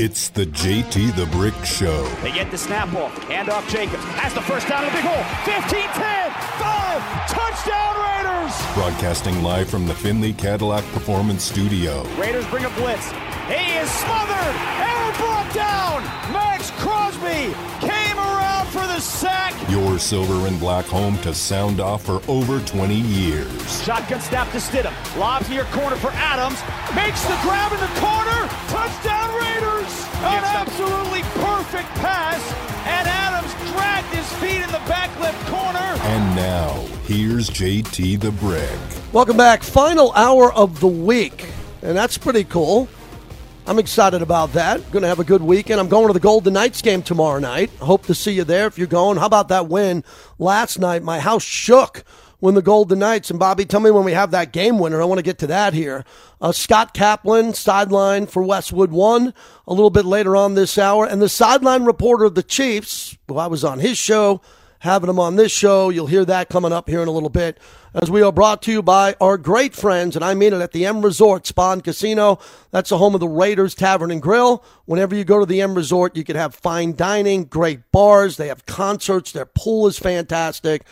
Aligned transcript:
It's 0.00 0.28
the 0.28 0.46
JT 0.46 1.16
the 1.16 1.26
Brick 1.26 1.54
Show. 1.64 2.04
They 2.22 2.30
get 2.30 2.52
the 2.52 2.56
snap 2.56 2.94
off. 2.94 3.12
Hand 3.24 3.48
off 3.50 3.68
Jacobs. 3.68 4.04
Has 4.14 4.32
the 4.32 4.40
first 4.40 4.68
down 4.68 4.84
in 4.84 4.90
the 4.90 4.94
big 4.94 5.02
hole. 5.02 5.24
15 5.42 5.82
10. 5.90 6.30
5. 6.62 7.02
Touchdown 7.26 7.98
Raiders. 8.06 8.54
Broadcasting 8.74 9.42
live 9.42 9.68
from 9.68 9.88
the 9.88 9.94
Finley 9.94 10.34
Cadillac 10.34 10.84
Performance 10.92 11.42
Studio. 11.42 12.04
Raiders 12.14 12.46
bring 12.46 12.64
a 12.64 12.70
blitz. 12.78 13.10
He 13.50 13.74
is 13.74 13.90
smothered. 13.90 14.54
Error 14.78 15.12
brought 15.18 15.50
down. 15.52 16.04
Maxx 16.32 16.70
Crosby 16.78 17.52
came 17.80 18.18
around 18.18 18.68
for 18.68 18.86
the 18.86 19.00
sack. 19.00 19.52
Your 19.68 19.98
silver 19.98 20.46
and 20.46 20.60
black 20.60 20.84
home 20.84 21.18
to 21.22 21.34
sound 21.34 21.80
off 21.80 22.04
for 22.04 22.22
over 22.28 22.60
20 22.60 22.94
years. 22.94 23.82
Shotgun 23.82 24.20
snap 24.20 24.48
to 24.52 24.58
Stidham. 24.58 24.94
Lobs 25.18 25.48
near 25.50 25.64
corner 25.64 25.96
for 25.96 26.12
Adams. 26.12 26.62
Makes 26.94 27.22
the 27.24 27.36
grab 27.42 27.72
in 27.72 27.80
the 27.80 28.00
corner. 28.00 28.48
Touchdown 28.88 29.34
Raiders. 29.34 30.04
An 30.16 30.44
absolutely 30.44 31.20
perfect 31.42 31.88
pass. 31.96 32.40
And 32.86 33.06
Adams 33.06 33.52
dragged 33.72 34.08
his 34.14 34.32
feet 34.38 34.62
in 34.62 34.68
the 34.68 34.82
back 34.88 35.10
left 35.20 35.46
corner. 35.48 35.78
And 35.78 36.34
now, 36.34 36.72
here's 37.04 37.50
JT 37.50 38.18
the 38.18 38.30
Brick. 38.30 38.78
Welcome 39.12 39.36
back. 39.36 39.62
Final 39.62 40.10
hour 40.12 40.54
of 40.54 40.80
the 40.80 40.88
week. 40.88 41.44
And 41.82 41.94
that's 41.94 42.16
pretty 42.16 42.44
cool. 42.44 42.88
I'm 43.66 43.78
excited 43.78 44.22
about 44.22 44.54
that. 44.54 44.90
Going 44.90 45.02
to 45.02 45.08
have 45.08 45.20
a 45.20 45.24
good 45.24 45.42
weekend. 45.42 45.80
I'm 45.80 45.90
going 45.90 46.06
to 46.06 46.14
the 46.14 46.20
Golden 46.20 46.54
Knights 46.54 46.80
game 46.80 47.02
tomorrow 47.02 47.40
night. 47.40 47.68
Hope 47.80 48.06
to 48.06 48.14
see 48.14 48.32
you 48.32 48.44
there 48.44 48.66
if 48.66 48.78
you're 48.78 48.86
going. 48.86 49.18
How 49.18 49.26
about 49.26 49.48
that 49.48 49.68
win 49.68 50.02
last 50.38 50.78
night? 50.78 51.02
My 51.02 51.20
house 51.20 51.44
shook 51.44 52.04
when 52.40 52.54
the 52.54 52.62
Golden 52.62 53.00
Knights 53.00 53.30
and 53.30 53.38
Bobby, 53.38 53.64
tell 53.64 53.80
me 53.80 53.90
when 53.90 54.04
we 54.04 54.12
have 54.12 54.30
that 54.30 54.52
game 54.52 54.78
winner. 54.78 55.02
I 55.02 55.06
want 55.06 55.18
to 55.18 55.24
get 55.24 55.38
to 55.38 55.46
that 55.48 55.74
here. 55.74 56.04
Uh, 56.40 56.52
Scott 56.52 56.94
Kaplan, 56.94 57.54
sideline 57.54 58.26
for 58.26 58.42
Westwood 58.42 58.92
One, 58.92 59.34
a 59.66 59.74
little 59.74 59.90
bit 59.90 60.04
later 60.04 60.36
on 60.36 60.54
this 60.54 60.78
hour, 60.78 61.04
and 61.04 61.20
the 61.20 61.28
sideline 61.28 61.84
reporter 61.84 62.24
of 62.24 62.34
the 62.34 62.42
Chiefs, 62.42 63.16
who 63.26 63.38
I 63.38 63.48
was 63.48 63.64
on 63.64 63.80
his 63.80 63.98
show, 63.98 64.40
having 64.80 65.10
him 65.10 65.18
on 65.18 65.36
this 65.36 65.52
show. 65.52 65.90
You'll 65.90 66.06
hear 66.06 66.24
that 66.24 66.48
coming 66.48 66.72
up 66.72 66.88
here 66.88 67.02
in 67.02 67.08
a 67.08 67.12
little 67.12 67.28
bit. 67.28 67.58
As 67.94 68.10
we 68.10 68.22
are 68.22 68.32
brought 68.32 68.62
to 68.62 68.72
you 68.72 68.82
by 68.82 69.16
our 69.20 69.36
great 69.38 69.74
friends, 69.74 70.14
and 70.14 70.24
I 70.24 70.34
mean 70.34 70.52
it 70.52 70.60
at 70.60 70.72
the 70.72 70.86
M 70.86 71.02
Resort 71.02 71.46
Spa 71.46 71.72
and 71.72 71.82
Casino. 71.82 72.38
That's 72.70 72.90
the 72.90 72.98
home 72.98 73.14
of 73.14 73.20
the 73.20 73.28
Raiders 73.28 73.74
Tavern 73.74 74.10
and 74.10 74.22
Grill. 74.22 74.62
Whenever 74.84 75.14
you 75.16 75.24
go 75.24 75.40
to 75.40 75.46
the 75.46 75.60
M 75.60 75.74
Resort, 75.74 76.16
you 76.16 76.22
can 76.22 76.36
have 76.36 76.54
fine 76.54 76.94
dining, 76.94 77.44
great 77.44 77.90
bars. 77.90 78.36
They 78.36 78.48
have 78.48 78.66
concerts. 78.66 79.32
Their 79.32 79.46
pool 79.46 79.86
is 79.86 79.98
fantastic. 79.98 80.82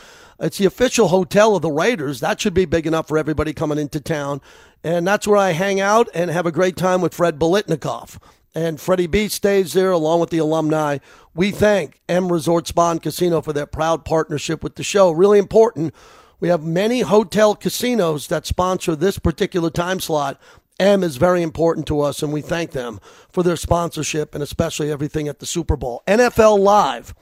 It's 0.41 0.59
the 0.59 0.67
official 0.67 1.09
hotel 1.09 1.57
of 1.57 1.63
the 1.63 1.71
Raiders. 1.71 2.21
That 2.21 2.41
should 2.41 2.55
be 2.55 2.65
big 2.65 2.87
enough 2.87 3.09
for 3.09 3.19
everybody 3.19 3.53
coming 3.53 3.79
into 3.79 4.01
town. 4.01 4.41
And 4.85 5.07
that's 5.07 5.27
where 5.27 5.39
I 5.39 5.53
hang 5.53 5.81
out 5.81 6.09
and 6.15 6.31
have 6.31 6.47
a 6.47 6.53
great 6.53 6.77
time 6.77 7.01
with 7.01 7.15
Fred 7.15 7.39
Biletnikoff. 7.39 8.19
And 8.57 8.81
Freddie 8.81 9.07
B 9.07 9.29
stays 9.29 9.75
there 9.75 9.91
along 9.91 10.21
with 10.21 10.31
the 10.31 10.39
alumni. 10.39 10.97
We 11.35 11.51
thank 11.51 12.01
M 12.09 12.33
Resort 12.33 12.67
Spa 12.67 12.93
and 12.93 13.03
Casino 13.03 13.43
for 13.43 13.53
their 13.53 13.67
proud 13.67 14.07
partnership 14.07 14.65
with 14.65 14.77
the 14.77 14.83
show. 14.83 15.11
Really 15.11 15.39
important. 15.39 15.95
We 16.41 16.49
have 16.49 16.63
many 16.63 17.01
hotel 17.01 17.55
casinos 17.55 18.29
that 18.29 18.47
sponsor 18.47 18.97
this 18.97 19.19
particular 19.19 19.69
time 19.69 20.01
slot. 20.01 20.41
M 20.81 21.05
is 21.05 21.19
very 21.19 21.43
important 21.43 21.87
to 21.89 22.01
us, 22.01 22.23
and 22.23 22.33
we 22.33 22.41
thank 22.41 22.71
them 22.71 22.99
for 23.29 23.43
their 23.43 23.57
sponsorship 23.57 24.35
and 24.35 24.43
especially 24.43 24.91
everything 24.91 25.29
at 25.29 25.39
the 25.39 25.45
Super 25.45 25.77
Bowl. 25.77 26.03
NFL 26.07 26.59
Live. 26.59 27.15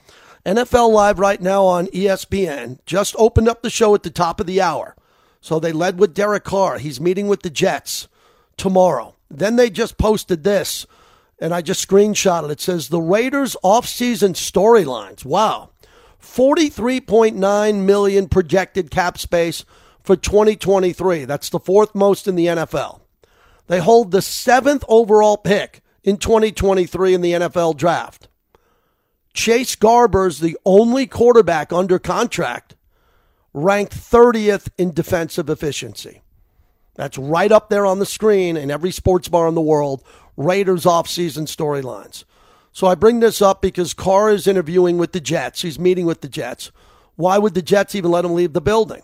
NFL 0.47 0.93
Live 0.93 1.19
right 1.19 1.43
now 1.43 1.65
on 1.65 1.89
ESPN 1.89 2.79
just 2.87 3.17
opened 3.19 3.49
up 3.49 3.63
the 3.63 3.71
show 3.71 3.93
at 3.97 4.05
the 4.05 4.11
top 4.11 4.39
of 4.39 4.47
the 4.47 4.63
hour. 4.63 4.95
So 5.41 5.59
they 5.59 5.73
led 5.73 5.99
with 5.99 6.15
Derek 6.15 6.45
Carr. 6.45 6.79
He's 6.79 7.01
meeting 7.01 7.27
with 7.27 7.43
the 7.43 7.51
Jets 7.51 8.07
tomorrow. 8.57 9.17
Then 9.29 9.57
they 9.57 9.69
just 9.69 9.99
posted 9.99 10.45
this, 10.45 10.87
and 11.39 11.55
I 11.55 11.63
just 11.63 11.87
screenshotted 11.87 12.47
it. 12.47 12.53
It 12.53 12.61
says 12.61 12.89
the 12.89 13.01
Raiders 13.01 13.57
offseason 13.65 14.35
storylines. 14.35 15.25
Wow. 15.25 15.71
43.9 16.21 17.85
million 17.85 18.29
projected 18.29 18.91
cap 18.91 19.19
space 19.19 19.65
for 20.03 20.17
2023. 20.17 21.25
That's 21.25 21.51
the 21.51 21.61
fourth 21.61 21.95
most 21.95 22.27
in 22.27 22.35
the 22.35 22.47
NFL. 22.47 23.01
They 23.67 23.81
hold 23.81 24.11
the 24.11 24.23
seventh 24.23 24.85
overall 24.89 25.37
pick 25.37 25.83
in 26.03 26.19
2023 26.19 27.15
in 27.15 27.21
the 27.21 27.33
NFL 27.33 27.77
draft. 27.77 28.29
Chase 29.33 29.75
Garbers 29.75 30.41
the 30.41 30.57
only 30.65 31.07
quarterback 31.07 31.73
under 31.73 31.99
contract 31.99 32.77
ranked 33.53 33.95
30th 33.97 34.69
in 34.79 34.93
defensive 34.93 35.51
efficiency. 35.51 36.23
That's 36.95 37.19
right 37.19 37.51
up 37.51 37.71
there 37.71 37.87
on 37.87 37.99
the 37.99 38.07
screen 38.07 38.57
in 38.57 38.71
every 38.71 38.93
sports 38.93 39.29
bar 39.29 39.49
in 39.49 39.55
the 39.55 39.61
world. 39.61 40.05
Raiders 40.37 40.85
offseason 40.85 41.47
storylines. 41.47 42.25
So 42.73 42.87
I 42.87 42.95
bring 42.95 43.21
this 43.21 43.41
up 43.41 43.63
because 43.63 43.95
Carr 43.95 44.31
is 44.31 44.47
interviewing 44.47 44.99
with 44.99 45.13
the 45.13 45.21
Jets. 45.21 45.63
He's 45.63 45.79
meeting 45.79 46.07
with 46.07 46.23
the 46.23 46.29
Jets. 46.29 46.73
Why 47.17 47.39
would 47.39 47.55
the 47.55 47.63
Jets 47.63 47.95
even 47.95 48.11
let 48.11 48.25
him 48.25 48.35
leave 48.35 48.53
the 48.53 48.61
building? 48.61 49.03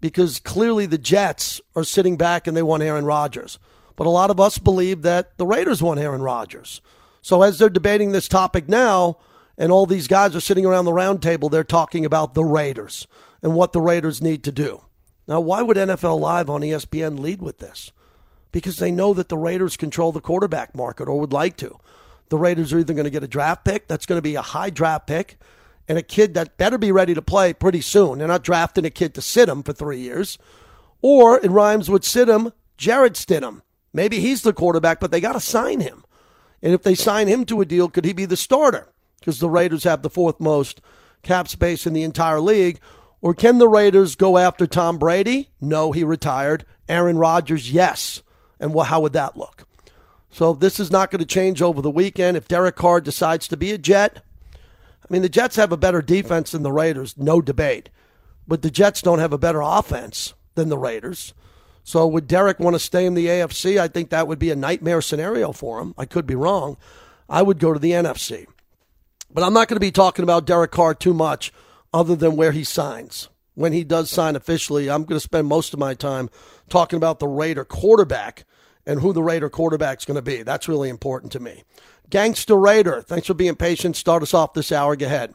Because 0.00 0.40
clearly 0.40 0.86
the 0.86 0.98
Jets 0.98 1.60
are 1.76 1.84
sitting 1.84 2.16
back 2.16 2.46
and 2.46 2.56
they 2.56 2.62
want 2.62 2.82
Aaron 2.82 3.04
Rodgers. 3.04 3.58
But 3.96 4.06
a 4.06 4.10
lot 4.10 4.30
of 4.30 4.40
us 4.40 4.58
believe 4.58 5.02
that 5.02 5.36
the 5.36 5.46
Raiders 5.46 5.82
want 5.82 6.00
Aaron 6.00 6.22
Rodgers. 6.22 6.80
So 7.20 7.42
as 7.42 7.58
they're 7.58 7.68
debating 7.68 8.12
this 8.12 8.28
topic 8.28 8.68
now, 8.68 9.18
and 9.58 9.70
all 9.70 9.86
these 9.86 10.08
guys 10.08 10.34
are 10.34 10.40
sitting 10.40 10.64
around 10.64 10.86
the 10.86 10.92
round 10.92 11.22
table, 11.22 11.48
they're 11.48 11.64
talking 11.64 12.04
about 12.04 12.34
the 12.34 12.44
Raiders 12.44 13.06
and 13.42 13.54
what 13.54 13.72
the 13.72 13.80
Raiders 13.80 14.22
need 14.22 14.42
to 14.44 14.52
do. 14.52 14.82
Now, 15.28 15.40
why 15.40 15.62
would 15.62 15.76
NFL 15.76 16.18
Live 16.18 16.50
on 16.50 16.62
ESPN 16.62 17.18
lead 17.18 17.42
with 17.42 17.58
this? 17.58 17.92
Because 18.52 18.76
they 18.76 18.90
know 18.90 19.14
that 19.14 19.28
the 19.28 19.38
Raiders 19.38 19.76
control 19.76 20.12
the 20.12 20.20
quarterback 20.20 20.74
market 20.74 21.08
or 21.08 21.18
would 21.18 21.32
like 21.32 21.56
to 21.56 21.78
the 22.32 22.38
Raiders 22.38 22.72
are 22.72 22.78
either 22.78 22.94
going 22.94 23.04
to 23.04 23.10
get 23.10 23.22
a 23.22 23.28
draft 23.28 23.62
pick 23.62 23.86
that's 23.86 24.06
going 24.06 24.16
to 24.16 24.22
be 24.22 24.36
a 24.36 24.40
high 24.40 24.70
draft 24.70 25.06
pick 25.06 25.36
and 25.86 25.98
a 25.98 26.02
kid 26.02 26.32
that 26.32 26.56
better 26.56 26.78
be 26.78 26.90
ready 26.90 27.12
to 27.12 27.20
play 27.20 27.52
pretty 27.52 27.82
soon. 27.82 28.18
They're 28.18 28.26
not 28.26 28.42
drafting 28.42 28.86
a 28.86 28.90
kid 28.90 29.12
to 29.14 29.20
sit 29.20 29.50
him 29.50 29.62
for 29.62 29.74
three 29.74 30.00
years. 30.00 30.38
Or 31.02 31.38
it 31.38 31.50
rhymes 31.50 31.90
with 31.90 32.04
sit 32.04 32.30
him, 32.30 32.54
Jarrett 32.78 33.14
Stidham. 33.14 33.60
Maybe 33.92 34.18
he's 34.18 34.40
the 34.40 34.54
quarterback, 34.54 34.98
but 34.98 35.10
they 35.10 35.20
got 35.20 35.34
to 35.34 35.40
sign 35.40 35.80
him. 35.80 36.06
And 36.62 36.72
if 36.72 36.82
they 36.82 36.94
sign 36.94 37.28
him 37.28 37.44
to 37.44 37.60
a 37.60 37.66
deal, 37.66 37.90
could 37.90 38.06
he 38.06 38.14
be 38.14 38.24
the 38.24 38.34
starter? 38.34 38.88
Because 39.20 39.38
the 39.38 39.50
Raiders 39.50 39.84
have 39.84 40.00
the 40.00 40.08
fourth 40.08 40.40
most 40.40 40.80
cap 41.22 41.48
space 41.48 41.86
in 41.86 41.92
the 41.92 42.02
entire 42.02 42.40
league. 42.40 42.80
Or 43.20 43.34
can 43.34 43.58
the 43.58 43.68
Raiders 43.68 44.16
go 44.16 44.38
after 44.38 44.66
Tom 44.66 44.96
Brady? 44.96 45.50
No, 45.60 45.92
he 45.92 46.02
retired. 46.02 46.64
Aaron 46.88 47.18
Rodgers, 47.18 47.70
yes. 47.70 48.22
And 48.62 48.72
well, 48.72 48.86
how 48.86 49.00
would 49.00 49.12
that 49.12 49.36
look? 49.36 49.66
So 50.30 50.54
this 50.54 50.80
is 50.80 50.90
not 50.90 51.10
going 51.10 51.18
to 51.18 51.26
change 51.26 51.60
over 51.60 51.82
the 51.82 51.90
weekend. 51.90 52.36
If 52.36 52.48
Derek 52.48 52.76
Carr 52.76 53.00
decides 53.00 53.48
to 53.48 53.56
be 53.56 53.72
a 53.72 53.76
Jet, 53.76 54.24
I 54.54 55.06
mean, 55.12 55.20
the 55.20 55.28
Jets 55.28 55.56
have 55.56 55.72
a 55.72 55.76
better 55.76 56.00
defense 56.00 56.52
than 56.52 56.62
the 56.62 56.72
Raiders, 56.72 57.18
no 57.18 57.42
debate. 57.42 57.90
But 58.46 58.62
the 58.62 58.70
Jets 58.70 59.02
don't 59.02 59.18
have 59.18 59.32
a 59.32 59.38
better 59.38 59.60
offense 59.60 60.32
than 60.54 60.68
the 60.68 60.78
Raiders. 60.78 61.34
So 61.84 62.06
would 62.06 62.28
Derek 62.28 62.60
want 62.60 62.74
to 62.74 62.80
stay 62.80 63.04
in 63.04 63.14
the 63.14 63.26
AFC? 63.26 63.78
I 63.78 63.88
think 63.88 64.10
that 64.10 64.28
would 64.28 64.38
be 64.38 64.50
a 64.50 64.56
nightmare 64.56 65.02
scenario 65.02 65.52
for 65.52 65.80
him. 65.80 65.92
I 65.98 66.04
could 66.06 66.26
be 66.26 66.36
wrong. 66.36 66.76
I 67.28 67.42
would 67.42 67.58
go 67.58 67.72
to 67.72 67.80
the 67.80 67.90
NFC. 67.90 68.46
But 69.30 69.42
I'm 69.42 69.52
not 69.52 69.66
going 69.66 69.76
to 69.76 69.80
be 69.80 69.90
talking 69.90 70.22
about 70.22 70.46
Derek 70.46 70.70
Carr 70.70 70.94
too 70.94 71.14
much 71.14 71.52
other 71.92 72.14
than 72.14 72.36
where 72.36 72.52
he 72.52 72.62
signs. 72.62 73.28
When 73.54 73.72
he 73.72 73.82
does 73.84 74.08
sign 74.08 74.36
officially, 74.36 74.88
I'm 74.88 75.04
going 75.04 75.16
to 75.16 75.20
spend 75.20 75.48
most 75.48 75.74
of 75.74 75.80
my 75.80 75.94
time 75.94 76.30
talking 76.68 76.96
about 76.96 77.18
the 77.18 77.28
Raider 77.28 77.64
quarterback 77.64 78.44
and 78.86 79.00
who 79.00 79.12
the 79.12 79.22
Raider 79.22 79.48
quarterback's 79.48 80.04
going 80.04 80.16
to 80.16 80.22
be. 80.22 80.42
That's 80.42 80.68
really 80.68 80.88
important 80.88 81.32
to 81.32 81.40
me. 81.40 81.64
Gangster 82.10 82.56
Raider, 82.56 83.02
thanks 83.02 83.26
for 83.26 83.34
being 83.34 83.56
patient. 83.56 83.96
Start 83.96 84.22
us 84.22 84.34
off 84.34 84.52
this 84.52 84.72
hour. 84.72 84.96
Go 84.96 85.06
ahead. 85.06 85.34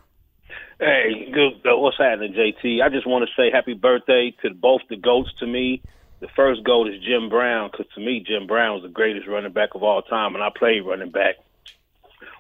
Hey, 0.79 1.31
good. 1.31 1.53
Uh, 1.65 1.77
what's 1.77 1.97
happening, 1.97 2.33
JT? 2.33 2.83
I 2.83 2.89
just 2.89 3.07
want 3.07 3.27
to 3.27 3.33
say 3.35 3.49
happy 3.51 3.73
birthday 3.73 4.35
to 4.43 4.53
both 4.53 4.81
the 4.89 4.95
goats 4.95 5.31
to 5.39 5.47
me. 5.47 5.81
The 6.19 6.27
first 6.35 6.63
goat 6.63 6.87
is 6.87 7.01
Jim 7.03 7.29
Brown 7.29 7.69
because 7.71 7.91
to 7.95 7.99
me, 7.99 8.23
Jim 8.25 8.47
Brown 8.47 8.75
was 8.75 8.83
the 8.83 8.89
greatest 8.89 9.27
running 9.27 9.53
back 9.53 9.75
of 9.75 9.83
all 9.83 10.01
time, 10.03 10.35
and 10.35 10.43
I 10.43 10.49
played 10.55 10.85
running 10.85 11.09
back 11.09 11.35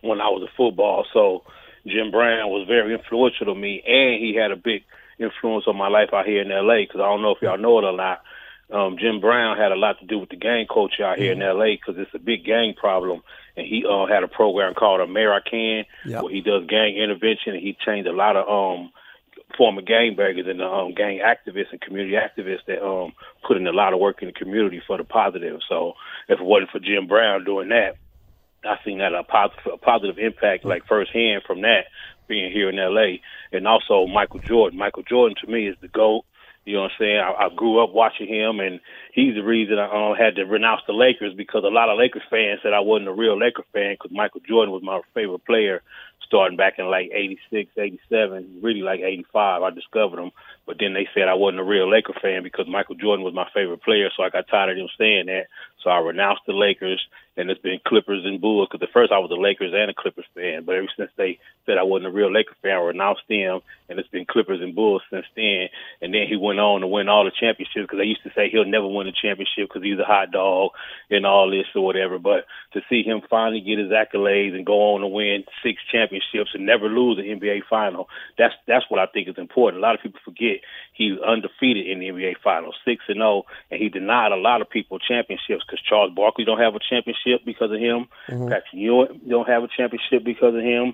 when 0.01 0.21
I 0.21 0.29
was 0.29 0.47
a 0.47 0.55
football. 0.55 1.05
So 1.13 1.43
Jim 1.85 2.11
Brown 2.11 2.49
was 2.49 2.67
very 2.67 2.93
influential 2.93 3.47
to 3.47 3.55
me, 3.55 3.81
and 3.87 4.23
he 4.23 4.35
had 4.35 4.51
a 4.51 4.55
big 4.55 4.83
influence 5.19 5.65
on 5.67 5.75
my 5.75 5.87
life 5.87 6.09
out 6.13 6.27
here 6.27 6.41
in 6.41 6.51
L.A. 6.51 6.83
Because 6.83 7.01
I 7.01 7.05
don't 7.05 7.21
know 7.21 7.31
if 7.31 7.41
y'all 7.41 7.57
know 7.57 7.79
it 7.79 7.85
or 7.85 7.95
not, 7.95 8.21
um, 8.71 8.97
Jim 8.99 9.21
Brown 9.21 9.57
had 9.57 9.71
a 9.71 9.75
lot 9.75 9.99
to 9.99 10.05
do 10.05 10.19
with 10.19 10.29
the 10.29 10.35
gang 10.35 10.67
culture 10.71 11.05
out 11.05 11.17
here 11.17 11.33
mm-hmm. 11.33 11.41
in 11.41 11.47
L.A. 11.47 11.75
because 11.75 11.95
it's 11.97 12.13
a 12.13 12.19
big 12.19 12.43
gang 12.43 12.73
problem, 12.73 13.21
and 13.55 13.65
he 13.65 13.85
uh, 13.89 14.05
had 14.07 14.23
a 14.23 14.27
program 14.27 14.73
called 14.73 14.99
Amer-I-Can 15.01 15.85
yep. 16.05 16.23
where 16.23 16.33
he 16.33 16.41
does 16.41 16.65
gang 16.67 16.97
intervention, 16.97 17.53
and 17.53 17.61
he 17.61 17.77
changed 17.85 18.07
a 18.07 18.13
lot 18.13 18.35
of 18.35 18.47
um, 18.47 18.91
former 19.57 19.81
gang 19.81 20.15
bangers 20.15 20.47
and 20.47 20.61
um, 20.61 20.93
gang 20.93 21.19
activists 21.19 21.71
and 21.71 21.79
community 21.79 22.15
activists 22.15 22.65
that 22.67 22.85
um, 22.85 23.13
put 23.47 23.57
in 23.57 23.65
a 23.67 23.71
lot 23.71 23.93
of 23.93 23.99
work 23.99 24.21
in 24.21 24.27
the 24.27 24.33
community 24.33 24.81
for 24.85 24.97
the 24.97 25.03
positive. 25.05 25.59
So 25.69 25.93
if 26.27 26.39
it 26.39 26.45
wasn't 26.45 26.71
for 26.71 26.79
Jim 26.79 27.07
Brown 27.07 27.45
doing 27.45 27.69
that, 27.69 27.95
I 28.65 28.77
seen 28.83 28.97
that 28.97 29.13
a 29.13 29.23
positive, 29.23 29.73
a 29.73 29.77
positive 29.77 30.17
impact 30.17 30.65
like 30.65 30.85
firsthand 30.87 31.43
from 31.47 31.61
that 31.61 31.85
being 32.27 32.51
here 32.51 32.69
in 32.69 32.77
L.A. 32.77 33.21
And 33.51 33.67
also 33.67 34.07
Michael 34.07 34.39
Jordan. 34.39 34.77
Michael 34.77 35.03
Jordan 35.03 35.37
to 35.41 35.51
me 35.51 35.67
is 35.67 35.77
the 35.81 35.87
goat. 35.87 36.25
You 36.67 36.75
know 36.75 36.81
what 36.81 36.91
I'm 36.91 36.97
saying? 36.99 37.19
I, 37.19 37.45
I 37.45 37.49
grew 37.55 37.81
up 37.81 37.93
watching 37.93 38.27
him, 38.27 38.59
and 38.59 38.81
he's 39.17 39.33
the 39.33 39.43
reason 39.43 39.79
I 39.79 39.89
um, 39.89 40.15
had 40.15 40.35
to 40.35 40.45
renounce 40.45 40.81
the 40.85 40.93
Lakers 40.93 41.33
because 41.33 41.63
a 41.65 41.73
lot 41.73 41.89
of 41.89 41.97
Lakers 41.97 42.21
fans 42.29 42.59
said 42.61 42.71
I 42.71 42.81
wasn't 42.81 43.09
a 43.09 43.13
real 43.13 43.37
Laker 43.37 43.65
fan 43.73 43.95
because 43.95 44.11
Michael 44.11 44.41
Jordan 44.47 44.71
was 44.71 44.83
my 44.83 45.01
favorite 45.15 45.43
player 45.43 45.81
starting 46.27 46.57
back 46.57 46.75
in 46.77 46.85
like 46.85 47.09
86, 47.11 47.71
87, 47.77 48.59
really 48.61 48.81
like 48.81 48.99
85. 48.99 49.63
I 49.63 49.69
discovered 49.71 50.19
him. 50.19 50.31
But 50.65 50.77
then 50.79 50.93
they 50.93 51.07
said 51.13 51.29
I 51.29 51.33
wasn't 51.33 51.61
a 51.61 51.63
real 51.63 51.89
Laker 51.89 52.13
fan 52.21 52.43
because 52.43 52.67
Michael 52.67 52.95
Jordan 52.95 53.23
was 53.23 53.33
my 53.33 53.47
favorite 53.53 53.81
player. 53.81 54.09
So 54.15 54.23
I 54.23 54.29
got 54.29 54.47
tired 54.47 54.71
of 54.71 54.77
them 54.77 54.89
saying 54.97 55.27
that. 55.27 55.47
So 55.81 55.89
I 55.89 55.99
renounced 55.99 56.41
the 56.45 56.53
Lakers, 56.53 57.01
and 57.37 57.49
it's 57.49 57.61
been 57.61 57.79
Clippers 57.87 58.25
and 58.25 58.41
Bulls. 58.41 58.67
Because 58.69 58.85
at 58.85 58.91
first 58.91 59.13
I 59.13 59.19
was 59.19 59.31
a 59.31 59.39
Lakers 59.39 59.71
and 59.73 59.89
a 59.89 59.93
Clippers 59.93 60.25
fan, 60.35 60.63
but 60.65 60.75
ever 60.75 60.87
since 60.97 61.11
they 61.15 61.39
said 61.65 61.77
I 61.77 61.83
wasn't 61.83 62.07
a 62.07 62.11
real 62.11 62.31
Laker 62.31 62.55
fan, 62.61 62.71
I 62.75 62.81
renounced 62.81 63.23
them, 63.29 63.61
and 63.87 63.97
it's 63.97 64.09
been 64.09 64.25
Clippers 64.25 64.61
and 64.61 64.75
Bulls 64.75 65.03
since 65.09 65.25
then. 65.35 65.69
And 66.01 66.13
then 66.13 66.27
he 66.27 66.35
went 66.35 66.59
on 66.59 66.81
to 66.81 66.87
win 66.87 67.07
all 67.07 67.23
the 67.23 67.31
championships 67.31 67.87
because 67.87 67.99
they 67.99 68.11
used 68.11 68.23
to 68.23 68.33
say 68.35 68.49
he'll 68.49 68.65
never 68.65 68.87
win 68.87 69.06
a 69.07 69.11
championship 69.11 69.69
because 69.69 69.83
he's 69.83 69.99
a 69.99 70.05
hot 70.05 70.31
dog 70.31 70.71
and 71.09 71.25
all 71.25 71.49
this 71.49 71.67
or 71.75 71.85
whatever. 71.85 72.19
But 72.19 72.45
to 72.73 72.81
see 72.89 73.03
him 73.03 73.21
finally 73.29 73.61
get 73.61 73.79
his 73.79 73.91
accolades 73.91 74.55
and 74.55 74.65
go 74.65 74.93
on 74.93 75.01
to 75.01 75.07
win 75.07 75.45
six 75.63 75.81
championships 75.91 76.51
and 76.53 76.65
never 76.65 76.87
lose 76.87 77.17
an 77.17 77.25
NBA 77.25 77.61
final, 77.69 78.09
that's 78.37 78.53
that's 78.67 78.85
what 78.89 78.99
I 78.99 79.07
think 79.07 79.27
is 79.27 79.37
important. 79.37 79.81
A 79.81 79.85
lot 79.85 79.95
of 79.95 80.01
people 80.01 80.19
forget 80.23 80.61
he 80.93 81.11
was 81.11 81.21
undefeated 81.21 81.87
in 81.87 81.99
the 81.99 82.09
NBA 82.09 82.35
Finals, 82.43 82.75
six 82.85 83.03
and 83.07 83.17
zero, 83.17 83.43
and 83.71 83.81
he 83.81 83.89
denied 83.89 84.31
a 84.31 84.37
lot 84.37 84.61
of 84.61 84.69
people 84.69 84.99
championships 84.99 85.63
because 85.65 85.81
Charles 85.87 86.13
Barkley 86.15 86.45
don't 86.45 86.59
have 86.59 86.75
a 86.75 86.79
championship 86.79 87.45
because 87.45 87.71
of 87.71 87.79
him. 87.79 88.07
Mm-hmm. 88.29 88.49
Patrick 88.49 88.73
Ewing 88.73 89.21
don't 89.27 89.47
have 89.47 89.63
a 89.63 89.69
championship 89.75 90.23
because 90.23 90.55
of 90.55 90.61
him. 90.61 90.93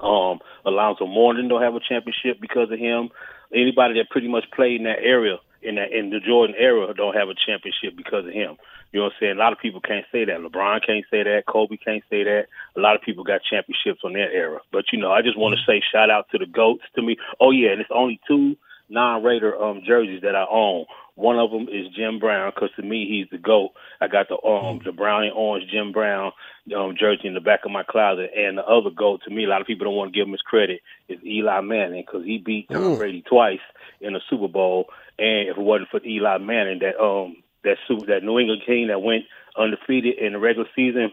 Um, 0.00 0.38
Alonzo 0.64 1.06
Mourning 1.06 1.48
don't 1.48 1.62
have 1.62 1.74
a 1.74 1.80
championship 1.80 2.40
because 2.40 2.70
of 2.70 2.78
him. 2.78 3.10
Anybody 3.52 3.94
that 3.94 4.10
pretty 4.10 4.28
much 4.28 4.44
played 4.54 4.80
in 4.80 4.84
that 4.84 5.02
area 5.02 5.38
in 5.62 5.76
that 5.76 5.92
in 5.92 6.10
the 6.10 6.20
Jordan 6.20 6.56
era 6.58 6.92
don't 6.94 7.16
have 7.16 7.28
a 7.28 7.34
championship 7.34 7.96
because 7.96 8.26
of 8.26 8.32
him. 8.32 8.56
You 8.92 9.00
know 9.00 9.04
what 9.06 9.12
I'm 9.14 9.18
saying? 9.20 9.36
A 9.36 9.40
lot 9.40 9.52
of 9.52 9.58
people 9.58 9.80
can't 9.80 10.06
say 10.10 10.24
that. 10.24 10.40
LeBron 10.40 10.86
can't 10.86 11.04
say 11.10 11.22
that. 11.22 11.44
Kobe 11.46 11.76
can't 11.76 12.02
say 12.08 12.24
that. 12.24 12.46
A 12.76 12.80
lot 12.80 12.96
of 12.96 13.02
people 13.02 13.22
got 13.22 13.42
championships 13.42 14.00
on 14.02 14.14
that 14.14 14.32
era. 14.32 14.60
But 14.72 14.86
you 14.92 14.98
know, 14.98 15.12
I 15.12 15.22
just 15.22 15.38
want 15.38 15.56
to 15.56 15.64
say 15.70 15.82
shout 15.92 16.10
out 16.10 16.26
to 16.30 16.38
the 16.38 16.46
goats 16.46 16.84
to 16.94 17.02
me. 17.02 17.16
Oh 17.40 17.50
yeah, 17.50 17.70
and 17.70 17.80
it's 17.80 17.90
only 17.92 18.20
two 18.26 18.56
non-Raider 18.88 19.60
um 19.62 19.82
jerseys 19.86 20.22
that 20.22 20.34
I 20.34 20.46
own. 20.50 20.86
One 21.16 21.36
of 21.36 21.50
them 21.50 21.68
is 21.68 21.92
Jim 21.96 22.20
Brown 22.20 22.52
because 22.54 22.70
to 22.76 22.82
me 22.82 23.06
he's 23.08 23.28
the 23.30 23.42
goat. 23.42 23.72
I 24.00 24.06
got 24.08 24.28
the 24.28 24.40
um 24.46 24.80
the 24.84 24.92
brown 24.92 25.24
and 25.24 25.32
orange 25.32 25.68
Jim 25.70 25.92
Brown 25.92 26.32
um 26.76 26.94
jersey 26.98 27.26
in 27.26 27.34
the 27.34 27.40
back 27.40 27.64
of 27.64 27.72
my 27.72 27.82
closet, 27.82 28.30
and 28.36 28.56
the 28.56 28.64
other 28.64 28.90
goat 28.90 29.22
to 29.24 29.30
me 29.30 29.44
a 29.44 29.48
lot 29.48 29.60
of 29.60 29.66
people 29.66 29.84
don't 29.84 29.96
want 29.96 30.12
to 30.12 30.18
give 30.18 30.26
him 30.26 30.32
his 30.32 30.42
credit 30.42 30.80
is 31.08 31.18
Eli 31.26 31.60
Manning 31.60 32.04
because 32.06 32.24
he 32.24 32.38
beat 32.38 32.68
Tom. 32.70 32.96
Brady 32.96 33.22
twice 33.28 33.58
in 34.00 34.12
the 34.12 34.20
Super 34.30 34.48
Bowl, 34.48 34.86
and 35.18 35.48
if 35.48 35.56
it 35.56 35.62
wasn't 35.62 35.90
for 35.90 36.00
Eli 36.04 36.38
Manning, 36.38 36.80
that 36.80 37.00
um 37.02 37.36
that 37.64 37.76
super 37.86 38.06
that 38.06 38.22
New 38.22 38.38
England 38.38 38.62
team 38.66 38.88
that 38.88 39.02
went 39.02 39.24
undefeated 39.56 40.18
in 40.18 40.32
the 40.34 40.38
regular 40.38 40.68
season 40.76 41.12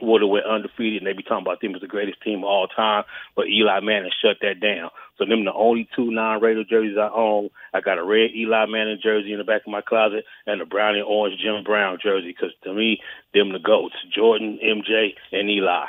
would 0.00 0.22
have 0.22 0.30
went 0.30 0.46
undefeated, 0.46 1.02
and 1.02 1.06
they 1.06 1.12
be 1.12 1.22
talking 1.22 1.44
about 1.44 1.60
them 1.60 1.74
as 1.74 1.80
the 1.80 1.86
greatest 1.86 2.22
team 2.22 2.40
of 2.40 2.44
all 2.44 2.68
time. 2.68 3.04
But 3.34 3.48
Eli 3.48 3.80
Manning 3.80 4.10
shut 4.22 4.36
that 4.42 4.60
down. 4.60 4.90
So 5.18 5.24
them 5.24 5.44
the 5.44 5.52
only 5.52 5.88
two 5.96 6.12
non-Raider 6.12 6.64
jerseys 6.64 6.96
I 6.96 7.10
own. 7.12 7.50
I 7.74 7.80
got 7.80 7.98
a 7.98 8.04
red 8.04 8.30
Eli 8.36 8.66
Manning 8.66 9.00
jersey 9.02 9.32
in 9.32 9.38
the 9.38 9.44
back 9.44 9.62
of 9.66 9.72
my 9.72 9.80
closet 9.80 10.24
and 10.46 10.60
a 10.60 10.66
brown 10.66 10.94
and 10.94 11.04
orange 11.04 11.40
Jim 11.40 11.64
Brown 11.64 11.98
jersey. 12.00 12.28
Because 12.28 12.54
to 12.62 12.72
me, 12.72 13.00
them 13.34 13.52
the 13.52 13.58
goats: 13.58 13.96
Jordan, 14.14 14.58
MJ, 14.62 15.14
and 15.32 15.50
Eli. 15.50 15.86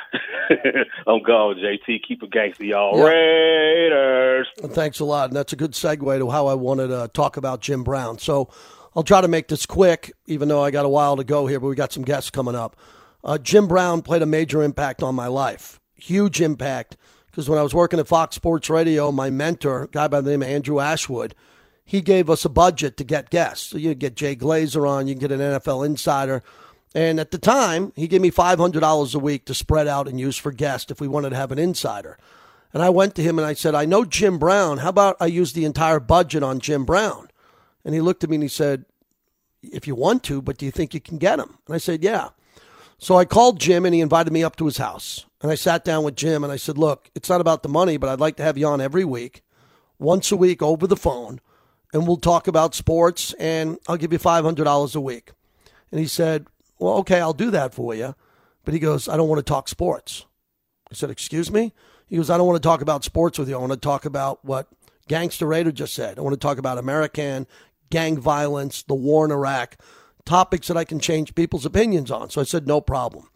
I'm 1.06 1.22
gone, 1.22 1.56
JT. 1.56 2.00
Keep 2.06 2.24
it 2.24 2.30
gangster, 2.32 2.64
y'all. 2.64 2.98
Yeah. 2.98 3.04
Raiders. 3.04 4.48
Thanks 4.58 4.98
a 4.98 5.04
lot, 5.04 5.30
and 5.30 5.36
that's 5.36 5.52
a 5.52 5.56
good 5.56 5.72
segue 5.72 6.18
to 6.18 6.30
how 6.30 6.48
I 6.48 6.54
wanted 6.54 6.88
to 6.88 7.08
talk 7.14 7.36
about 7.36 7.60
Jim 7.60 7.84
Brown. 7.84 8.18
So. 8.18 8.50
I'll 8.96 9.04
try 9.04 9.20
to 9.20 9.28
make 9.28 9.46
this 9.46 9.66
quick, 9.66 10.12
even 10.26 10.48
though 10.48 10.64
I 10.64 10.72
got 10.72 10.84
a 10.84 10.88
while 10.88 11.16
to 11.16 11.22
go 11.22 11.46
here, 11.46 11.60
but 11.60 11.68
we 11.68 11.76
got 11.76 11.92
some 11.92 12.02
guests 12.02 12.28
coming 12.28 12.56
up. 12.56 12.74
Uh, 13.22 13.38
Jim 13.38 13.66
Brown 13.66 14.02
played 14.02 14.22
a 14.22 14.26
major 14.26 14.62
impact 14.62 15.02
on 15.02 15.14
my 15.14 15.26
life, 15.26 15.80
huge 15.94 16.40
impact. 16.40 16.96
Because 17.26 17.48
when 17.48 17.58
I 17.58 17.62
was 17.62 17.74
working 17.74 18.00
at 18.00 18.08
Fox 18.08 18.34
Sports 18.34 18.68
Radio, 18.68 19.12
my 19.12 19.30
mentor, 19.30 19.84
a 19.84 19.88
guy 19.88 20.08
by 20.08 20.20
the 20.20 20.30
name 20.30 20.42
of 20.42 20.48
Andrew 20.48 20.80
Ashwood, 20.80 21.34
he 21.84 22.00
gave 22.00 22.28
us 22.28 22.44
a 22.44 22.48
budget 22.48 22.96
to 22.96 23.04
get 23.04 23.30
guests. 23.30 23.68
So 23.68 23.78
you 23.78 23.94
get 23.94 24.16
Jay 24.16 24.34
Glazer 24.34 24.88
on, 24.88 25.06
you 25.06 25.14
can 25.14 25.20
get 25.20 25.32
an 25.32 25.40
NFL 25.40 25.86
insider. 25.86 26.42
And 26.94 27.20
at 27.20 27.30
the 27.30 27.38
time, 27.38 27.92
he 27.94 28.08
gave 28.08 28.20
me 28.20 28.32
$500 28.32 29.14
a 29.14 29.18
week 29.18 29.44
to 29.46 29.54
spread 29.54 29.86
out 29.86 30.08
and 30.08 30.18
use 30.18 30.36
for 30.36 30.50
guests 30.50 30.90
if 30.90 31.00
we 31.00 31.06
wanted 31.06 31.30
to 31.30 31.36
have 31.36 31.52
an 31.52 31.58
insider. 31.58 32.18
And 32.72 32.82
I 32.82 32.90
went 32.90 33.14
to 33.16 33.22
him 33.22 33.38
and 33.38 33.46
I 33.46 33.54
said, 33.54 33.74
I 33.74 33.84
know 33.84 34.04
Jim 34.04 34.38
Brown. 34.38 34.78
How 34.78 34.88
about 34.88 35.16
I 35.20 35.26
use 35.26 35.52
the 35.52 35.64
entire 35.64 36.00
budget 36.00 36.42
on 36.42 36.60
Jim 36.60 36.84
Brown? 36.84 37.28
And 37.84 37.94
he 37.94 38.00
looked 38.00 38.24
at 38.24 38.30
me 38.30 38.36
and 38.36 38.42
he 38.42 38.48
said, 38.48 38.84
If 39.62 39.86
you 39.86 39.94
want 39.94 40.22
to, 40.24 40.42
but 40.42 40.58
do 40.58 40.66
you 40.66 40.72
think 40.72 40.94
you 40.94 41.00
can 41.00 41.18
get 41.18 41.38
him? 41.38 41.58
And 41.66 41.74
I 41.74 41.78
said, 41.78 42.02
Yeah. 42.02 42.30
So 43.00 43.16
I 43.16 43.24
called 43.24 43.58
Jim 43.58 43.86
and 43.86 43.94
he 43.94 44.02
invited 44.02 44.30
me 44.30 44.44
up 44.44 44.56
to 44.56 44.66
his 44.66 44.76
house. 44.76 45.24
And 45.40 45.50
I 45.50 45.54
sat 45.54 45.84
down 45.84 46.04
with 46.04 46.16
Jim 46.16 46.44
and 46.44 46.52
I 46.52 46.56
said, 46.56 46.76
Look, 46.76 47.10
it's 47.14 47.30
not 47.30 47.40
about 47.40 47.62
the 47.62 47.68
money, 47.68 47.96
but 47.96 48.10
I'd 48.10 48.20
like 48.20 48.36
to 48.36 48.42
have 48.42 48.58
you 48.58 48.66
on 48.66 48.80
every 48.80 49.06
week, 49.06 49.42
once 49.98 50.30
a 50.30 50.36
week 50.36 50.60
over 50.60 50.86
the 50.86 50.96
phone, 50.96 51.40
and 51.94 52.06
we'll 52.06 52.18
talk 52.18 52.46
about 52.46 52.74
sports 52.74 53.32
and 53.40 53.78
I'll 53.88 53.96
give 53.96 54.12
you 54.12 54.18
$500 54.18 54.94
a 54.94 55.00
week. 55.00 55.32
And 55.90 55.98
he 55.98 56.06
said, 56.06 56.46
Well, 56.78 56.98
okay, 56.98 57.20
I'll 57.20 57.32
do 57.32 57.50
that 57.50 57.74
for 57.74 57.94
you. 57.94 58.14
But 58.66 58.74
he 58.74 58.80
goes, 58.80 59.08
I 59.08 59.16
don't 59.16 59.30
want 59.30 59.38
to 59.38 59.50
talk 59.50 59.68
sports. 59.68 60.26
I 60.90 60.94
said, 60.94 61.08
Excuse 61.08 61.50
me? 61.50 61.72
He 62.06 62.16
goes, 62.16 62.28
I 62.28 62.36
don't 62.36 62.46
want 62.46 62.62
to 62.62 62.68
talk 62.68 62.82
about 62.82 63.02
sports 63.02 63.38
with 63.38 63.48
you. 63.48 63.54
I 63.54 63.60
want 63.60 63.72
to 63.72 63.78
talk 63.78 64.04
about 64.04 64.44
what 64.44 64.68
Gangster 65.08 65.46
Raider 65.46 65.72
just 65.72 65.94
said. 65.94 66.18
I 66.18 66.22
want 66.22 66.34
to 66.34 66.40
talk 66.40 66.58
about 66.58 66.76
American 66.76 67.46
gang 67.88 68.18
violence, 68.20 68.82
the 68.82 68.94
war 68.94 69.24
in 69.24 69.30
Iraq 69.30 69.78
topics 70.24 70.68
that 70.68 70.76
I 70.76 70.84
can 70.84 71.00
change 71.00 71.34
people's 71.34 71.66
opinions 71.66 72.10
on. 72.10 72.30
So 72.30 72.40
I 72.40 72.44
said, 72.44 72.66
no 72.66 72.80
problem. 72.80 73.28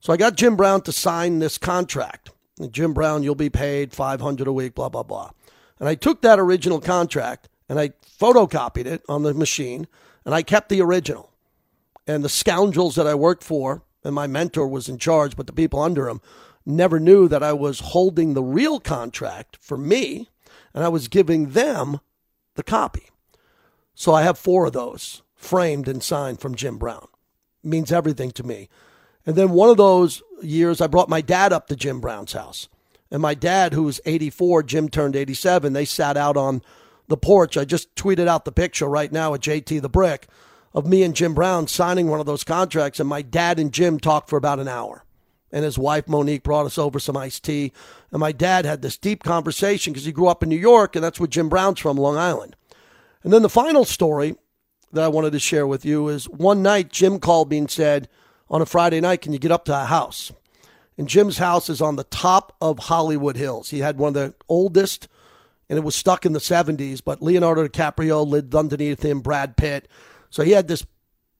So 0.00 0.12
I 0.12 0.16
got 0.16 0.36
Jim 0.36 0.56
Brown 0.56 0.80
to 0.82 0.92
sign 0.92 1.38
this 1.38 1.58
contract. 1.58 2.30
And 2.58 2.72
Jim 2.72 2.92
Brown, 2.92 3.22
you'll 3.22 3.34
be 3.34 3.50
paid 3.50 3.92
500 3.92 4.46
a 4.46 4.52
week, 4.52 4.74
blah, 4.74 4.88
blah, 4.88 5.02
blah. 5.02 5.30
And 5.78 5.88
I 5.88 5.94
took 5.94 6.22
that 6.22 6.38
original 6.38 6.80
contract 6.80 7.48
and 7.68 7.78
I 7.78 7.90
photocopied 8.20 8.86
it 8.86 9.02
on 9.08 9.22
the 9.22 9.34
machine 9.34 9.86
and 10.24 10.34
I 10.34 10.42
kept 10.42 10.68
the 10.68 10.82
original. 10.82 11.32
And 12.06 12.24
the 12.24 12.28
scoundrels 12.28 12.96
that 12.96 13.06
I 13.06 13.14
worked 13.14 13.44
for, 13.44 13.82
and 14.04 14.14
my 14.14 14.26
mentor 14.26 14.66
was 14.66 14.88
in 14.88 14.98
charge, 14.98 15.36
but 15.36 15.46
the 15.46 15.52
people 15.52 15.80
under 15.80 16.08
him 16.08 16.20
never 16.66 17.00
knew 17.00 17.28
that 17.28 17.42
I 17.42 17.52
was 17.52 17.80
holding 17.80 18.34
the 18.34 18.42
real 18.42 18.80
contract 18.80 19.58
for 19.60 19.78
me 19.78 20.28
and 20.74 20.84
I 20.84 20.88
was 20.88 21.08
giving 21.08 21.50
them 21.50 22.00
the 22.54 22.62
copy. 22.62 23.08
So 23.94 24.14
I 24.14 24.22
have 24.22 24.38
four 24.38 24.66
of 24.66 24.72
those 24.72 25.22
framed 25.40 25.88
and 25.88 26.02
signed 26.02 26.40
from 26.40 26.54
Jim 26.54 26.76
Brown. 26.76 27.08
It 27.64 27.68
means 27.68 27.90
everything 27.90 28.30
to 28.32 28.42
me. 28.42 28.68
And 29.26 29.36
then 29.36 29.50
one 29.50 29.70
of 29.70 29.76
those 29.76 30.22
years, 30.42 30.80
I 30.80 30.86
brought 30.86 31.08
my 31.08 31.20
dad 31.20 31.52
up 31.52 31.66
to 31.68 31.76
Jim 31.76 32.00
Brown's 32.00 32.32
house. 32.32 32.68
And 33.10 33.20
my 33.20 33.34
dad, 33.34 33.72
who 33.72 33.84
was 33.84 34.00
84, 34.04 34.62
Jim 34.64 34.88
turned 34.88 35.16
87, 35.16 35.72
they 35.72 35.84
sat 35.84 36.16
out 36.16 36.36
on 36.36 36.62
the 37.08 37.16
porch. 37.16 37.56
I 37.56 37.64
just 37.64 37.94
tweeted 37.96 38.28
out 38.28 38.44
the 38.44 38.52
picture 38.52 38.86
right 38.86 39.10
now 39.10 39.34
at 39.34 39.40
JT 39.40 39.82
the 39.82 39.88
Brick 39.88 40.28
of 40.72 40.86
me 40.86 41.02
and 41.02 41.16
Jim 41.16 41.34
Brown 41.34 41.66
signing 41.66 42.08
one 42.08 42.20
of 42.20 42.26
those 42.26 42.44
contracts. 42.44 43.00
And 43.00 43.08
my 43.08 43.22
dad 43.22 43.58
and 43.58 43.72
Jim 43.72 43.98
talked 43.98 44.28
for 44.28 44.36
about 44.36 44.60
an 44.60 44.68
hour. 44.68 45.04
And 45.50 45.64
his 45.64 45.78
wife, 45.78 46.06
Monique, 46.06 46.44
brought 46.44 46.66
us 46.66 46.78
over 46.78 47.00
some 47.00 47.16
iced 47.16 47.42
tea. 47.42 47.72
And 48.12 48.20
my 48.20 48.30
dad 48.30 48.64
had 48.64 48.82
this 48.82 48.96
deep 48.96 49.24
conversation 49.24 49.92
because 49.92 50.04
he 50.04 50.12
grew 50.12 50.28
up 50.28 50.44
in 50.44 50.48
New 50.48 50.56
York, 50.56 50.94
and 50.94 51.02
that's 51.04 51.18
where 51.18 51.26
Jim 51.26 51.48
Brown's 51.48 51.80
from, 51.80 51.96
Long 51.96 52.16
Island. 52.16 52.54
And 53.24 53.32
then 53.32 53.42
the 53.42 53.48
final 53.48 53.84
story 53.84 54.36
that 54.92 55.04
I 55.04 55.08
wanted 55.08 55.32
to 55.32 55.38
share 55.38 55.66
with 55.66 55.84
you 55.84 56.08
is 56.08 56.28
one 56.28 56.62
night 56.62 56.90
Jim 56.90 57.18
called 57.18 57.50
me 57.50 57.58
and 57.58 57.70
said, 57.70 58.08
on 58.48 58.60
a 58.60 58.66
Friday 58.66 59.00
night, 59.00 59.20
can 59.20 59.32
you 59.32 59.38
get 59.38 59.52
up 59.52 59.64
to 59.66 59.74
our 59.74 59.86
house? 59.86 60.32
And 60.98 61.08
Jim's 61.08 61.38
house 61.38 61.70
is 61.70 61.80
on 61.80 61.96
the 61.96 62.04
top 62.04 62.56
of 62.60 62.78
Hollywood 62.78 63.36
Hills. 63.36 63.70
He 63.70 63.78
had 63.78 63.96
one 63.96 64.08
of 64.08 64.14
the 64.14 64.34
oldest, 64.48 65.08
and 65.68 65.78
it 65.78 65.84
was 65.84 65.94
stuck 65.94 66.26
in 66.26 66.32
the 66.32 66.40
70s, 66.40 67.00
but 67.02 67.22
Leonardo 67.22 67.66
DiCaprio 67.66 68.26
lived 68.26 68.54
underneath 68.54 69.02
him, 69.02 69.20
Brad 69.20 69.56
Pitt. 69.56 69.88
So 70.28 70.42
he 70.42 70.50
had 70.50 70.68
this 70.68 70.84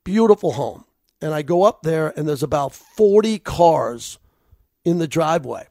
beautiful 0.04 0.52
home. 0.52 0.85
And 1.21 1.35
I 1.35 1.42
go 1.42 1.64
up 1.64 1.83
there, 1.83 2.16
and 2.16 2.26
there's 2.26 2.42
about 2.42 2.73
40 2.73 3.40
cars 3.40 4.19
in 4.85 4.99
the 4.99 5.09
driveway. 5.09 5.66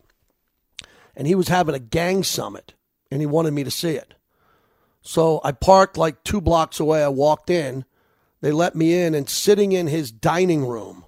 And 1.15 1.25
he 1.25 1.33
was 1.33 1.47
having 1.47 1.73
a 1.73 1.79
gang 1.79 2.23
summit, 2.23 2.73
and 3.09 3.21
he 3.21 3.25
wanted 3.25 3.53
me 3.53 3.63
to 3.63 3.71
see 3.71 3.95
it. 3.95 4.13
So 5.01 5.39
I 5.43 5.51
parked 5.51 5.97
like 5.97 6.23
two 6.23 6.41
blocks 6.41 6.79
away. 6.79 7.03
I 7.03 7.09
walked 7.09 7.49
in. 7.49 7.85
They 8.41 8.51
let 8.51 8.75
me 8.75 8.93
in, 8.97 9.13
and 9.13 9.29
sitting 9.29 9.73
in 9.73 9.87
his 9.87 10.11
dining 10.11 10.65
room 10.65 11.05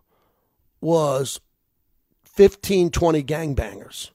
was 0.82 1.40
15, 2.24 2.92
20 2.92 3.24
gangbangers, 3.24 4.12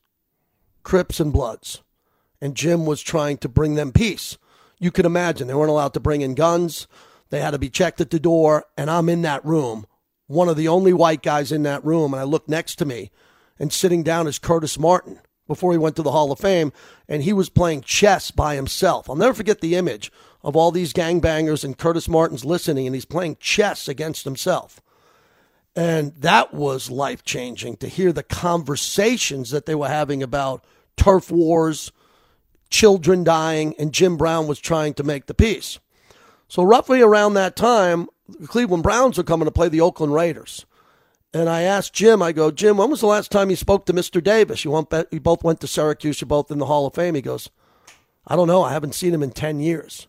Crips 0.83 1.19
and 1.19 1.33
Bloods. 1.33 1.83
And 2.41 2.55
Jim 2.55 2.85
was 2.85 3.01
trying 3.01 3.39
to 3.39 3.49
bring 3.49 3.75
them 3.75 3.93
peace. 3.93 4.37
You 4.79 4.91
can 4.91 5.07
imagine 5.07 5.49
they 5.49 5.55
weren't 5.55 5.71
allowed 5.71 5.95
to 5.95 6.01
bring 6.01 6.21
in 6.21 6.35
guns. 6.35 6.87
They 7.31 7.41
had 7.41 7.53
to 7.53 7.59
be 7.59 7.71
checked 7.71 8.01
at 8.03 8.11
the 8.11 8.21
door. 8.21 8.67
And 8.77 8.91
I'm 8.91 9.09
in 9.09 9.23
that 9.23 9.45
room, 9.45 9.87
one 10.27 10.51
of 10.51 10.57
the 10.59 10.69
only 10.69 10.93
white 10.93 11.23
guys 11.23 11.51
in 11.51 11.63
that 11.63 11.83
room. 11.83 12.13
And 12.13 12.21
I 12.21 12.25
look 12.25 12.47
next 12.47 12.77
to 12.77 12.85
me, 12.85 13.11
and 13.59 13.73
sitting 13.73 14.03
down 14.03 14.27
is 14.27 14.39
Curtis 14.39 14.79
Martin 14.79 15.21
before 15.47 15.73
he 15.73 15.79
went 15.79 15.97
to 15.97 16.03
the 16.03 16.13
Hall 16.13 16.33
of 16.33 16.41
Fame, 16.41 16.73
and 17.09 17.23
he 17.23 17.33
was 17.33 17.49
playing 17.49 17.83
chess 17.83 18.31
by 18.31 18.55
himself. 18.55 19.09
I'll 19.09 19.17
never 19.17 19.35
forget 19.35 19.61
the 19.61 19.77
image 19.77 20.11
of 20.43 20.55
all 20.55 20.71
these 20.71 20.93
gangbangers 20.93 21.65
and 21.65 21.77
Curtis 21.77 22.09
Martin's 22.09 22.45
listening 22.45 22.87
and 22.87 22.95
he's 22.95 23.05
playing 23.05 23.37
chess 23.41 23.89
against 23.89 24.25
himself. 24.25 24.81
And 25.75 26.15
that 26.15 26.55
was 26.55 26.91
life 26.91 27.25
changing 27.25 27.77
to 27.79 27.89
hear 27.89 28.13
the 28.13 28.23
conversations 28.23 29.51
that 29.51 29.67
they 29.67 29.75
were 29.75 29.89
having 29.89 30.23
about 30.23 30.65
turf 30.97 31.31
wars, 31.31 31.93
children 32.71 33.25
dying, 33.25 33.75
and 33.79 33.93
Jim 33.93 34.17
Brown 34.17 34.47
was 34.47 34.59
trying 34.59 34.95
to 34.95 35.03
make 35.03 35.27
the 35.27 35.35
peace. 35.35 35.79
So, 36.49 36.63
roughly 36.63 37.03
around 37.03 37.35
that 37.35 37.57
time, 37.57 38.09
the 38.29 38.47
Cleveland 38.47 38.85
Browns 38.85 39.19
are 39.19 39.25
coming 39.25 39.47
to 39.47 39.53
play 39.53 39.69
the 39.69 39.81
Oakland 39.81 40.15
Raiders. 40.15 40.65
And 41.37 41.51
I 41.51 41.65
asked 41.65 41.93
Jim, 41.93 42.23
I 42.23 42.33
go, 42.33 42.51
Jim, 42.51 42.79
when 42.79 42.89
was 42.89 43.03
the 43.03 43.07
last 43.07 43.31
time 43.31 43.51
you 43.51 43.57
spoke 43.57 43.85
to 43.87 43.93
Mr. 43.93 44.25
Davis? 44.25 44.65
You, 44.65 44.89
you 45.11 45.21
both 45.21 45.45
went 45.45 45.61
to 45.61 45.67
Syracuse, 45.67 46.19
you're 46.19 46.27
both 46.27 46.51
in 46.51 46.57
the 46.57 46.65
Hall 46.65 46.87
of 46.87 46.95
Fame. 46.95 47.15
He 47.15 47.21
goes, 47.21 47.51
I 48.27 48.37
don't 48.37 48.49
know. 48.49 48.63
I 48.63 48.73
haven't 48.73 48.95
seen 48.95 49.13
him 49.13 49.23
in 49.23 49.33
10 49.33 49.61
years. 49.61 50.09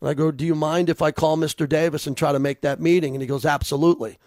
And 0.00 0.10
I 0.10 0.12
go, 0.12 0.30
Do 0.30 0.44
you 0.44 0.54
mind 0.54 0.90
if 0.90 1.00
I 1.00 1.12
call 1.12 1.38
Mr. 1.38 1.66
Davis 1.66 2.06
and 2.06 2.14
try 2.14 2.32
to 2.32 2.38
make 2.38 2.60
that 2.60 2.78
meeting? 2.78 3.14
And 3.14 3.22
he 3.22 3.26
goes, 3.26 3.46
Absolutely. 3.46 4.18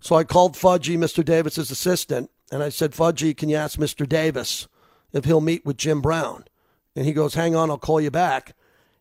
So 0.00 0.16
I 0.16 0.24
called 0.24 0.54
Fudgy, 0.54 0.96
Mr. 0.96 1.22
Davis's 1.22 1.70
assistant, 1.70 2.30
and 2.50 2.62
I 2.62 2.70
said, 2.70 2.92
Fudgy, 2.92 3.36
can 3.36 3.50
you 3.50 3.56
ask 3.56 3.78
Mr. 3.78 4.08
Davis 4.08 4.68
if 5.12 5.26
he'll 5.26 5.42
meet 5.42 5.66
with 5.66 5.76
Jim 5.76 6.00
Brown? 6.00 6.46
And 6.94 7.04
he 7.04 7.12
goes, 7.12 7.34
Hang 7.34 7.54
on, 7.54 7.68
I'll 7.68 7.76
call 7.76 8.00
you 8.00 8.10
back. 8.10 8.54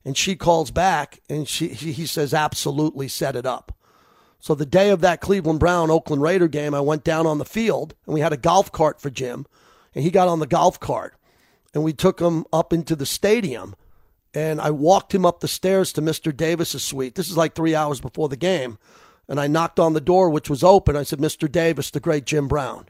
And 0.03 0.17
she 0.17 0.36
calls 0.36 0.72
back 0.72 1.22
and 1.29 1.48
she, 1.48 1.70
he 1.70 2.05
says, 2.05 2.34
Absolutely, 2.34 3.08
set 3.08 3.38
it 3.38 3.46
up. 3.46 3.74
So 4.46 4.54
the 4.54 4.64
day 4.64 4.92
of 4.92 5.02
that 5.02 5.22
Cleveland 5.22 5.60
Brown 5.60 5.90
Oakland 5.90 6.22
Raider 6.22 6.48
game, 6.48 6.75
I 6.75 6.80
went 6.80 7.04
down 7.04 7.25
on 7.25 7.40
the 7.40 7.46
field 7.46 7.96
and 8.06 8.14
we 8.14 8.20
had 8.20 8.32
a 8.32 8.38
golf 8.38 8.72
cart 8.72 9.02
for 9.02 9.10
Jim, 9.10 9.48
and 9.96 10.04
he 10.04 10.12
got 10.12 10.28
on 10.28 10.38
the 10.38 10.46
golf 10.46 10.80
cart, 10.80 11.16
and 11.74 11.84
we 11.84 11.94
took 11.94 12.20
him 12.20 12.46
up 12.54 12.72
into 12.72 12.96
the 12.96 13.08
stadium, 13.08 13.75
and 14.36 14.62
I 14.62 14.70
walked 14.70 15.16
him 15.16 15.25
up 15.25 15.40
the 15.40 15.48
stairs 15.48 15.92
to 15.94 16.02
Mr. 16.04 16.32
Davis's 16.32 16.84
suite. 16.84 17.16
This 17.16 17.28
is 17.28 17.36
like 17.36 17.56
three 17.56 17.74
hours 17.74 18.00
before 18.00 18.30
the 18.30 18.38
game, 18.38 18.78
and 19.28 19.40
I 19.40 19.48
knocked 19.48 19.80
on 19.80 19.94
the 19.94 20.00
door, 20.00 20.30
which 20.30 20.48
was 20.48 20.64
open. 20.64 20.96
I 20.96 21.02
said, 21.02 21.18
"Mr. 21.18 21.52
Davis, 21.52 21.90
the 21.90 22.00
great 22.00 22.25
Jim 22.25 22.48
Brown," 22.48 22.86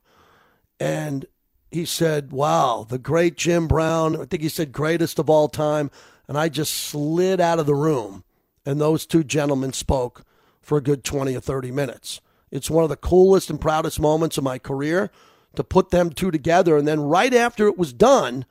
and 0.78 1.26
he 1.72 1.86
said, 1.86 2.34
"Wow, 2.34 2.86
the 2.90 3.00
great 3.00 3.38
Jim 3.38 3.70
Brown." 3.70 4.20
I 4.20 4.26
think 4.26 4.44
he 4.44 4.50
said 4.50 4.74
greatest 4.74 5.20
of 5.20 5.30
all 5.30 5.48
time, 5.48 5.90
and 6.28 6.38
I 6.38 6.50
just 6.50 6.74
slid 6.74 7.40
out 7.40 7.60
of 7.60 7.66
the 7.66 7.76
room, 7.76 8.26
and 8.66 8.82
those 8.82 9.06
two 9.06 9.24
gentlemen 9.24 9.72
spoke 9.72 10.26
for 10.66 10.78
a 10.80 10.82
good 10.82 11.04
20 11.04 11.36
or 11.36 11.40
30 11.40 11.72
minutes. 11.72 12.20
It's 12.52 12.72
one 12.72 12.84
of 12.84 12.90
the 12.90 12.96
coolest 12.96 13.50
and 13.50 13.62
proudest 13.62 14.00
moments 14.00 14.38
of 14.38 14.44
my 14.44 14.58
career 14.58 15.12
to 15.56 15.64
put 15.64 15.92
them 15.92 16.10
two 16.10 16.32
together. 16.32 16.76
And 16.76 16.88
then 16.88 17.02
right 17.02 17.34
after 17.34 17.68
it 17.68 17.78
was 17.78 17.94
done, 17.94 18.46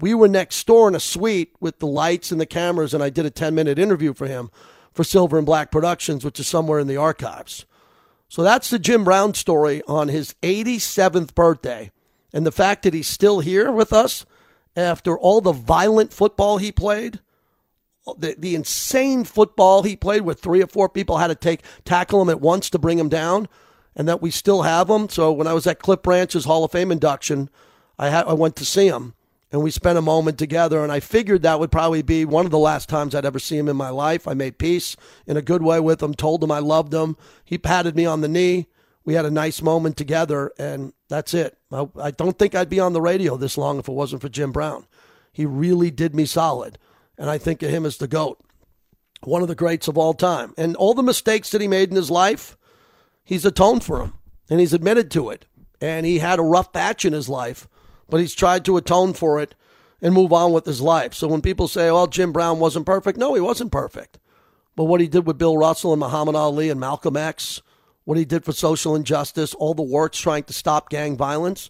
we 0.00 0.14
were 0.14 0.28
next 0.28 0.66
door 0.66 0.88
in 0.88 0.94
a 0.94 1.00
suite 1.00 1.54
with 1.60 1.78
the 1.78 1.86
lights 1.86 2.32
and 2.32 2.40
the 2.40 2.46
cameras, 2.46 2.94
and 2.94 3.02
I 3.02 3.10
did 3.10 3.26
a 3.26 3.30
10 3.30 3.54
minute 3.54 3.78
interview 3.78 4.14
for 4.14 4.26
him 4.26 4.50
for 4.92 5.04
Silver 5.04 5.36
and 5.36 5.46
Black 5.46 5.70
Productions, 5.70 6.24
which 6.24 6.40
is 6.40 6.48
somewhere 6.48 6.78
in 6.78 6.86
the 6.86 6.96
archives. 6.96 7.66
So 8.28 8.42
that's 8.42 8.70
the 8.70 8.78
Jim 8.78 9.04
Brown 9.04 9.34
story 9.34 9.82
on 9.86 10.08
his 10.08 10.34
87th 10.42 11.34
birthday. 11.34 11.90
And 12.32 12.46
the 12.46 12.52
fact 12.52 12.82
that 12.82 12.94
he's 12.94 13.08
still 13.08 13.40
here 13.40 13.70
with 13.70 13.92
us 13.92 14.24
after 14.74 15.18
all 15.18 15.40
the 15.40 15.52
violent 15.52 16.12
football 16.12 16.58
he 16.58 16.72
played, 16.72 17.20
the, 18.14 18.34
the 18.38 18.54
insane 18.54 19.24
football 19.24 19.82
he 19.82 19.96
played 19.96 20.22
where 20.22 20.34
three 20.34 20.62
or 20.62 20.66
four 20.66 20.88
people 20.88 21.18
had 21.18 21.28
to 21.28 21.34
take 21.34 21.62
tackle 21.84 22.22
him 22.22 22.30
at 22.30 22.40
once 22.40 22.70
to 22.70 22.78
bring 22.78 22.98
him 22.98 23.08
down 23.08 23.48
and 23.96 24.08
that 24.08 24.22
we 24.22 24.30
still 24.30 24.62
have 24.62 24.88
him. 24.88 25.08
So 25.08 25.32
when 25.32 25.46
I 25.46 25.52
was 25.52 25.66
at 25.66 25.80
Cliff 25.80 26.02
Branch's 26.02 26.44
Hall 26.44 26.64
of 26.64 26.72
Fame 26.72 26.92
induction, 26.92 27.50
I 27.98 28.08
had 28.10 28.26
I 28.26 28.32
went 28.34 28.56
to 28.56 28.64
see 28.64 28.86
him 28.86 29.14
and 29.50 29.62
we 29.62 29.70
spent 29.70 29.98
a 29.98 30.02
moment 30.02 30.38
together 30.38 30.82
and 30.82 30.92
I 30.92 31.00
figured 31.00 31.42
that 31.42 31.58
would 31.58 31.72
probably 31.72 32.02
be 32.02 32.24
one 32.24 32.44
of 32.44 32.52
the 32.52 32.58
last 32.58 32.88
times 32.88 33.14
I'd 33.14 33.24
ever 33.24 33.38
see 33.38 33.56
him 33.56 33.68
in 33.68 33.76
my 33.76 33.90
life. 33.90 34.28
I 34.28 34.34
made 34.34 34.58
peace 34.58 34.96
in 35.26 35.36
a 35.36 35.42
good 35.42 35.62
way 35.62 35.80
with 35.80 36.02
him, 36.02 36.14
told 36.14 36.44
him 36.44 36.52
I 36.52 36.60
loved 36.60 36.94
him. 36.94 37.16
He 37.44 37.58
patted 37.58 37.96
me 37.96 38.06
on 38.06 38.20
the 38.20 38.28
knee. 38.28 38.66
We 39.04 39.14
had 39.14 39.24
a 39.24 39.30
nice 39.30 39.62
moment 39.62 39.96
together 39.96 40.52
and 40.58 40.92
that's 41.08 41.34
it. 41.34 41.58
I, 41.72 41.88
I 42.00 42.10
don't 42.10 42.38
think 42.38 42.54
I'd 42.54 42.68
be 42.68 42.80
on 42.80 42.92
the 42.92 43.00
radio 43.00 43.36
this 43.36 43.58
long 43.58 43.78
if 43.78 43.88
it 43.88 43.92
wasn't 43.92 44.22
for 44.22 44.28
Jim 44.28 44.52
Brown. 44.52 44.86
He 45.32 45.46
really 45.46 45.90
did 45.90 46.14
me 46.14 46.26
solid 46.26 46.78
and 47.18 47.28
I 47.28 47.36
think 47.36 47.62
of 47.62 47.70
him 47.70 47.84
as 47.84 47.96
the 47.96 48.08
GOAT, 48.08 48.38
one 49.22 49.42
of 49.42 49.48
the 49.48 49.54
greats 49.54 49.88
of 49.88 49.98
all 49.98 50.14
time. 50.14 50.54
And 50.56 50.76
all 50.76 50.94
the 50.94 51.02
mistakes 51.02 51.50
that 51.50 51.60
he 51.60 51.68
made 51.68 51.90
in 51.90 51.96
his 51.96 52.10
life, 52.10 52.56
he's 53.24 53.44
atoned 53.44 53.84
for 53.84 53.98
them, 53.98 54.14
and 54.48 54.60
he's 54.60 54.72
admitted 54.72 55.10
to 55.10 55.30
it. 55.30 55.44
And 55.80 56.06
he 56.06 56.20
had 56.20 56.38
a 56.38 56.42
rough 56.42 56.72
patch 56.72 57.04
in 57.04 57.12
his 57.12 57.28
life, 57.28 57.68
but 58.08 58.20
he's 58.20 58.34
tried 58.34 58.64
to 58.64 58.76
atone 58.76 59.12
for 59.12 59.40
it 59.40 59.54
and 60.00 60.14
move 60.14 60.32
on 60.32 60.52
with 60.52 60.64
his 60.64 60.80
life. 60.80 61.12
So 61.12 61.28
when 61.28 61.42
people 61.42 61.68
say, 61.68 61.90
well, 61.90 62.06
Jim 62.06 62.32
Brown 62.32 62.60
wasn't 62.60 62.86
perfect, 62.86 63.18
no, 63.18 63.34
he 63.34 63.40
wasn't 63.40 63.72
perfect. 63.72 64.18
But 64.76 64.84
what 64.84 65.00
he 65.00 65.08
did 65.08 65.26
with 65.26 65.38
Bill 65.38 65.56
Russell 65.56 65.92
and 65.92 66.00
Muhammad 66.00 66.36
Ali 66.36 66.70
and 66.70 66.78
Malcolm 66.78 67.16
X, 67.16 67.62
what 68.04 68.16
he 68.16 68.24
did 68.24 68.44
for 68.44 68.52
social 68.52 68.94
injustice, 68.94 69.54
all 69.54 69.74
the 69.74 69.82
works 69.82 70.18
trying 70.18 70.44
to 70.44 70.52
stop 70.52 70.88
gang 70.88 71.16
violence, 71.16 71.68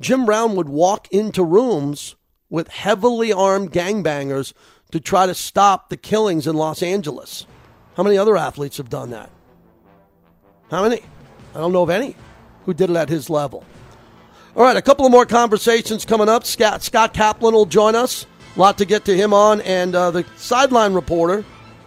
Jim 0.00 0.24
Brown 0.24 0.56
would 0.56 0.68
walk 0.68 1.06
into 1.12 1.44
rooms 1.44 2.16
with 2.48 2.68
heavily 2.68 3.32
armed 3.32 3.72
gangbangers 3.72 4.52
to 4.92 5.00
try 5.00 5.26
to 5.26 5.34
stop 5.34 5.88
the 5.88 5.96
killings 5.96 6.46
in 6.46 6.56
Los 6.56 6.82
Angeles. 6.82 7.46
How 7.96 8.02
many 8.02 8.18
other 8.18 8.36
athletes 8.36 8.76
have 8.76 8.90
done 8.90 9.10
that? 9.10 9.30
How 10.70 10.82
many? 10.82 11.02
I 11.54 11.58
don't 11.58 11.72
know 11.72 11.82
of 11.82 11.90
any 11.90 12.14
who 12.64 12.74
did 12.74 12.90
it 12.90 12.96
at 12.96 13.08
his 13.08 13.30
level. 13.30 13.64
All 14.56 14.62
right, 14.62 14.76
a 14.76 14.82
couple 14.82 15.06
of 15.06 15.12
more 15.12 15.26
conversations 15.26 16.04
coming 16.04 16.28
up. 16.28 16.44
Scott, 16.44 16.82
Scott 16.82 17.12
Kaplan 17.12 17.54
will 17.54 17.66
join 17.66 17.94
us. 17.94 18.26
A 18.56 18.58
lot 18.58 18.78
to 18.78 18.84
get 18.84 19.04
to 19.04 19.16
him 19.16 19.34
on, 19.34 19.60
and 19.60 19.94
uh, 19.94 20.10
the 20.10 20.24
sideline 20.36 20.94
reporter 20.94 21.44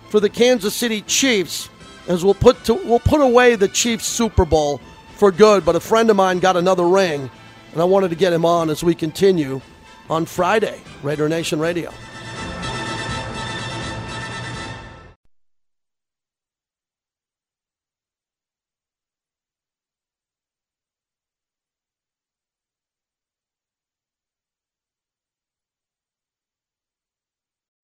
for 0.09 0.19
the 0.19 0.29
Kansas 0.29 0.75
City 0.75 1.01
Chiefs, 1.01 1.67
as 2.07 2.23
we'll 2.23 2.35
put 2.35 2.63
to, 2.65 2.75
we'll 2.75 2.99
put 2.99 3.21
away 3.21 3.55
the 3.55 3.67
Chiefs 3.67 4.05
Super 4.05 4.45
Bowl 4.45 4.79
for 5.15 5.31
good. 5.31 5.65
But 5.65 5.75
a 5.75 5.79
friend 5.79 6.09
of 6.09 6.15
mine 6.15 6.39
got 6.39 6.57
another 6.57 6.87
ring, 6.87 7.29
and 7.73 7.81
I 7.81 7.85
wanted 7.85 8.09
to 8.09 8.15
get 8.15 8.33
him 8.33 8.45
on 8.45 8.69
as 8.69 8.83
we 8.83 8.93
continue 8.93 9.61
on 10.09 10.25
Friday, 10.25 10.79
Raider 11.01 11.27
Nation 11.27 11.59
Radio. 11.59 11.91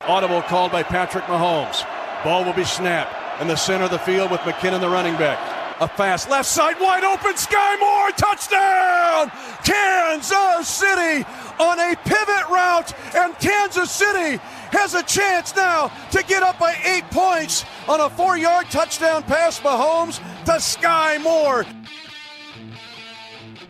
Audible 0.08 0.44
called 0.44 0.72
by 0.72 0.84
Patrick 0.84 1.24
Mahomes. 1.26 1.84
Ball 2.24 2.46
will 2.46 2.54
be 2.54 2.64
snapped 2.64 3.42
in 3.42 3.48
the 3.48 3.56
center 3.56 3.86
of 3.86 3.92
the 3.92 4.00
field 4.00 4.30
with 4.30 4.40
McKinnon, 4.42 4.80
the 4.80 4.90
running 4.90 5.16
back. 5.16 5.40
A 5.82 5.88
fast 5.88 6.30
left 6.30 6.48
side, 6.48 6.76
wide 6.80 7.04
open. 7.04 7.34
Skyy 7.34 7.80
Moore, 7.80 8.12
touchdown! 8.12 9.32
Kansas 9.64 10.68
City 10.68 11.26
on 11.60 11.80
a 11.80 11.96
pivot 12.06 12.50
route, 12.50 12.94
and 13.16 13.38
Kansas 13.40 13.90
City 13.90 14.40
has 14.72 14.94
a 14.94 15.02
chance 15.04 15.56
now 15.56 15.92
to 16.12 16.24
get 16.24 16.44
up 16.44 16.60
by 16.60 16.76
eight 16.86 17.04
points 17.10 17.66
on 17.88 18.00
a 18.00 18.10
four 18.10 18.38
yard 18.38 18.68
touchdown 18.70 19.24
pass. 19.24 19.60
Mahomes 19.60 20.18
to 20.46 20.52
Skyy 20.52 21.22
Moore. 21.24 21.66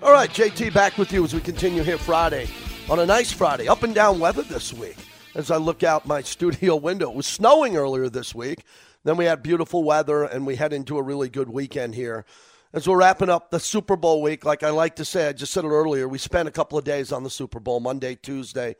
All 0.03 0.11
right, 0.11 0.29
JT, 0.29 0.73
back 0.73 0.97
with 0.97 1.13
you 1.13 1.23
as 1.23 1.33
we 1.33 1.39
continue 1.39 1.81
here 1.81 1.97
Friday 1.97 2.47
on 2.89 2.99
a 2.99 3.05
nice 3.05 3.31
Friday. 3.31 3.69
Up 3.69 3.83
and 3.83 3.95
down 3.95 4.19
weather 4.19 4.43
this 4.43 4.73
week 4.73 4.97
as 5.35 5.51
I 5.51 5.57
look 5.57 5.83
out 5.83 6.07
my 6.07 6.21
studio 6.23 6.75
window. 6.75 7.11
It 7.11 7.15
was 7.15 7.27
snowing 7.27 7.77
earlier 7.77 8.09
this 8.09 8.33
week. 8.33 8.63
Then 9.03 9.17
we 9.17 9.25
had 9.25 9.43
beautiful 9.43 9.83
weather, 9.83 10.23
and 10.23 10.47
we 10.47 10.55
head 10.55 10.73
into 10.73 10.97
a 10.97 11.03
really 11.03 11.29
good 11.29 11.49
weekend 11.49 11.93
here. 11.93 12.25
As 12.73 12.87
we're 12.87 12.97
wrapping 12.97 13.29
up 13.29 13.51
the 13.51 13.59
Super 13.59 13.95
Bowl 13.95 14.21
week, 14.21 14.43
like 14.43 14.63
I 14.63 14.71
like 14.71 14.95
to 14.95 15.05
say, 15.05 15.29
I 15.29 15.33
just 15.33 15.53
said 15.53 15.63
it 15.63 15.69
earlier, 15.69 16.07
we 16.07 16.17
spent 16.17 16.47
a 16.47 16.51
couple 16.51 16.77
of 16.77 16.83
days 16.83 17.11
on 17.11 17.23
the 17.23 17.29
Super 17.29 17.59
Bowl, 17.59 17.79
Monday, 17.79 18.15
Tuesday. 18.15 18.75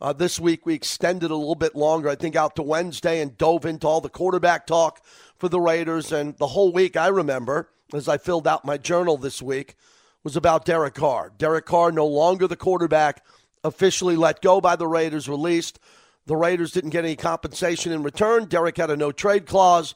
Uh, 0.00 0.12
this 0.12 0.38
week, 0.38 0.66
we 0.66 0.74
extended 0.74 1.30
a 1.30 1.36
little 1.36 1.54
bit 1.54 1.74
longer, 1.74 2.08
I 2.08 2.14
think, 2.14 2.36
out 2.36 2.56
to 2.56 2.62
Wednesday 2.62 3.20
and 3.20 3.38
dove 3.38 3.64
into 3.64 3.86
all 3.86 4.00
the 4.00 4.08
quarterback 4.08 4.66
talk 4.66 5.04
for 5.36 5.48
the 5.48 5.60
Raiders. 5.60 6.12
And 6.12 6.36
the 6.38 6.48
whole 6.48 6.72
week, 6.72 6.96
I 6.96 7.08
remember, 7.08 7.70
as 7.94 8.08
I 8.08 8.18
filled 8.18 8.46
out 8.46 8.64
my 8.64 8.78
journal 8.78 9.16
this 9.16 9.40
week, 9.40 9.76
was 10.24 10.36
about 10.36 10.64
Derek 10.64 10.94
Carr. 10.94 11.32
Derek 11.38 11.66
Carr, 11.66 11.90
no 11.90 12.06
longer 12.06 12.46
the 12.46 12.56
quarterback, 12.56 13.24
officially 13.64 14.16
let 14.16 14.42
go 14.42 14.60
by 14.60 14.76
the 14.76 14.86
Raiders, 14.86 15.28
released. 15.28 15.78
The 16.28 16.36
Raiders 16.36 16.72
didn't 16.72 16.90
get 16.90 17.06
any 17.06 17.16
compensation 17.16 17.90
in 17.90 18.02
return. 18.02 18.44
Derek 18.44 18.76
had 18.76 18.90
a 18.90 18.98
no 18.98 19.12
trade 19.12 19.46
clause. 19.46 19.94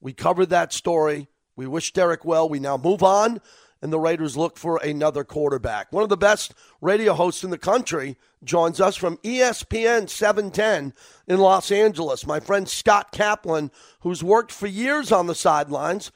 We 0.00 0.12
covered 0.12 0.48
that 0.50 0.72
story. 0.72 1.26
We 1.56 1.66
wish 1.66 1.92
Derek 1.92 2.24
well. 2.24 2.48
We 2.48 2.60
now 2.60 2.76
move 2.76 3.02
on, 3.02 3.40
and 3.82 3.92
the 3.92 3.98
Raiders 3.98 4.36
look 4.36 4.56
for 4.56 4.76
another 4.76 5.24
quarterback. 5.24 5.92
One 5.92 6.04
of 6.04 6.08
the 6.08 6.16
best 6.16 6.54
radio 6.80 7.14
hosts 7.14 7.42
in 7.42 7.50
the 7.50 7.58
country 7.58 8.16
joins 8.44 8.80
us 8.80 8.94
from 8.94 9.16
ESPN 9.18 10.08
710 10.08 10.94
in 11.26 11.38
Los 11.38 11.72
Angeles. 11.72 12.28
My 12.28 12.38
friend 12.38 12.68
Scott 12.68 13.10
Kaplan, 13.10 13.72
who's 14.02 14.22
worked 14.22 14.52
for 14.52 14.68
years 14.68 15.10
on 15.10 15.26
the 15.26 15.34
sidelines 15.34 16.12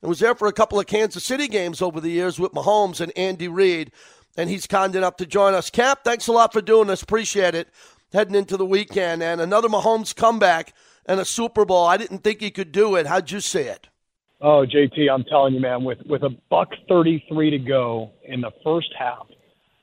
and 0.00 0.08
was 0.08 0.20
there 0.20 0.34
for 0.34 0.48
a 0.48 0.52
couple 0.52 0.80
of 0.80 0.86
Kansas 0.86 1.24
City 1.24 1.46
games 1.46 1.82
over 1.82 2.00
the 2.00 2.08
years 2.08 2.40
with 2.40 2.52
Mahomes 2.52 3.02
and 3.02 3.12
Andy 3.18 3.48
Reid. 3.48 3.92
And 4.38 4.48
he's 4.48 4.66
kind 4.66 4.96
enough 4.96 5.16
to 5.16 5.26
join 5.26 5.52
us. 5.52 5.68
Cap, 5.68 6.04
thanks 6.04 6.26
a 6.26 6.32
lot 6.32 6.54
for 6.54 6.62
doing 6.62 6.86
this. 6.86 7.02
Appreciate 7.02 7.54
it. 7.54 7.68
Heading 8.12 8.34
into 8.34 8.56
the 8.56 8.66
weekend 8.66 9.22
and 9.22 9.40
another 9.40 9.68
Mahomes 9.68 10.16
comeback 10.16 10.74
and 11.06 11.20
a 11.20 11.24
Super 11.24 11.64
Bowl. 11.64 11.86
I 11.86 11.96
didn't 11.96 12.24
think 12.24 12.40
he 12.40 12.50
could 12.50 12.72
do 12.72 12.96
it. 12.96 13.06
How'd 13.06 13.30
you 13.30 13.40
see 13.40 13.60
it? 13.60 13.88
Oh, 14.40 14.66
JT, 14.66 15.08
I'm 15.08 15.22
telling 15.24 15.54
you, 15.54 15.60
man, 15.60 15.84
with 15.84 15.98
with 16.06 16.24
a 16.24 16.30
buck 16.48 16.70
33 16.88 17.50
to 17.50 17.58
go 17.58 18.10
in 18.24 18.40
the 18.40 18.50
first 18.64 18.88
half, 18.98 19.26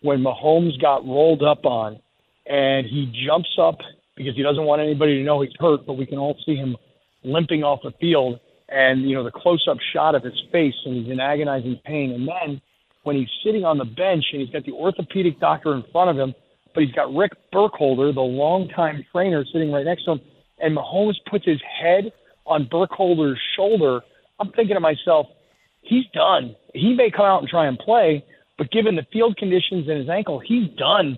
when 0.01 0.19
Mahomes 0.19 0.79
got 0.81 1.05
rolled 1.05 1.41
up 1.41 1.65
on, 1.65 2.01
and 2.45 2.85
he 2.85 3.13
jumps 3.25 3.57
up 3.61 3.77
because 4.17 4.35
he 4.35 4.43
doesn't 4.43 4.65
want 4.65 4.81
anybody 4.81 5.19
to 5.19 5.23
know 5.23 5.41
he's 5.41 5.51
hurt, 5.57 5.85
but 5.85 5.93
we 5.93 6.05
can 6.05 6.17
all 6.17 6.35
see 6.45 6.55
him 6.55 6.75
limping 7.23 7.63
off 7.63 7.79
the 7.83 7.91
field, 8.01 8.41
and 8.67 9.03
you 9.03 9.15
know 9.15 9.23
the 9.23 9.31
close-up 9.31 9.77
shot 9.93 10.15
of 10.15 10.23
his 10.23 10.41
face, 10.51 10.75
and 10.85 10.95
he's 10.95 11.09
in 11.09 11.21
agonizing 11.21 11.79
pain, 11.85 12.11
and 12.11 12.27
then 12.27 12.61
when 13.03 13.15
he's 13.15 13.29
sitting 13.45 13.63
on 13.63 13.77
the 13.77 13.85
bench 13.85 14.25
and 14.33 14.41
he's 14.41 14.49
got 14.49 14.65
the 14.65 14.73
orthopedic 14.73 15.39
doctor 15.39 15.73
in 15.73 15.83
front 15.93 16.09
of 16.09 16.17
him, 16.17 16.35
but 16.77 16.83
he's 16.83 16.93
got 16.93 17.11
Rick 17.11 17.31
Burkholder, 17.51 18.13
the 18.13 18.21
longtime 18.21 19.03
trainer, 19.11 19.43
sitting 19.51 19.71
right 19.71 19.83
next 19.83 20.05
to 20.05 20.11
him, 20.11 20.21
and 20.59 20.77
Mahomes 20.77 21.15
puts 21.27 21.43
his 21.43 21.59
head 21.81 22.13
on 22.45 22.69
Burkholder's 22.71 23.39
shoulder. 23.55 24.01
I'm 24.39 24.51
thinking 24.51 24.75
to 24.75 24.79
myself, 24.79 25.25
he's 25.81 26.05
done. 26.13 26.55
He 26.75 26.93
may 26.93 27.09
come 27.09 27.25
out 27.25 27.39
and 27.39 27.49
try 27.49 27.65
and 27.65 27.79
play, 27.79 28.23
but 28.59 28.69
given 28.69 28.95
the 28.95 29.07
field 29.11 29.37
conditions 29.37 29.87
and 29.89 29.97
his 29.97 30.07
ankle, 30.07 30.39
he's 30.39 30.69
done. 30.77 31.17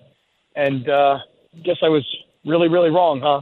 And 0.56 0.88
uh, 0.88 1.18
guess 1.62 1.80
I 1.84 1.89
was 1.89 2.08
really, 2.46 2.70
really 2.70 2.89
wrong, 2.89 3.20
huh? 3.22 3.42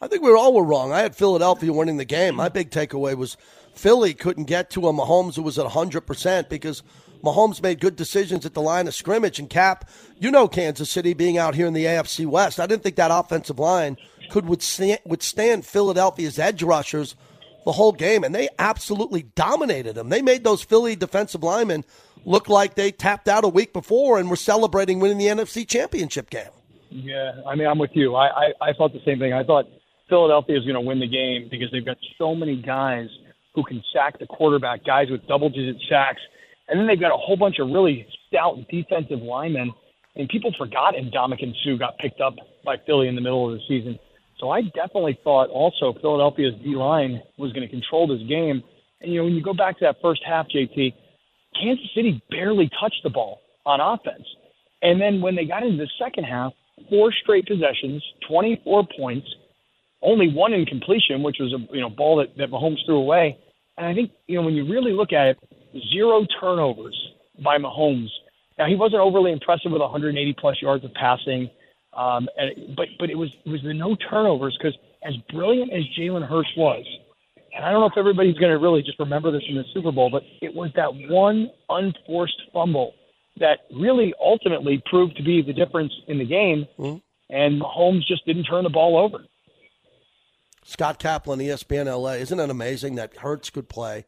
I 0.00 0.06
think 0.06 0.22
we 0.22 0.30
all 0.30 0.54
were 0.54 0.62
wrong. 0.62 0.92
I 0.92 1.00
had 1.00 1.16
Philadelphia 1.16 1.72
winning 1.72 1.96
the 1.96 2.04
game. 2.04 2.36
My 2.36 2.48
big 2.48 2.70
takeaway 2.70 3.16
was 3.16 3.36
Philly 3.74 4.14
couldn't 4.14 4.44
get 4.44 4.70
to 4.70 4.86
a 4.86 4.92
Mahomes 4.92 5.34
who 5.34 5.42
was 5.42 5.58
at 5.58 5.66
100% 5.66 6.48
because 6.48 6.84
Mahomes 7.22 7.62
made 7.62 7.80
good 7.80 7.96
decisions 7.96 8.46
at 8.46 8.54
the 8.54 8.62
line 8.62 8.86
of 8.86 8.94
scrimmage. 8.94 9.38
And 9.38 9.50
Cap, 9.50 9.88
you 10.18 10.30
know 10.30 10.48
Kansas 10.48 10.90
City 10.90 11.14
being 11.14 11.38
out 11.38 11.54
here 11.54 11.66
in 11.66 11.72
the 11.72 11.84
AFC 11.84 12.26
West. 12.26 12.60
I 12.60 12.66
didn't 12.66 12.82
think 12.82 12.96
that 12.96 13.10
offensive 13.10 13.58
line 13.58 13.96
could 14.30 14.46
withstand, 14.46 15.66
Philadelphia's 15.66 16.38
edge 16.38 16.62
rushers 16.62 17.16
the 17.64 17.72
whole 17.72 17.92
game, 17.92 18.22
and 18.22 18.34
they 18.34 18.48
absolutely 18.58 19.22
dominated 19.34 19.94
them. 19.94 20.08
They 20.08 20.22
made 20.22 20.44
those 20.44 20.62
Philly 20.62 20.94
defensive 20.94 21.42
linemen 21.42 21.84
look 22.24 22.48
like 22.48 22.74
they 22.74 22.92
tapped 22.92 23.28
out 23.28 23.44
a 23.44 23.48
week 23.48 23.72
before 23.72 24.18
and 24.18 24.30
were 24.30 24.36
celebrating 24.36 25.00
winning 25.00 25.18
the 25.18 25.26
NFC 25.26 25.66
Championship 25.66 26.30
game. 26.30 26.50
Yeah, 26.90 27.32
I 27.46 27.56
mean, 27.56 27.66
I'm 27.66 27.78
with 27.78 27.90
you. 27.94 28.14
I, 28.14 28.28
I, 28.28 28.52
I 28.68 28.72
thought 28.72 28.92
the 28.92 29.02
same 29.04 29.18
thing. 29.18 29.32
I 29.32 29.42
thought 29.42 29.66
Philadelphia 30.08 30.56
is 30.56 30.64
going 30.64 30.74
to 30.74 30.80
win 30.80 31.00
the 31.00 31.08
game 31.08 31.48
because 31.50 31.70
they've 31.72 31.84
got 31.84 31.98
so 32.18 32.34
many 32.34 32.56
guys 32.62 33.08
who 33.54 33.64
can 33.64 33.82
sack 33.92 34.18
the 34.18 34.26
quarterback, 34.26 34.84
guys 34.84 35.10
with 35.10 35.26
double 35.26 35.48
digit 35.48 35.82
sacks. 35.88 36.20
And 36.68 36.80
then 36.80 36.86
they've 36.86 37.00
got 37.00 37.12
a 37.12 37.16
whole 37.16 37.36
bunch 37.36 37.58
of 37.58 37.68
really 37.68 38.06
stout 38.26 38.56
defensive 38.70 39.20
linemen. 39.20 39.72
And 40.16 40.28
people 40.28 40.52
forgot 40.58 40.94
Ndamukong 40.94 41.54
Suh 41.64 41.76
got 41.78 41.98
picked 41.98 42.20
up 42.20 42.34
by 42.64 42.76
Philly 42.86 43.08
in 43.08 43.14
the 43.14 43.20
middle 43.20 43.52
of 43.52 43.58
the 43.58 43.64
season. 43.68 43.98
So 44.38 44.50
I 44.50 44.62
definitely 44.62 45.18
thought 45.24 45.48
also 45.50 45.94
Philadelphia's 46.00 46.54
D 46.62 46.74
line 46.74 47.22
was 47.38 47.52
going 47.52 47.66
to 47.66 47.72
control 47.72 48.06
this 48.06 48.26
game. 48.28 48.62
And, 49.00 49.12
you 49.12 49.18
know, 49.18 49.24
when 49.24 49.34
you 49.34 49.42
go 49.42 49.54
back 49.54 49.78
to 49.78 49.84
that 49.84 49.96
first 50.02 50.22
half, 50.26 50.46
JT, 50.48 50.92
Kansas 51.60 51.86
City 51.94 52.22
barely 52.30 52.70
touched 52.80 53.00
the 53.02 53.10
ball 53.10 53.40
on 53.64 53.80
offense. 53.80 54.26
And 54.82 55.00
then 55.00 55.20
when 55.20 55.36
they 55.36 55.44
got 55.44 55.62
into 55.62 55.78
the 55.78 55.90
second 55.98 56.24
half, 56.24 56.52
four 56.90 57.12
straight 57.12 57.46
possessions, 57.46 58.02
24 58.28 58.88
points, 58.98 59.26
only 60.02 60.32
one 60.32 60.52
incompletion, 60.52 61.22
which 61.22 61.36
was 61.40 61.52
a 61.52 61.74
you 61.74 61.80
know 61.80 61.90
ball 61.90 62.16
that, 62.16 62.36
that 62.36 62.50
Mahomes 62.50 62.84
threw 62.84 62.98
away. 62.98 63.38
And 63.78 63.86
I 63.86 63.94
think 63.94 64.12
you 64.26 64.36
know 64.36 64.42
when 64.44 64.54
you 64.54 64.70
really 64.70 64.92
look 64.92 65.12
at 65.12 65.28
it, 65.28 65.38
zero 65.92 66.26
turnovers 66.40 66.96
by 67.44 67.58
Mahomes. 67.58 68.08
Now 68.58 68.66
he 68.66 68.74
wasn't 68.74 69.02
overly 69.02 69.32
impressive 69.32 69.72
with 69.72 69.80
180 69.80 70.34
plus 70.38 70.56
yards 70.62 70.84
of 70.84 70.92
passing, 70.94 71.50
um, 71.92 72.28
and, 72.36 72.76
but 72.76 72.88
but 72.98 73.10
it 73.10 73.16
was 73.16 73.30
it 73.44 73.50
was 73.50 73.62
the 73.62 73.74
no 73.74 73.96
turnovers 74.10 74.56
because 74.58 74.76
as 75.04 75.14
brilliant 75.32 75.72
as 75.72 75.82
Jalen 75.98 76.26
Hurts 76.26 76.48
was, 76.56 76.84
and 77.54 77.64
I 77.64 77.70
don't 77.70 77.80
know 77.80 77.86
if 77.86 77.98
everybody's 77.98 78.36
going 78.38 78.52
to 78.52 78.58
really 78.58 78.82
just 78.82 78.98
remember 78.98 79.30
this 79.30 79.42
in 79.48 79.56
the 79.56 79.64
Super 79.74 79.92
Bowl, 79.92 80.10
but 80.10 80.22
it 80.40 80.54
was 80.54 80.70
that 80.76 80.90
one 81.10 81.50
unforced 81.68 82.40
fumble 82.52 82.94
that 83.38 83.60
really 83.74 84.14
ultimately 84.20 84.82
proved 84.86 85.16
to 85.16 85.22
be 85.22 85.42
the 85.42 85.52
difference 85.52 85.92
in 86.08 86.18
the 86.18 86.24
game. 86.24 86.66
Mm-hmm. 86.78 86.98
And 87.28 87.60
Mahomes 87.60 88.06
just 88.06 88.24
didn't 88.24 88.44
turn 88.44 88.64
the 88.64 88.70
ball 88.70 88.96
over. 88.96 89.24
Scott 90.64 90.98
Kaplan, 90.98 91.40
ESPN 91.40 91.86
LA. 91.86 92.12
Isn't 92.12 92.40
it 92.40 92.50
amazing 92.50 92.94
that 92.96 93.16
Hurts 93.18 93.50
could 93.50 93.68
play 93.68 94.04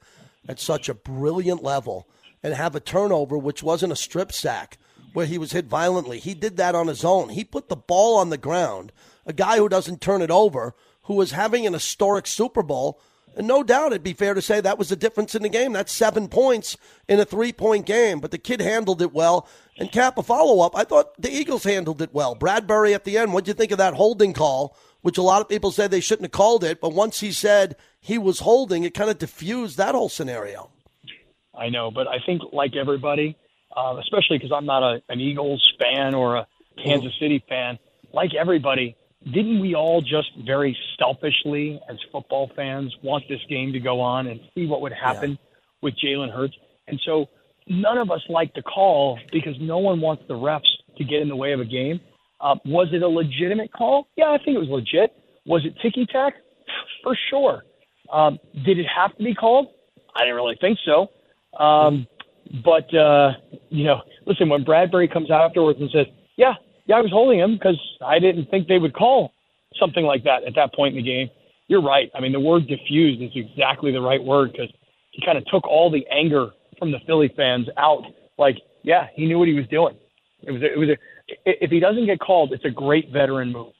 at 0.48 0.58
such 0.58 0.88
a 0.88 0.94
brilliant 0.94 1.62
level 1.62 2.08
and 2.42 2.54
have 2.54 2.74
a 2.74 2.80
turnover, 2.80 3.36
which 3.38 3.62
wasn't 3.62 3.92
a 3.92 3.96
strip 3.96 4.32
sack 4.32 4.78
where 5.12 5.26
he 5.26 5.38
was 5.38 5.52
hit 5.52 5.66
violently? 5.66 6.18
He 6.18 6.34
did 6.34 6.56
that 6.56 6.74
on 6.74 6.88
his 6.88 7.04
own. 7.04 7.28
He 7.28 7.44
put 7.44 7.68
the 7.68 7.76
ball 7.76 8.16
on 8.16 8.30
the 8.30 8.38
ground. 8.38 8.92
A 9.26 9.32
guy 9.32 9.58
who 9.58 9.68
doesn't 9.68 10.00
turn 10.00 10.22
it 10.22 10.30
over, 10.30 10.74
who 11.02 11.14
was 11.14 11.32
having 11.32 11.66
an 11.66 11.74
historic 11.74 12.26
Super 12.26 12.62
Bowl 12.62 13.00
and 13.38 13.46
no 13.46 13.62
doubt 13.62 13.92
it'd 13.92 14.02
be 14.02 14.14
fair 14.14 14.34
to 14.34 14.42
say 14.42 14.60
that 14.60 14.78
was 14.78 14.88
the 14.88 14.96
difference 14.96 15.36
in 15.36 15.42
the 15.42 15.48
game. 15.48 15.72
That's 15.72 15.92
seven 15.92 16.26
points 16.26 16.76
in 17.06 17.20
a 17.20 17.24
three 17.24 17.52
point 17.52 17.86
game, 17.86 18.18
but 18.18 18.32
the 18.32 18.38
kid 18.38 18.60
handled 18.60 19.00
it 19.00 19.12
well. 19.12 19.48
And 19.78 19.92
Cap, 19.92 20.18
a 20.18 20.24
follow 20.24 20.60
up, 20.66 20.76
I 20.76 20.82
thought 20.82 21.20
the 21.22 21.30
Eagles 21.30 21.62
handled 21.62 22.02
it 22.02 22.12
well. 22.12 22.34
Bradberry 22.34 22.94
at 22.94 23.04
the 23.04 23.16
end, 23.16 23.32
what'd 23.32 23.46
you 23.46 23.54
think 23.54 23.70
of 23.70 23.78
that 23.78 23.94
holding 23.94 24.32
call, 24.32 24.76
which 25.02 25.18
a 25.18 25.22
lot 25.22 25.40
of 25.40 25.48
people 25.48 25.70
said 25.70 25.90
they 25.90 26.00
shouldn't 26.00 26.26
have 26.26 26.32
called 26.32 26.64
it, 26.64 26.80
but 26.80 26.92
once 26.92 27.20
he 27.20 27.32
said 27.32 27.76
he 28.00 28.18
was 28.18 28.40
holding, 28.40 28.84
it 28.84 28.94
kind 28.94 29.10
of 29.10 29.18
diffused 29.18 29.76
that 29.76 29.94
whole 29.94 30.08
scenario. 30.08 30.70
I 31.56 31.68
know, 31.68 31.90
but 31.90 32.06
I 32.06 32.18
think 32.24 32.42
like 32.52 32.76
everybody, 32.76 33.36
uh, 33.76 33.96
especially 34.00 34.38
because 34.38 34.52
I'm 34.52 34.66
not 34.66 34.82
a, 34.82 35.02
an 35.08 35.20
Eagles 35.20 35.62
fan 35.78 36.14
or 36.14 36.36
a 36.36 36.46
Kansas 36.82 37.12
City 37.20 37.44
fan, 37.48 37.78
like 38.12 38.30
everybody, 38.34 38.96
didn't 39.24 39.60
we 39.60 39.74
all 39.74 40.00
just 40.00 40.30
very 40.46 40.76
selfishly, 40.98 41.80
as 41.90 41.96
football 42.12 42.50
fans, 42.54 42.94
want 43.02 43.24
this 43.28 43.40
game 43.48 43.72
to 43.72 43.80
go 43.80 44.00
on 44.00 44.28
and 44.28 44.40
see 44.54 44.66
what 44.66 44.80
would 44.80 44.92
happen 44.92 45.32
yeah. 45.32 45.36
with 45.82 45.94
Jalen 46.02 46.32
Hurts? 46.32 46.54
And 46.86 47.00
so 47.04 47.26
none 47.66 47.98
of 47.98 48.10
us 48.10 48.22
like 48.28 48.54
the 48.54 48.62
call 48.62 49.18
because 49.32 49.56
no 49.60 49.78
one 49.78 50.00
wants 50.00 50.22
the 50.28 50.34
refs 50.34 50.62
to 50.96 51.04
get 51.04 51.20
in 51.20 51.28
the 51.28 51.36
way 51.36 51.52
of 51.52 51.60
a 51.60 51.64
game. 51.64 52.00
Uh, 52.40 52.56
was 52.64 52.88
it 52.92 53.02
a 53.02 53.08
legitimate 53.08 53.72
call? 53.72 54.06
Yeah, 54.16 54.26
I 54.26 54.38
think 54.38 54.56
it 54.56 54.60
was 54.60 54.68
legit. 54.68 55.12
Was 55.46 55.64
it 55.64 55.74
ticky 55.82 56.06
tack? 56.06 56.34
For 57.02 57.16
sure. 57.30 57.64
Um, 58.12 58.38
did 58.64 58.78
it 58.78 58.86
have 58.94 59.16
to 59.16 59.24
be 59.24 59.34
called? 59.34 59.68
I 60.14 60.20
didn't 60.20 60.36
really 60.36 60.58
think 60.60 60.78
so. 60.84 61.08
Um, 61.62 62.06
but, 62.64 62.92
uh, 62.94 63.32
you 63.70 63.84
know, 63.84 64.02
listen, 64.26 64.48
when 64.48 64.64
Bradberry 64.64 65.12
comes 65.12 65.30
out 65.30 65.42
afterwards 65.42 65.80
and 65.80 65.90
says, 65.90 66.06
yeah, 66.36 66.54
yeah, 66.86 66.96
I 66.96 67.00
was 67.00 67.10
holding 67.10 67.38
him 67.38 67.54
because 67.54 67.78
I 68.04 68.18
didn't 68.18 68.50
think 68.50 68.68
they 68.68 68.78
would 68.78 68.94
call 68.94 69.32
something 69.78 70.04
like 70.04 70.24
that 70.24 70.44
at 70.44 70.54
that 70.54 70.74
point 70.74 70.96
in 70.96 71.04
the 71.04 71.08
game. 71.08 71.28
You're 71.66 71.82
right. 71.82 72.10
I 72.14 72.20
mean, 72.20 72.32
the 72.32 72.40
word 72.40 72.66
diffused 72.66 73.20
is 73.20 73.30
exactly 73.34 73.92
the 73.92 74.00
right 74.00 74.22
word 74.22 74.52
because 74.52 74.70
he 75.10 75.24
kind 75.24 75.36
of 75.36 75.44
took 75.46 75.66
all 75.66 75.90
the 75.90 76.06
anger 76.10 76.50
from 76.78 76.92
the 76.92 76.98
Philly 77.06 77.30
fans 77.36 77.68
out. 77.76 78.04
Like, 78.38 78.56
yeah, 78.82 79.08
he 79.14 79.26
knew 79.26 79.38
what 79.38 79.48
he 79.48 79.54
was 79.54 79.66
doing. 79.68 79.96
It 80.42 80.52
was, 80.52 80.62
a, 80.62 80.72
it 80.72 80.78
was 80.78 80.88
a, 80.88 80.96
if 81.44 81.70
he 81.70 81.80
doesn't 81.80 82.06
get 82.06 82.20
called, 82.20 82.52
it's 82.52 82.64
a 82.64 82.70
great 82.70 83.10
veteran 83.10 83.52
move. 83.52 83.72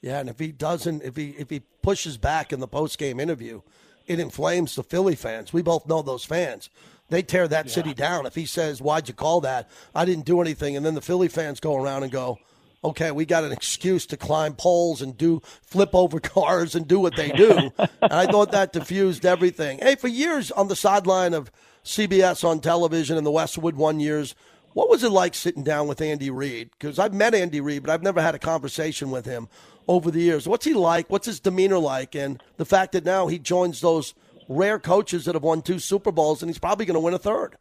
Yeah, 0.00 0.20
and 0.20 0.28
if 0.28 0.38
he 0.38 0.52
doesn't, 0.52 1.02
if 1.02 1.16
he 1.16 1.30
if 1.30 1.50
he 1.50 1.60
pushes 1.82 2.16
back 2.16 2.52
in 2.52 2.60
the 2.60 2.68
post 2.68 2.98
game 2.98 3.18
interview, 3.18 3.62
it 4.06 4.20
inflames 4.20 4.74
the 4.74 4.82
Philly 4.82 5.16
fans. 5.16 5.52
We 5.52 5.62
both 5.62 5.86
know 5.86 6.02
those 6.02 6.24
fans 6.24 6.70
they 7.08 7.22
tear 7.22 7.46
that 7.48 7.66
yeah. 7.66 7.72
city 7.72 7.94
down. 7.94 8.26
If 8.26 8.34
he 8.34 8.46
says, 8.46 8.80
"Why'd 8.80 9.08
you 9.08 9.14
call 9.14 9.40
that? 9.42 9.70
I 9.94 10.04
didn't 10.04 10.24
do 10.24 10.40
anything," 10.40 10.76
and 10.76 10.84
then 10.84 10.94
the 10.94 11.00
Philly 11.00 11.28
fans 11.28 11.60
go 11.60 11.76
around 11.76 12.02
and 12.02 12.12
go, 12.12 12.38
"Okay, 12.82 13.10
we 13.10 13.24
got 13.24 13.44
an 13.44 13.52
excuse 13.52 14.06
to 14.06 14.16
climb 14.16 14.54
poles 14.54 15.02
and 15.02 15.16
do 15.16 15.40
flip 15.62 15.90
over 15.94 16.20
cars 16.34 16.74
and 16.74 16.86
do 16.86 16.98
what 16.98 17.16
they 17.16 17.30
do." 17.30 17.70
and 17.78 17.90
I 18.02 18.26
thought 18.26 18.52
that 18.52 18.72
diffused 18.72 19.24
everything. 19.24 19.78
Hey, 19.78 19.94
for 19.94 20.08
years 20.08 20.50
on 20.50 20.68
the 20.68 20.76
sideline 20.76 21.34
of 21.34 21.50
CBS 21.84 22.42
on 22.44 22.60
television 22.60 23.16
in 23.16 23.24
the 23.24 23.30
Westwood 23.30 23.76
One 23.76 24.00
years, 24.00 24.34
what 24.76 24.90
was 24.90 25.02
it 25.02 25.10
like 25.10 25.34
sitting 25.34 25.62
down 25.62 25.88
with 25.88 26.02
Andy 26.02 26.28
Reid? 26.28 26.68
Because 26.78 26.98
I've 26.98 27.14
met 27.14 27.34
Andy 27.34 27.62
Reid, 27.62 27.82
but 27.82 27.90
I've 27.90 28.02
never 28.02 28.20
had 28.20 28.34
a 28.34 28.38
conversation 28.38 29.10
with 29.10 29.24
him 29.24 29.48
over 29.88 30.10
the 30.10 30.20
years. 30.20 30.46
What's 30.46 30.66
he 30.66 30.74
like? 30.74 31.08
What's 31.08 31.24
his 31.24 31.40
demeanor 31.40 31.78
like? 31.78 32.14
And 32.14 32.42
the 32.58 32.66
fact 32.66 32.92
that 32.92 33.02
now 33.02 33.26
he 33.26 33.38
joins 33.38 33.80
those 33.80 34.12
rare 34.50 34.78
coaches 34.78 35.24
that 35.24 35.34
have 35.34 35.42
won 35.42 35.62
two 35.62 35.78
Super 35.78 36.12
Bowls, 36.12 36.42
and 36.42 36.50
he's 36.50 36.58
probably 36.58 36.84
going 36.84 36.92
to 36.92 37.00
win 37.00 37.14
a 37.14 37.18
third. 37.18 37.56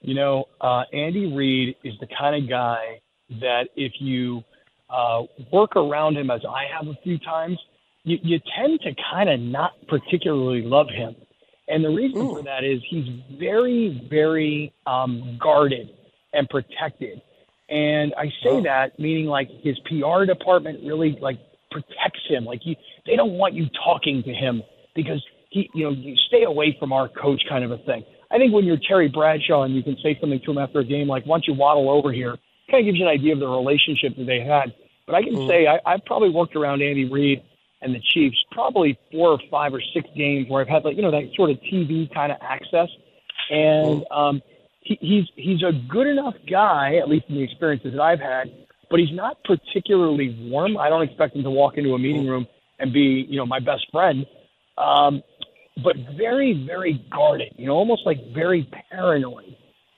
You 0.00 0.14
know, 0.14 0.46
uh, 0.62 0.84
Andy 0.94 1.30
Reid 1.30 1.76
is 1.84 1.92
the 2.00 2.08
kind 2.18 2.42
of 2.42 2.48
guy 2.48 3.02
that 3.42 3.64
if 3.76 3.92
you 4.00 4.42
uh, 4.88 5.24
work 5.52 5.76
around 5.76 6.16
him, 6.16 6.30
as 6.30 6.40
I 6.48 6.74
have 6.74 6.86
a 6.86 6.96
few 7.02 7.18
times, 7.18 7.58
you, 8.04 8.16
you 8.22 8.40
tend 8.56 8.80
to 8.80 8.94
kind 9.12 9.28
of 9.28 9.38
not 9.38 9.72
particularly 9.88 10.62
love 10.62 10.86
him. 10.88 11.16
And 11.72 11.82
the 11.82 11.88
reason 11.88 12.20
Ooh. 12.20 12.34
for 12.36 12.42
that 12.42 12.64
is 12.64 12.82
he's 12.90 13.06
very, 13.40 14.06
very 14.10 14.74
um, 14.86 15.38
guarded 15.40 15.88
and 16.34 16.46
protected. 16.50 17.22
And 17.70 18.12
I 18.18 18.26
say 18.44 18.50
oh. 18.50 18.62
that 18.64 18.98
meaning 18.98 19.24
like 19.24 19.48
his 19.62 19.78
PR 19.86 20.26
department 20.26 20.80
really 20.84 21.18
like 21.22 21.38
protects 21.70 22.20
him. 22.28 22.44
Like 22.44 22.60
you, 22.64 22.76
they 23.06 23.16
don't 23.16 23.32
want 23.32 23.54
you 23.54 23.68
talking 23.82 24.22
to 24.24 24.34
him 24.34 24.62
because 24.94 25.24
he, 25.48 25.70
you 25.74 25.84
know, 25.84 25.92
you 25.92 26.14
stay 26.28 26.42
away 26.42 26.76
from 26.78 26.92
our 26.92 27.08
coach 27.08 27.42
kind 27.48 27.64
of 27.64 27.70
a 27.70 27.78
thing. 27.78 28.04
I 28.30 28.36
think 28.36 28.52
when 28.52 28.66
you're 28.66 28.76
Terry 28.86 29.08
Bradshaw 29.08 29.62
and 29.62 29.74
you 29.74 29.82
can 29.82 29.96
say 30.02 30.18
something 30.20 30.40
to 30.44 30.50
him 30.50 30.58
after 30.58 30.80
a 30.80 30.84
game 30.84 31.08
like, 31.08 31.24
"Why 31.24 31.36
don't 31.36 31.46
you 31.46 31.54
waddle 31.54 31.88
over 31.88 32.12
here?" 32.12 32.36
Kind 32.70 32.86
of 32.86 32.92
gives 32.92 32.98
you 32.98 33.06
an 33.06 33.12
idea 33.12 33.32
of 33.32 33.40
the 33.40 33.48
relationship 33.48 34.16
that 34.18 34.26
they 34.26 34.40
had. 34.40 34.74
But 35.06 35.14
I 35.14 35.22
can 35.22 35.32
mm-hmm. 35.32 35.48
say 35.48 35.66
I, 35.66 35.80
I've 35.86 36.04
probably 36.04 36.30
worked 36.30 36.54
around 36.54 36.82
Andy 36.82 37.06
Reid 37.06 37.42
and 37.82 37.94
the 37.94 38.00
Chiefs 38.12 38.36
probably 38.50 38.98
four 39.10 39.30
or 39.30 39.38
five 39.50 39.74
or 39.74 39.82
six 39.94 40.08
games 40.16 40.48
where 40.48 40.62
I've 40.62 40.68
had 40.68 40.84
like 40.84 40.96
you 40.96 41.02
know 41.02 41.10
that 41.10 41.30
sort 41.34 41.50
of 41.50 41.58
TV 41.60 42.12
kind 42.12 42.32
of 42.32 42.38
access, 42.40 42.88
and 43.50 44.02
mm-hmm. 44.02 44.12
um, 44.12 44.42
he, 44.80 44.98
he's 45.00 45.24
he's 45.36 45.62
a 45.62 45.72
good 45.88 46.06
enough 46.06 46.34
guy 46.50 46.96
at 46.96 47.08
least 47.08 47.26
in 47.28 47.36
the 47.36 47.42
experiences 47.42 47.92
that 47.92 48.00
I've 48.00 48.20
had, 48.20 48.50
but 48.90 49.00
he's 49.00 49.12
not 49.12 49.42
particularly 49.44 50.48
warm. 50.50 50.76
I 50.78 50.88
don't 50.88 51.02
expect 51.02 51.36
him 51.36 51.42
to 51.42 51.50
walk 51.50 51.76
into 51.76 51.94
a 51.94 51.98
meeting 51.98 52.26
room 52.26 52.46
and 52.78 52.92
be 52.92 53.26
you 53.28 53.36
know 53.36 53.46
my 53.46 53.60
best 53.60 53.86
friend. 53.90 54.26
Um, 54.78 55.22
but 55.82 55.96
very, 56.16 56.64
very 56.66 57.04
guarded, 57.10 57.54
you 57.56 57.66
know, 57.66 57.74
almost 57.74 58.04
like 58.04 58.18
very 58.34 58.68
paranoid. 58.90 59.56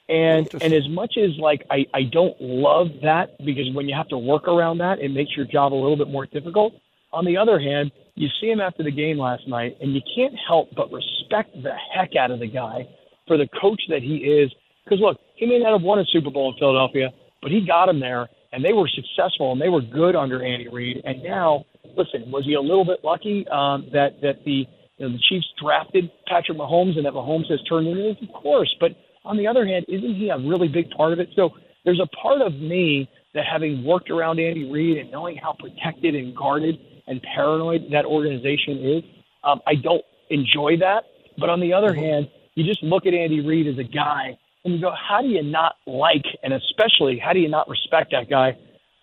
And 0.09 0.47
and 0.61 0.73
as 0.75 0.87
much 0.89 1.15
as 1.17 1.31
like 1.39 1.65
I, 1.71 1.87
I 1.95 2.03
don't 2.03 2.39
love 2.39 2.89
that 3.03 3.39
because 3.39 3.73
when 3.73 3.89
you 3.89 3.95
have 3.95 4.09
to 4.09 4.19
work 4.19 4.47
around 4.49 4.79
that, 4.79 5.01
it 5.01 5.09
makes 5.09 5.35
your 5.35 5.47
job 5.47 5.73
a 5.73 5.77
little 5.77 5.97
bit 5.97 6.09
more 6.09 6.27
difficult. 6.27 6.75
On 7.15 7.25
the 7.25 7.37
other 7.37 7.61
hand, 7.61 7.93
you 8.17 8.29
see 8.41 8.49
him 8.51 8.61
after 8.61 8.83
the 8.83 8.91
game 8.91 9.19
last 9.19 9.47
night, 9.47 9.77
and 9.81 9.95
you 9.95 10.01
can't 10.17 10.35
help 10.47 10.69
but 10.75 10.91
respect 10.91 11.55
the 11.63 11.73
heck 11.95 12.17
out 12.17 12.33
of 12.33 12.41
the 12.41 12.47
guy 12.47 12.89
for 13.27 13.39
the 13.39 13.49
coach 13.61 13.81
that 13.89 14.03
he 14.03 14.17
is. 14.17 14.53
Because 14.85 15.01
look, 15.01 15.19
he 15.37 15.47
may 15.47 15.59
not 15.59 15.73
have 15.73 15.83
won 15.83 16.01
a 16.01 16.05
Super 16.07 16.31
Bowl 16.31 16.53
in 16.53 16.59
Philadelphia, 16.59 17.11
but 17.41 17.51
he 17.51 17.65
got 17.65 17.89
him 17.89 18.01
there, 18.01 18.29
and 18.53 18.65
they 18.65 18.73
were 18.73 18.89
successful 18.89 19.53
and 19.53 19.61
they 19.61 19.69
were 19.69 19.81
good 19.81 20.17
under 20.17 20.45
Andy 20.45 20.69
Reid. 20.69 21.03
And 21.05 21.23
now, 21.23 21.65
listen, 21.97 22.31
was 22.31 22.45
he 22.45 22.55
a 22.55 22.61
little 22.61 22.85
bit 22.85 23.01
lucky 23.05 23.47
um, 23.49 23.89
that 23.93 24.21
that 24.23 24.45
the 24.45 24.67
you 24.99 25.07
know, 25.07 25.13
the 25.13 25.23
Chiefs 25.29 25.47
drafted 25.61 26.11
Patrick 26.27 26.59
Mahomes 26.59 26.97
and 26.97 27.07
that 27.07 27.15
Mahomes 27.15 27.51
has 27.51 27.61
turned 27.69 27.87
into 27.87 28.03
this, 28.03 28.17
of 28.29 28.35
course. 28.35 28.75
But 28.81 28.93
on 29.25 29.37
the 29.37 29.47
other 29.47 29.67
hand, 29.67 29.87
isn't 29.89 30.15
he 30.17 30.31
a 30.31 30.39
really 30.39 30.69
big 30.69 30.91
part 30.91 31.13
of 31.13 31.21
it? 31.21 31.29
So 31.35 31.51
there's 31.85 32.01
a 32.01 32.09
part 32.17 32.43
of 32.43 32.55
me 32.55 33.09
that 33.35 33.45
having 33.51 33.85
worked 33.85 34.11
around 34.11 34.39
Andy 34.39 34.71
Reid 34.71 34.99
and 34.99 35.11
knowing 35.11 35.37
how 35.37 35.55
protected 35.59 36.15
and 36.15 36.37
guarded 36.37 36.79
and 37.07 37.23
paranoid 37.23 37.83
that 37.93 38.05
organization 38.05 38.79
is, 38.79 39.03
um, 39.43 39.61
I 39.67 39.75
don't 39.75 40.05
enjoy 40.31 40.79
that. 40.79 41.05
But 41.39 41.51
on 41.51 41.61
the 41.61 41.73
other 41.73 41.91
mm-hmm. 41.91 42.01
hand, 42.01 42.31
you 42.55 42.65
just 42.65 42.83
look 42.83 43.07
at 43.07 43.15
Andy 43.15 43.41
Reid 43.41 43.67
as 43.67 43.79
a 43.79 43.85
guy 43.85 44.39
and 44.65 44.75
you 44.75 44.81
go, 44.81 44.93
how 44.93 45.21
do 45.21 45.29
you 45.29 45.43
not 45.43 45.77
like, 45.87 46.25
and 46.43 46.53
especially 46.53 47.19
how 47.19 47.33
do 47.33 47.41
you 47.41 47.49
not 47.49 47.69
respect 47.69 48.13
that 48.13 48.31
guy? 48.31 48.57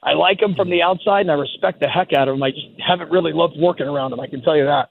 I 0.03 0.13
like 0.13 0.41
him 0.41 0.55
from 0.55 0.69
the 0.69 0.81
outside 0.81 1.21
and 1.21 1.31
I 1.31 1.35
respect 1.35 1.79
the 1.79 1.87
heck 1.87 2.13
out 2.13 2.27
of 2.27 2.35
him. 2.35 2.43
I 2.43 2.51
just 2.51 2.67
haven't 2.85 3.11
really 3.11 3.33
loved 3.33 3.55
working 3.57 3.87
around 3.87 4.13
him. 4.13 4.19
I 4.19 4.27
can 4.27 4.41
tell 4.41 4.57
you 4.57 4.65
that. 4.65 4.89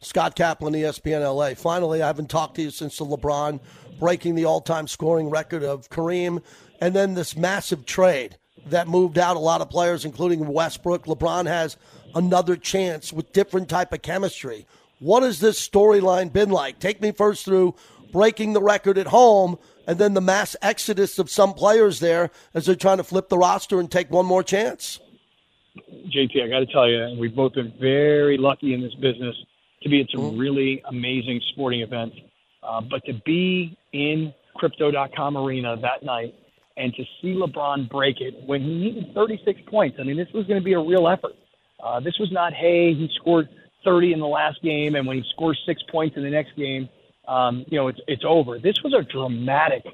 Scott 0.00 0.36
Kaplan, 0.36 0.74
ESPN 0.74 1.22
LA. 1.22 1.54
Finally, 1.54 2.02
I 2.02 2.06
haven't 2.06 2.30
talked 2.30 2.56
to 2.56 2.62
you 2.62 2.70
since 2.70 2.98
the 2.98 3.04
LeBron 3.04 3.60
breaking 3.98 4.34
the 4.34 4.44
all 4.44 4.60
time 4.60 4.86
scoring 4.86 5.28
record 5.28 5.64
of 5.64 5.88
Kareem, 5.90 6.42
and 6.80 6.94
then 6.94 7.14
this 7.14 7.36
massive 7.36 7.84
trade 7.84 8.36
that 8.70 8.88
moved 8.88 9.18
out 9.18 9.36
a 9.36 9.40
lot 9.40 9.60
of 9.60 9.70
players, 9.70 10.04
including 10.04 10.46
Westbrook. 10.46 11.06
LeBron 11.06 11.46
has 11.46 11.76
another 12.14 12.56
chance 12.56 13.12
with 13.12 13.32
different 13.32 13.68
type 13.68 13.92
of 13.92 14.02
chemistry. 14.02 14.66
What 14.98 15.22
has 15.22 15.40
this 15.40 15.66
storyline 15.66 16.32
been 16.32 16.50
like? 16.50 16.78
Take 16.78 17.00
me 17.00 17.12
first 17.12 17.44
through 17.44 17.74
breaking 18.12 18.52
the 18.52 18.62
record 18.62 18.98
at 18.98 19.06
home 19.08 19.58
and 19.86 19.98
then 19.98 20.14
the 20.14 20.20
mass 20.20 20.56
exodus 20.62 21.18
of 21.18 21.30
some 21.30 21.54
players 21.54 22.00
there 22.00 22.30
as 22.54 22.66
they're 22.66 22.74
trying 22.74 22.96
to 22.98 23.04
flip 23.04 23.28
the 23.28 23.38
roster 23.38 23.80
and 23.80 23.90
take 23.90 24.10
one 24.10 24.26
more 24.26 24.42
chance. 24.42 25.00
JT, 26.08 26.42
I 26.42 26.48
got 26.48 26.60
to 26.60 26.66
tell 26.66 26.88
you, 26.88 27.16
we've 27.18 27.34
both 27.34 27.54
been 27.54 27.72
very 27.80 28.36
lucky 28.36 28.74
in 28.74 28.80
this 28.80 28.94
business 28.94 29.36
to 29.82 29.88
be 29.88 30.00
at 30.00 30.10
some 30.10 30.22
mm-hmm. 30.22 30.38
really 30.38 30.82
amazing 30.88 31.40
sporting 31.52 31.82
events. 31.82 32.16
Uh, 32.62 32.80
but 32.80 33.04
to 33.04 33.14
be 33.24 33.78
in 33.92 34.34
crypto.com 34.56 35.36
arena 35.36 35.76
that 35.76 36.02
night 36.02 36.34
and 36.78 36.94
to 36.94 37.04
see 37.20 37.34
LeBron 37.34 37.90
break 37.90 38.20
it 38.20 38.34
when 38.46 38.62
he 38.62 38.74
needed 38.74 39.12
36 39.14 39.60
points, 39.66 39.98
I 40.00 40.04
mean, 40.04 40.16
this 40.16 40.28
was 40.32 40.46
going 40.46 40.60
to 40.60 40.64
be 40.64 40.74
a 40.74 40.80
real 40.80 41.08
effort. 41.08 41.32
Uh, 41.82 42.00
this 42.00 42.14
was 42.18 42.30
not, 42.32 42.54
hey, 42.54 42.94
he 42.94 43.08
scored 43.20 43.48
30 43.84 44.12
in 44.12 44.20
the 44.20 44.26
last 44.26 44.62
game, 44.62 44.94
and 44.94 45.06
when 45.06 45.16
he 45.16 45.24
scores 45.34 45.60
six 45.66 45.82
points 45.90 46.16
in 46.16 46.22
the 46.22 46.30
next 46.30 46.56
game, 46.56 46.88
um, 47.26 47.64
you 47.68 47.78
know, 47.78 47.88
it's, 47.88 48.00
it's 48.06 48.22
over. 48.26 48.58
This 48.58 48.76
was 48.82 48.94
a 48.94 49.02
dramatic, 49.02 49.84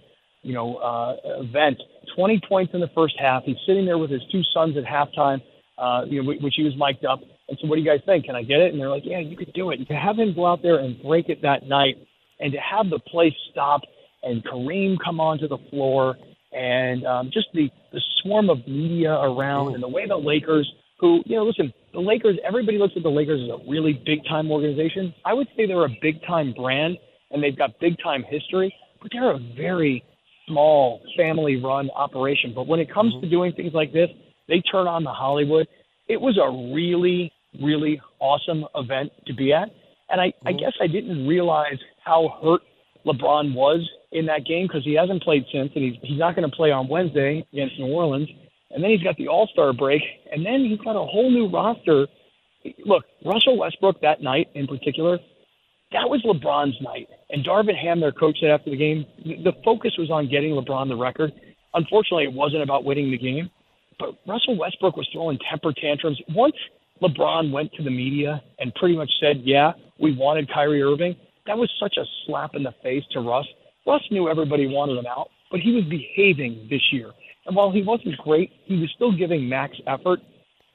you 0.42 0.53
know, 0.53 0.77
uh, 0.77 1.16
event. 1.40 1.83
20 2.14 2.40
points 2.49 2.75
in 2.75 2.81
the 2.81 2.90
first 2.94 3.14
half. 3.18 3.42
He's 3.44 3.57
sitting 3.66 3.87
there 3.87 3.99
with 3.99 4.11
his 4.11 4.23
two 4.31 4.42
sons 4.55 4.77
at 4.77 4.85
halftime, 4.85 5.42
uh, 5.79 6.03
you 6.07 6.23
know, 6.23 6.33
which 6.40 6.55
he 6.57 6.62
was 6.62 6.75
mic'd 6.77 7.05
up. 7.05 7.20
And 7.49 7.59
so, 7.61 7.66
what 7.66 7.77
do 7.77 7.83
you 7.83 7.88
guys 7.88 8.01
think? 8.07 8.27
Can 8.27 8.37
I 8.37 8.42
get 8.42 8.61
it? 8.61 8.73
And 8.73 8.81
they're 8.81 8.88
like, 8.88 9.03
yeah, 9.05 9.18
you 9.18 9.37
could 9.37 9.53
do 9.53 9.70
it. 9.70 9.79
And 9.79 9.88
to 9.88 9.94
have 9.94 10.16
him 10.16 10.35
go 10.35 10.47
out 10.47 10.62
there 10.62 10.79
and 10.79 11.01
break 11.03 11.29
it 11.29 11.42
that 11.42 11.66
night, 11.66 11.97
and 12.40 12.53
to 12.53 12.59
have 12.59 12.88
the 12.88 12.99
place 12.99 13.35
stop 13.51 13.83
and 14.23 14.44
Kareem 14.44 14.97
come 15.05 15.20
onto 15.20 15.49
the 15.49 15.59
floor, 15.70 16.16
and 16.55 17.05
um, 17.07 17.31
just 17.33 17.49
the 17.55 17.71
the 17.93 18.01
swarm 18.23 18.51
of 18.51 18.67
media 18.67 19.12
around, 19.12 19.75
and 19.75 19.83
the 19.83 19.88
way 19.88 20.07
the 20.07 20.17
Lakers, 20.17 20.71
who 21.01 21.21
you 21.27 21.37
know, 21.37 21.45
listen, 21.45 21.73
the 21.93 22.01
Lakers. 22.01 22.38
Everybody 22.47 22.79
looks 22.79 22.95
at 22.97 23.03
the 23.03 23.11
Lakers 23.11 23.40
as 23.43 23.51
a 23.51 23.71
really 23.71 24.01
big 24.05 24.25
time 24.25 24.51
organization. 24.51 25.14
I 25.25 25.35
would 25.35 25.49
say 25.57 25.67
they're 25.67 25.85
a 25.85 25.97
big 26.01 26.23
time 26.27 26.53
brand, 26.53 26.97
and 27.31 27.43
they've 27.43 27.57
got 27.57 27.79
big 27.81 27.97
time 28.03 28.25
history, 28.29 28.75
but 29.03 29.11
they're 29.12 29.33
a 29.33 29.40
very 29.57 30.05
small 30.47 31.03
family 31.17 31.57
run 31.57 31.90
operation. 31.90 32.53
But 32.55 32.67
when 32.67 32.81
it 32.81 32.93
comes 32.93 33.12
mm-hmm. 33.14 33.23
to 33.25 33.31
doing 33.31 33.53
things 33.53 33.73
like 33.75 33.93
this, 33.93 34.09
they 34.49 34.61
turn 34.61 34.87
on 34.87 35.05
the 35.05 35.12
Hollywood. 35.12 35.67
It 36.09 36.21
was 36.21 36.38
a 36.38 36.75
really 36.75 37.33
really 37.62 38.01
awesome 38.21 38.64
event 38.75 39.12
to 39.27 39.35
be 39.35 39.53
at. 39.53 39.71
And 40.11 40.21
I, 40.21 40.29
mm-hmm. 40.29 40.49
I 40.49 40.53
guess 40.53 40.73
I 40.81 40.87
didn't 40.87 41.27
realize 41.27 41.79
how 42.05 42.38
hurt 42.43 42.62
LeBron 43.07 43.55
was 43.55 43.88
in 44.14 44.27
that 44.27 44.46
game 44.46 44.66
because 44.66 44.85
he 44.85 44.94
hasn't 44.94 45.22
played 45.22 45.44
since, 45.53 45.70
and 45.74 45.85
he's, 45.85 45.96
he's 46.03 46.18
not 46.18 46.35
going 46.35 46.48
to 46.48 46.57
play 46.57 46.70
on 46.70 46.88
Wednesday 46.88 47.46
against 47.53 47.79
New 47.79 47.92
Orleans. 47.92 48.29
And 48.70 48.83
then 48.83 48.90
he's 48.90 49.03
got 49.03 49.16
the 49.16 49.29
All 49.29 49.46
Star 49.53 49.72
break, 49.72 50.03
and 50.33 50.44
then 50.46 50.64
he's 50.64 50.79
got 50.79 50.96
a 50.96 51.05
whole 51.05 51.31
new 51.31 51.48
roster. 51.48 52.07
Look, 52.87 53.05
Russell 53.24 53.59
Westbrook 53.59 54.00
that 54.00 54.22
night 54.22 54.48
in 54.55 54.66
particular, 54.66 55.18
that 55.92 56.09
was 56.09 56.22
LeBron's 56.22 56.81
night. 56.81 57.09
And 57.31 57.44
Darvin 57.44 57.77
Ham, 57.77 58.00
their 58.00 58.12
coach, 58.12 58.38
said 58.40 58.50
after 58.50 58.70
the 58.70 58.77
game, 58.77 59.05
the 59.24 59.53
focus 59.64 59.92
was 59.98 60.11
on 60.11 60.29
getting 60.29 60.53
LeBron 60.53 60.88
the 60.88 60.96
record. 60.96 61.33
Unfortunately, 61.74 62.24
it 62.24 62.33
wasn't 62.33 62.62
about 62.62 62.85
winning 62.85 63.11
the 63.11 63.18
game. 63.18 63.50
But 63.98 64.16
Russell 64.27 64.57
Westbrook 64.57 64.96
was 64.96 65.09
throwing 65.12 65.38
temper 65.50 65.72
tantrums. 65.72 66.20
Once 66.35 66.57
LeBron 67.03 67.53
went 67.53 67.72
to 67.74 67.83
the 67.83 67.90
media 67.90 68.42
and 68.59 68.74
pretty 68.74 68.96
much 68.96 69.11
said, 69.20 69.42
yeah, 69.44 69.72
we 70.00 70.16
wanted 70.16 70.53
Kyrie 70.53 70.83
Irving, 70.83 71.14
that 71.46 71.59
was 71.59 71.70
such 71.79 71.96
a 71.96 72.05
slap 72.27 72.55
in 72.55 72.62
the 72.62 72.74
face 72.83 73.05
to 73.12 73.20
Russ. 73.20 73.46
Russ 73.87 74.03
knew 74.11 74.29
everybody 74.29 74.66
wanted 74.66 74.99
him 74.99 75.07
out, 75.07 75.29
but 75.51 75.61
he 75.61 75.73
was 75.73 75.85
behaving 75.85 76.66
this 76.70 76.83
year. 76.92 77.11
And 77.47 77.55
while 77.55 77.70
he 77.70 77.83
wasn't 77.83 78.16
great, 78.18 78.51
he 78.64 78.79
was 78.81 78.90
still 78.94 79.12
giving 79.12 79.49
max 79.49 79.77
effort, 79.87 80.20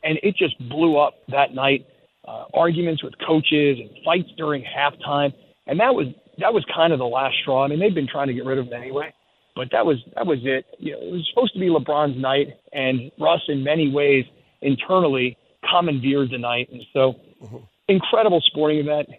and 0.04 0.20
it 0.22 0.36
just 0.38 0.58
blew 0.70 0.98
up 0.98 1.16
that 1.30 1.54
night. 1.54 1.86
Uh, 2.28 2.46
arguments 2.54 3.04
with 3.04 3.14
coaches 3.26 3.80
and 3.80 3.90
fights 4.06 4.30
during 4.38 4.64
halftime, 4.64 5.34
and 5.66 5.80
that 5.80 5.96
was 5.96 6.08
that 6.38 6.54
was 6.54 6.64
kind 6.74 6.94
of 6.94 7.00
the 7.00 7.06
last 7.06 7.36
straw. 7.42 7.64
I 7.64 7.68
mean, 7.68 7.80
they've 7.80 7.96
been 7.96 8.08
trying 8.08 8.28
to 8.28 8.34
get 8.34 8.46
rid 8.46 8.60
of 8.60 8.68
him 8.68 8.74
anyway, 8.74 9.14
but 9.56 9.70
that 9.72 9.86
was 9.86 9.98
that 10.16 10.28
was 10.28 10.40
it. 10.44 10.66
You 10.78 10.92
know, 10.92 11.00
it 11.00 11.12
was 11.12 11.28
supposed 11.34 11.54
to 11.54 11.60
be 11.60 11.68
LeBron's 11.68 12.22
night, 12.22 12.50
and 12.72 13.12
Russ, 13.20 13.42
in 13.48 13.64
many 13.64 13.90
ways, 13.90 14.26
internally 14.62 15.38
commandeered 15.68 16.30
the 16.30 16.38
night. 16.38 16.70
And 16.72 16.84
so, 16.94 17.16
mm-hmm. 17.44 17.58
incredible 17.88 18.42
sporting 18.46 18.80
event. 18.80 19.10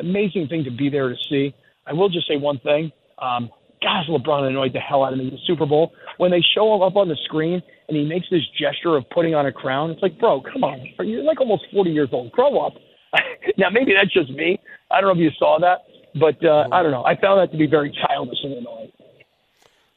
Amazing 0.00 0.48
thing 0.48 0.64
to 0.64 0.70
be 0.70 0.88
there 0.88 1.10
to 1.10 1.16
see. 1.28 1.54
I 1.86 1.92
will 1.92 2.08
just 2.08 2.26
say 2.26 2.36
one 2.36 2.58
thing. 2.58 2.90
Um, 3.18 3.50
gosh, 3.82 4.06
LeBron 4.08 4.48
annoyed 4.48 4.72
the 4.72 4.80
hell 4.80 5.04
out 5.04 5.12
of 5.12 5.18
me 5.18 5.26
in 5.26 5.30
the 5.30 5.40
Super 5.46 5.66
Bowl. 5.66 5.92
When 6.18 6.30
they 6.30 6.42
show 6.54 6.74
him 6.74 6.82
up 6.82 6.96
on 6.96 7.08
the 7.08 7.16
screen 7.24 7.62
and 7.88 7.96
he 7.96 8.04
makes 8.04 8.26
this 8.30 8.42
gesture 8.60 8.96
of 8.96 9.08
putting 9.10 9.34
on 9.34 9.46
a 9.46 9.52
crown, 9.52 9.90
it's 9.90 10.02
like, 10.02 10.18
bro, 10.18 10.40
come 10.40 10.64
on. 10.64 10.86
You're 11.00 11.22
like 11.22 11.40
almost 11.40 11.64
40 11.72 11.90
years 11.90 12.08
old. 12.12 12.32
Grow 12.32 12.58
up. 12.58 12.74
now, 13.58 13.70
maybe 13.70 13.92
that's 13.94 14.12
just 14.12 14.30
me. 14.30 14.60
I 14.90 15.00
don't 15.00 15.16
know 15.16 15.22
if 15.22 15.32
you 15.32 15.36
saw 15.38 15.58
that, 15.60 15.84
but 16.18 16.44
uh. 16.44 16.68
I 16.72 16.82
don't 16.82 16.92
know. 16.92 17.04
I 17.04 17.18
found 17.20 17.40
that 17.40 17.52
to 17.52 17.58
be 17.58 17.66
very 17.66 17.96
childish 18.06 18.38
and 18.42 18.54
annoying. 18.54 18.92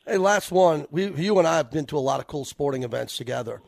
Hey, 0.06 0.18
last 0.18 0.52
one. 0.52 0.88
We, 0.92 1.12
you 1.14 1.38
and 1.40 1.48
I 1.48 1.58
have 1.58 1.72
been 1.72 1.86
to 1.88 1.98
a 1.98 2.00
lot 2.00 2.20
of 2.20 2.28
cool 2.28 2.46
sporting 2.46 2.84
events 2.84 3.18
together 3.18 3.62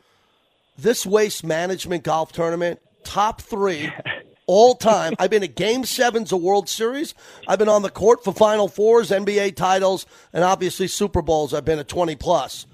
this 0.78 1.06
waste 1.06 1.44
management 1.44 2.04
golf 2.04 2.32
tournament, 2.32 2.80
top 3.04 3.40
three 3.40 3.92
all 4.52 4.74
time. 4.74 5.14
I've 5.18 5.30
been 5.30 5.42
at 5.42 5.54
Game 5.54 5.84
Sevens 5.84 6.30
of 6.30 6.42
World 6.42 6.68
Series. 6.68 7.14
I've 7.48 7.58
been 7.58 7.70
on 7.70 7.80
the 7.80 7.90
court 7.90 8.22
for 8.22 8.34
Final 8.34 8.68
Fours, 8.68 9.10
NBA 9.10 9.56
titles, 9.56 10.04
and 10.32 10.44
obviously 10.44 10.88
Super 10.88 11.22
Bowls. 11.22 11.54
I've 11.54 11.64
been 11.64 11.78
at 11.78 11.88
20 11.88 12.16
plus. 12.16 12.66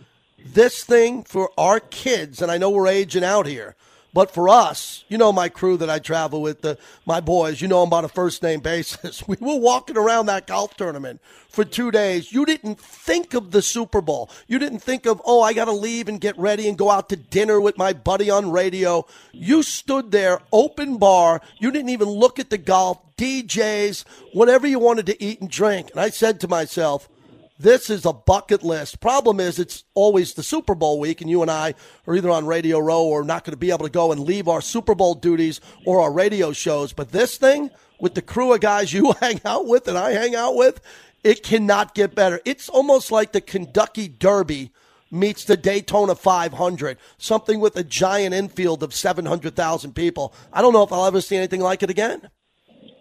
This 0.44 0.82
thing 0.82 1.22
for 1.22 1.50
our 1.56 1.78
kids, 1.78 2.42
and 2.42 2.50
I 2.50 2.58
know 2.58 2.70
we're 2.70 2.88
aging 2.88 3.22
out 3.22 3.46
here, 3.46 3.76
but 4.14 4.32
for 4.32 4.48
us, 4.48 5.04
you 5.08 5.18
know 5.18 5.32
my 5.32 5.48
crew 5.48 5.76
that 5.76 5.90
I 5.90 5.98
travel 5.98 6.40
with, 6.40 6.62
the, 6.62 6.78
my 7.04 7.20
boys, 7.20 7.60
you 7.60 7.68
know 7.68 7.84
them 7.84 7.92
on 7.92 8.04
a 8.04 8.08
first 8.08 8.42
name 8.42 8.60
basis. 8.60 9.22
We 9.28 9.36
were 9.40 9.58
walking 9.58 9.98
around 9.98 10.26
that 10.26 10.46
golf 10.46 10.76
tournament 10.76 11.20
for 11.48 11.64
two 11.64 11.90
days. 11.90 12.32
You 12.32 12.46
didn't 12.46 12.80
think 12.80 13.34
of 13.34 13.50
the 13.50 13.60
Super 13.60 14.00
Bowl. 14.00 14.30
You 14.46 14.58
didn't 14.58 14.78
think 14.78 15.06
of, 15.06 15.20
oh, 15.24 15.42
I 15.42 15.52
got 15.52 15.66
to 15.66 15.72
leave 15.72 16.08
and 16.08 16.20
get 16.20 16.38
ready 16.38 16.68
and 16.68 16.78
go 16.78 16.90
out 16.90 17.10
to 17.10 17.16
dinner 17.16 17.60
with 17.60 17.76
my 17.76 17.92
buddy 17.92 18.30
on 18.30 18.50
radio. 18.50 19.06
You 19.32 19.62
stood 19.62 20.10
there, 20.10 20.40
open 20.52 20.96
bar. 20.96 21.42
You 21.58 21.70
didn't 21.70 21.90
even 21.90 22.08
look 22.08 22.38
at 22.38 22.48
the 22.48 22.58
golf, 22.58 22.98
DJs, 23.16 24.04
whatever 24.32 24.66
you 24.66 24.78
wanted 24.78 25.06
to 25.06 25.22
eat 25.22 25.40
and 25.40 25.50
drink. 25.50 25.90
And 25.90 26.00
I 26.00 26.10
said 26.10 26.40
to 26.40 26.48
myself, 26.48 27.08
This 27.60 27.90
is 27.90 28.06
a 28.06 28.12
bucket 28.12 28.62
list. 28.62 29.00
Problem 29.00 29.40
is, 29.40 29.58
it's 29.58 29.82
always 29.94 30.34
the 30.34 30.44
Super 30.44 30.76
Bowl 30.76 31.00
week, 31.00 31.20
and 31.20 31.28
you 31.28 31.42
and 31.42 31.50
I 31.50 31.74
are 32.06 32.14
either 32.14 32.30
on 32.30 32.46
Radio 32.46 32.78
Row 32.78 33.02
or 33.02 33.24
not 33.24 33.44
going 33.44 33.52
to 33.52 33.58
be 33.58 33.70
able 33.70 33.84
to 33.84 33.90
go 33.90 34.12
and 34.12 34.20
leave 34.20 34.46
our 34.46 34.60
Super 34.60 34.94
Bowl 34.94 35.14
duties 35.14 35.60
or 35.84 36.00
our 36.00 36.12
radio 36.12 36.52
shows. 36.52 36.92
But 36.92 37.10
this 37.10 37.36
thing, 37.36 37.70
with 37.98 38.14
the 38.14 38.22
crew 38.22 38.52
of 38.52 38.60
guys 38.60 38.92
you 38.92 39.12
hang 39.20 39.40
out 39.44 39.66
with 39.66 39.88
and 39.88 39.98
I 39.98 40.12
hang 40.12 40.36
out 40.36 40.54
with, 40.54 40.80
it 41.24 41.42
cannot 41.42 41.96
get 41.96 42.14
better. 42.14 42.40
It's 42.44 42.68
almost 42.68 43.10
like 43.10 43.32
the 43.32 43.40
Kentucky 43.40 44.06
Derby 44.06 44.70
meets 45.10 45.44
the 45.44 45.56
Daytona 45.56 46.14
500, 46.14 46.96
something 47.16 47.58
with 47.58 47.76
a 47.76 47.82
giant 47.82 48.34
infield 48.34 48.84
of 48.84 48.94
700,000 48.94 49.94
people. 49.94 50.32
I 50.52 50.62
don't 50.62 50.72
know 50.72 50.84
if 50.84 50.92
I'll 50.92 51.06
ever 51.06 51.20
see 51.20 51.36
anything 51.36 51.60
like 51.60 51.82
it 51.82 51.90
again. 51.90 52.28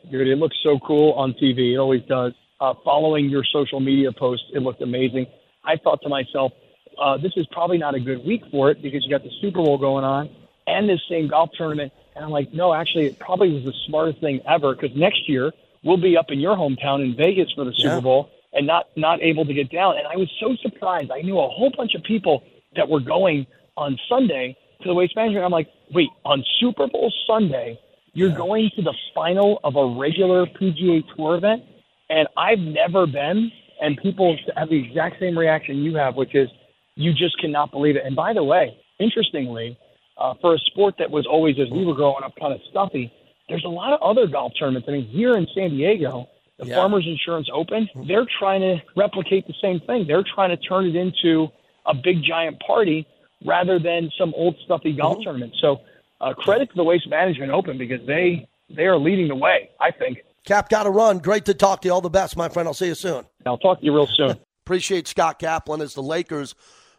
Dude, 0.10 0.28
it 0.28 0.38
looks 0.38 0.56
so 0.64 0.80
cool 0.80 1.12
on 1.14 1.34
TV. 1.34 1.74
It 1.74 1.78
always 1.78 2.02
does. 2.04 2.34
Uh, 2.60 2.74
following 2.84 3.30
your 3.30 3.44
social 3.44 3.80
media 3.80 4.12
posts, 4.12 4.46
it 4.54 4.60
looked 4.60 4.82
amazing. 4.82 5.28
I 5.64 5.78
thought 5.78 6.02
to 6.02 6.10
myself, 6.10 6.54
uh, 7.00 7.18
this 7.18 7.34
is 7.36 7.46
probably 7.52 7.78
not 7.78 7.94
a 7.94 8.00
good 8.00 8.26
week 8.26 8.42
for 8.50 8.72
it 8.72 8.82
because 8.82 9.04
you 9.04 9.12
got 9.12 9.24
the 9.24 9.32
Super 9.42 9.60
Bowl 9.60 9.78
going 9.78 10.04
on 10.04 10.30
and 10.66 10.90
this 10.90 11.02
same 11.10 11.28
golf 11.28 11.52
tournament. 11.58 11.94
And 12.16 12.26
I'm 12.26 12.32
like, 12.32 12.54
no, 12.54 12.74
actually, 12.74 13.06
it 13.06 13.20
probably 13.20 13.54
was 13.54 13.64
the 13.64 13.74
smartest 13.86 14.20
thing 14.20 14.42
ever 14.48 14.74
because 14.74 14.96
next 14.96 15.30
year 15.30 15.52
we'll 15.84 15.98
be 16.02 16.18
up 16.18 16.32
in 16.32 16.40
your 16.40 16.56
hometown 16.56 17.04
in 17.04 17.16
Vegas 17.16 17.52
for 17.54 17.64
the 17.64 17.74
Super 17.74 17.96
yeah. 17.96 18.00
Bowl 18.00 18.30
and 18.54 18.66
not 18.66 18.88
not 18.96 19.22
able 19.22 19.46
to 19.46 19.54
get 19.54 19.70
down. 19.70 19.98
And 19.98 20.08
I 20.08 20.16
was 20.16 20.32
so 20.40 20.56
surprised. 20.62 21.12
I 21.12 21.22
knew 21.22 21.38
a 21.40 21.48
whole 21.48 21.72
bunch 21.76 21.94
of 21.96 22.04
people 22.04 22.44
that 22.76 22.90
were 22.90 23.00
going 23.00 23.46
on 23.76 23.98
Sunday 24.10 24.58
to 24.82 24.88
the 24.88 24.94
Waste 24.94 25.16
Management. 25.16 25.46
I'm 25.46 25.52
like, 25.52 25.70
wait, 25.94 26.10
on 26.26 26.44
Super 26.60 26.88
Bowl 26.88 27.14
Sunday, 27.28 27.80
you're 28.14 28.30
yeah. 28.30 28.36
going 28.36 28.72
to 28.76 28.82
the 28.82 28.94
final 29.14 29.60
of 29.64 29.76
a 29.76 29.86
regular 29.86 30.46
PGA 30.46 31.04
Tour 31.16 31.36
event? 31.36 31.64
And 32.10 32.28
I've 32.38 32.60
never 32.60 33.06
been, 33.06 33.52
and 33.82 33.98
people 33.98 34.38
have 34.56 34.70
the 34.70 34.84
exact 34.84 35.20
same 35.20 35.38
reaction 35.38 35.78
you 35.78 35.96
have, 35.96 36.16
which 36.16 36.36
is 36.36 36.50
you 36.96 37.14
just 37.14 37.40
cannot 37.40 37.72
believe 37.72 37.96
it. 37.96 38.04
And 38.06 38.16
by 38.16 38.34
the 38.34 38.44
way, 38.44 38.78
interestingly, 39.00 39.78
uh, 40.18 40.34
for 40.42 40.56
a 40.56 40.60
sport 40.60 40.96
that 41.00 41.12
was 41.12 41.26
always, 41.28 41.58
as 41.60 41.70
we 41.70 41.86
were 41.86 41.94
growing 41.94 42.24
up, 42.24 42.34
kind 42.40 42.54
of 42.54 42.60
stuffy, 42.70 43.12
there's 43.50 43.66
a 43.66 43.70
lot 43.70 43.94
of 43.94 44.02
other 44.02 44.28
golf 44.28 44.54
tournaments. 44.58 44.88
I 44.90 44.94
mean, 44.94 45.08
here 45.08 45.38
in 45.38 45.48
San 45.54 45.72
Diego, 45.72 46.28
the 46.60 46.68
yeah. 46.68 46.76
Farmers 46.76 47.06
Insurance 47.08 47.48
Open, 47.54 47.88
they're 48.08 48.26
trying 48.40 48.62
to 48.62 48.78
replicate 48.96 49.48
the 49.48 49.54
same 49.62 49.80
thing. 49.82 50.06
They're 50.08 50.24
trying 50.24 50.50
to 50.50 50.58
turn 50.58 50.88
it 50.88 50.96
into 50.96 51.48
a 51.86 51.94
big 51.94 52.24
giant 52.24 52.60
party 52.60 53.08
rather 53.46 53.80
than 53.80 54.10
some 54.18 54.34
old 54.36 54.56
stuffy 54.66 54.94
golf 54.94 55.18
mm-hmm. 55.18 55.24
tournament. 55.24 55.54
So, 55.62 55.82
uh, 56.20 56.34
credit 56.34 56.70
to 56.70 56.76
the 56.76 56.84
Waste 56.84 57.08
Management 57.08 57.52
Open 57.52 57.78
because 57.78 58.06
they 58.08 58.50
they 58.70 58.86
are 58.86 58.98
leading 58.98 59.28
the 59.28 59.36
way. 59.36 59.70
I 59.80 59.92
think. 59.92 60.18
Cap, 60.48 60.70
got 60.70 60.84
to 60.84 60.90
run. 60.90 61.20
Great 61.20 61.44
to 61.46 61.54
talk 61.54 61.82
to 61.82 61.90
you. 61.90 61.94
All 61.94 62.00
the 62.00 62.10
best, 62.10 62.38
my 62.38 62.48
friend. 62.48 62.70
I'll 62.70 62.74
see 62.74 62.88
you 62.88 62.96
soon. 62.96 63.26
I'll 63.46 63.58
talk 63.58 63.82
to 63.82 63.86
you 63.86 63.94
real 63.94 64.08
soon. 64.08 64.40
Appreciate 64.66 65.06
Scott 65.06 65.40
Kaplan 65.40 65.82
as 65.82 65.94
the 65.94 66.02
Lakers 66.02 66.56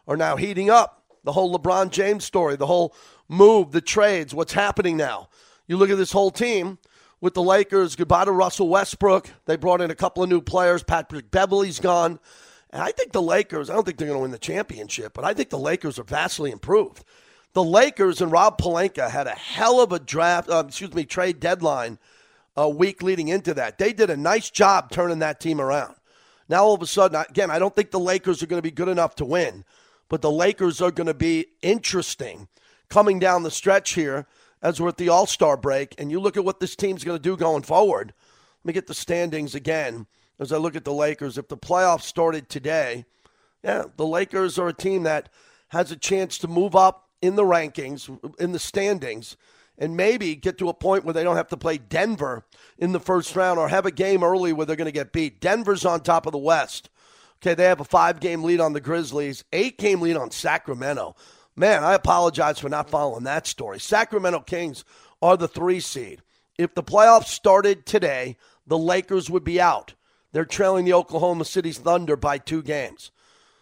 are 0.07 0.15
now 0.15 0.35
heating 0.35 0.69
up. 0.69 1.03
The 1.23 1.31
whole 1.31 1.57
LeBron 1.57 1.89
James 1.89 2.23
story, 2.23 2.55
the 2.55 2.67
whole 2.67 2.95
move, 3.27 3.71
the 3.71 3.81
trades, 3.81 4.35
what's 4.35 4.53
happening 4.53 4.97
now. 4.97 5.29
You 5.65 5.77
look 5.77 5.89
at 5.89 5.97
this 5.97 6.11
whole 6.11 6.29
team 6.29 6.77
with 7.21 7.33
the 7.33 7.41
Lakers. 7.41 7.95
Goodbye 7.95 8.25
to 8.25 8.31
Russell 8.31 8.69
Westbrook. 8.69 9.31
They 9.45 9.55
brought 9.55 9.81
in 9.81 9.89
a 9.89 9.95
couple 9.95 10.21
of 10.21 10.29
new 10.29 10.41
players. 10.41 10.83
Patrick 10.83 11.31
Beverley's 11.31 11.79
gone. 11.79 12.19
And 12.69 12.83
I 12.83 12.91
think 12.91 13.13
the 13.13 13.21
Lakers, 13.21 13.71
I 13.71 13.73
don't 13.73 13.83
think 13.83 13.97
they're 13.97 14.07
going 14.07 14.19
to 14.19 14.21
win 14.21 14.31
the 14.31 14.37
championship, 14.37 15.13
but 15.13 15.25
I 15.25 15.33
think 15.33 15.49
the 15.49 15.57
Lakers 15.57 15.97
are 15.97 16.03
vastly 16.03 16.51
improved. 16.51 17.03
The 17.53 17.63
Lakers 17.63 18.21
and 18.21 18.31
Rob 18.31 18.59
Pelinka 18.59 19.09
had 19.09 19.25
a 19.25 19.31
hell 19.31 19.81
of 19.81 19.91
a 19.91 19.97
draft, 19.97 20.51
uh, 20.51 20.65
excuse 20.67 20.93
me, 20.93 21.03
trade 21.03 21.39
deadline 21.39 21.97
a 22.55 22.69
week 22.69 23.01
leading 23.03 23.27
into 23.27 23.53
that. 23.53 23.77
They 23.77 23.93
did 23.93 24.09
a 24.09 24.17
nice 24.17 24.49
job 24.49 24.91
turning 24.91 25.19
that 25.19 25.39
team 25.39 25.61
around. 25.61 25.95
Now, 26.47 26.63
all 26.63 26.73
of 26.73 26.81
a 26.81 26.87
sudden, 26.87 27.23
again, 27.29 27.51
I 27.51 27.59
don't 27.59 27.75
think 27.75 27.91
the 27.91 27.99
Lakers 27.99 28.41
are 28.41 28.47
going 28.47 28.57
to 28.57 28.67
be 28.67 28.71
good 28.71 28.87
enough 28.87 29.15
to 29.15 29.25
win, 29.25 29.63
but 30.09 30.21
the 30.21 30.31
Lakers 30.31 30.81
are 30.81 30.91
going 30.91 31.07
to 31.07 31.13
be 31.13 31.45
interesting 31.61 32.47
coming 32.89 33.19
down 33.19 33.43
the 33.43 33.51
stretch 33.51 33.93
here 33.93 34.25
as 34.61 34.81
we're 34.81 34.89
at 34.89 34.97
the 34.97 35.09
All 35.09 35.27
Star 35.27 35.55
break. 35.55 35.93
And 35.97 36.11
you 36.11 36.19
look 36.19 36.37
at 36.37 36.43
what 36.43 36.59
this 36.59 36.75
team's 36.75 37.03
going 37.03 37.17
to 37.17 37.23
do 37.23 37.37
going 37.37 37.63
forward. 37.63 38.13
Let 38.63 38.67
me 38.67 38.73
get 38.73 38.87
the 38.87 38.93
standings 38.93 39.55
again 39.55 40.07
as 40.39 40.51
I 40.51 40.57
look 40.57 40.75
at 40.75 40.85
the 40.85 40.93
Lakers. 40.93 41.37
If 41.37 41.47
the 41.47 41.57
playoffs 41.57 42.01
started 42.03 42.49
today, 42.49 43.05
yeah, 43.63 43.83
the 43.95 44.07
Lakers 44.07 44.57
are 44.57 44.69
a 44.69 44.73
team 44.73 45.03
that 45.03 45.29
has 45.69 45.91
a 45.91 45.95
chance 45.95 46.37
to 46.39 46.47
move 46.47 46.75
up 46.75 47.09
in 47.21 47.35
the 47.35 47.43
rankings, 47.43 48.09
in 48.39 48.53
the 48.53 48.59
standings 48.59 49.37
and 49.79 49.95
maybe 49.95 50.35
get 50.35 50.57
to 50.59 50.69
a 50.69 50.73
point 50.73 51.05
where 51.05 51.13
they 51.13 51.23
don't 51.23 51.37
have 51.37 51.47
to 51.47 51.57
play 51.57 51.77
Denver 51.77 52.45
in 52.77 52.91
the 52.91 52.99
first 52.99 53.35
round 53.35 53.57
or 53.57 53.69
have 53.69 53.85
a 53.85 53.91
game 53.91 54.23
early 54.23 54.53
where 54.53 54.65
they're 54.65 54.75
going 54.75 54.85
to 54.85 54.91
get 54.91 55.13
beat. 55.13 55.39
Denver's 55.39 55.85
on 55.85 56.01
top 56.01 56.25
of 56.25 56.33
the 56.33 56.37
West. 56.37 56.89
Okay, 57.41 57.55
they 57.55 57.63
have 57.63 57.79
a 57.79 57.85
five 57.85 58.19
game 58.19 58.43
lead 58.43 58.59
on 58.59 58.73
the 58.73 58.81
Grizzlies, 58.81 59.45
eight 59.53 59.77
game 59.77 60.01
lead 60.01 60.17
on 60.17 60.29
Sacramento. 60.29 61.15
Man, 61.55 61.83
I 61.83 61.93
apologize 61.93 62.59
for 62.59 62.69
not 62.69 62.89
following 62.89 63.23
that 63.23 63.47
story. 63.47 63.79
Sacramento 63.79 64.41
Kings 64.41 64.83
are 65.21 65.37
the 65.37 65.47
three 65.47 65.79
seed. 65.79 66.21
If 66.57 66.75
the 66.75 66.83
playoffs 66.83 67.27
started 67.27 67.85
today, 67.85 68.35
the 68.67 68.77
Lakers 68.77 69.29
would 69.29 69.45
be 69.45 69.61
out. 69.61 69.93
They're 70.33 70.45
trailing 70.45 70.83
the 70.83 70.93
Oklahoma 70.93 71.45
City 71.45 71.71
Thunder 71.71 72.17
by 72.17 72.37
two 72.37 72.61
games. 72.61 73.11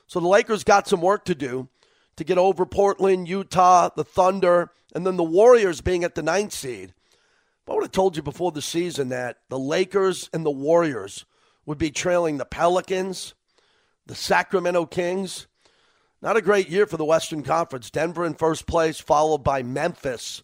So 0.08 0.20
the 0.20 0.28
Lakers 0.28 0.64
got 0.64 0.88
some 0.88 1.02
work 1.02 1.26
to 1.26 1.36
do 1.36 1.70
to 2.16 2.24
get 2.24 2.40
over 2.40 2.66
Portland, 2.66 3.28
Utah, 3.28 3.90
the 3.96 4.04
Thunder, 4.04 4.72
and 4.94 5.06
then 5.06 5.18
the 5.18 5.24
Warriors 5.24 5.82
being 5.82 6.04
at 6.04 6.16
the 6.16 6.24
ninth 6.24 6.54
seed. 6.54 6.94
I 7.70 7.74
would 7.74 7.84
have 7.84 7.92
told 7.92 8.16
you 8.16 8.24
before 8.24 8.52
the 8.52 8.62
season 8.62 9.10
that 9.10 9.40
the 9.50 9.60
Lakers 9.60 10.30
and 10.32 10.46
the 10.46 10.52
Warriors 10.52 11.26
would 11.66 11.78
be 11.78 11.92
trailing 11.92 12.38
the 12.38 12.46
Pelicans, 12.46 13.34
the 14.06 14.16
Sacramento 14.16 14.86
Kings. 14.86 15.48
Not 16.22 16.38
a 16.38 16.42
great 16.42 16.70
year 16.70 16.86
for 16.86 16.96
the 16.96 17.06
Western 17.06 17.44
Conference. 17.44 17.92
Denver 17.92 18.26
in 18.26 18.36
first 18.36 18.68
place, 18.68 19.00
followed 19.00 19.44
by 19.44 19.64
Memphis 19.64 20.44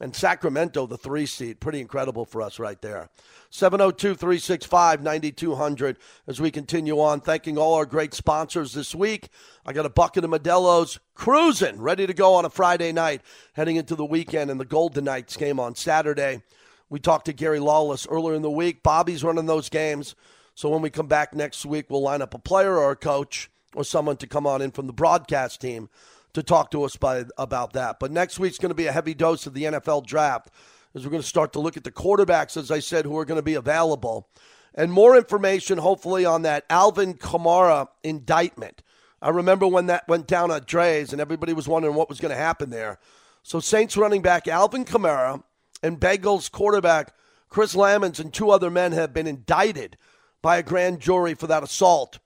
and 0.00 0.14
Sacramento, 0.14 0.86
the 0.86 0.98
three 0.98 1.26
seed. 1.26 1.60
Pretty 1.60 1.80
incredible 1.80 2.24
for 2.24 2.42
us 2.42 2.58
right 2.58 2.80
there. 2.82 3.10
702 3.50 4.14
365 4.14 5.02
9200 5.02 5.98
as 6.26 6.40
we 6.40 6.50
continue 6.50 7.00
on. 7.00 7.20
Thanking 7.20 7.56
all 7.56 7.74
our 7.74 7.86
great 7.86 8.12
sponsors 8.12 8.72
this 8.72 8.94
week. 8.94 9.28
I 9.64 9.72
got 9.72 9.86
a 9.86 9.90
bucket 9.90 10.24
of 10.24 10.30
Modelo's 10.30 10.98
cruising, 11.14 11.80
ready 11.80 12.06
to 12.06 12.14
go 12.14 12.34
on 12.34 12.44
a 12.44 12.50
Friday 12.50 12.90
night, 12.90 13.22
heading 13.52 13.76
into 13.76 13.94
the 13.94 14.04
weekend 14.04 14.50
and 14.50 14.58
the 14.58 14.64
Golden 14.64 15.04
Knights 15.04 15.36
game 15.36 15.60
on 15.60 15.76
Saturday. 15.76 16.42
We 16.90 16.98
talked 16.98 17.26
to 17.26 17.32
Gary 17.32 17.60
Lawless 17.60 18.06
earlier 18.08 18.34
in 18.34 18.42
the 18.42 18.50
week. 18.50 18.82
Bobby's 18.82 19.24
running 19.24 19.46
those 19.46 19.68
games. 19.68 20.16
So 20.56 20.68
when 20.68 20.82
we 20.82 20.90
come 20.90 21.06
back 21.06 21.34
next 21.34 21.64
week, 21.64 21.86
we'll 21.88 22.02
line 22.02 22.22
up 22.22 22.34
a 22.34 22.38
player 22.38 22.76
or 22.76 22.90
a 22.90 22.96
coach 22.96 23.50
or 23.74 23.84
someone 23.84 24.16
to 24.18 24.26
come 24.26 24.46
on 24.46 24.60
in 24.60 24.70
from 24.70 24.86
the 24.86 24.92
broadcast 24.92 25.60
team 25.60 25.88
to 26.34 26.42
talk 26.42 26.70
to 26.72 26.84
us 26.84 26.96
by, 26.96 27.24
about 27.38 27.72
that. 27.72 27.98
But 27.98 28.12
next 28.12 28.38
week's 28.38 28.58
going 28.58 28.70
to 28.70 28.74
be 28.74 28.86
a 28.86 28.92
heavy 28.92 29.14
dose 29.14 29.46
of 29.46 29.54
the 29.54 29.64
NFL 29.64 30.06
draft 30.06 30.50
as 30.94 31.04
we're 31.04 31.10
going 31.10 31.22
to 31.22 31.28
start 31.28 31.52
to 31.54 31.60
look 31.60 31.76
at 31.76 31.84
the 31.84 31.90
quarterbacks, 31.90 32.56
as 32.56 32.70
I 32.70 32.78
said, 32.78 33.04
who 33.04 33.18
are 33.18 33.24
going 33.24 33.38
to 33.38 33.42
be 33.42 33.54
available. 33.54 34.28
And 34.74 34.92
more 34.92 35.16
information, 35.16 35.78
hopefully, 35.78 36.24
on 36.24 36.42
that 36.42 36.64
Alvin 36.68 37.14
Kamara 37.14 37.88
indictment. 38.02 38.82
I 39.22 39.30
remember 39.30 39.66
when 39.66 39.86
that 39.86 40.06
went 40.06 40.26
down 40.26 40.50
at 40.50 40.66
Drai's 40.66 41.12
and 41.12 41.20
everybody 41.20 41.52
was 41.52 41.66
wondering 41.66 41.94
what 41.94 42.08
was 42.08 42.20
going 42.20 42.30
to 42.30 42.36
happen 42.36 42.70
there. 42.70 42.98
So, 43.42 43.60
Saints 43.60 43.96
running 43.96 44.22
back 44.22 44.46
Alvin 44.48 44.84
Kamara 44.84 45.42
and 45.82 46.00
Bengals 46.00 46.50
quarterback 46.50 47.14
Chris 47.48 47.74
Lammons 47.74 48.18
and 48.18 48.32
two 48.32 48.50
other 48.50 48.70
men 48.70 48.92
have 48.92 49.14
been 49.14 49.26
indicted 49.26 49.96
by 50.42 50.56
a 50.56 50.62
grand 50.62 51.00
jury 51.00 51.34
for 51.34 51.46
that 51.46 51.62
assault 51.62 52.18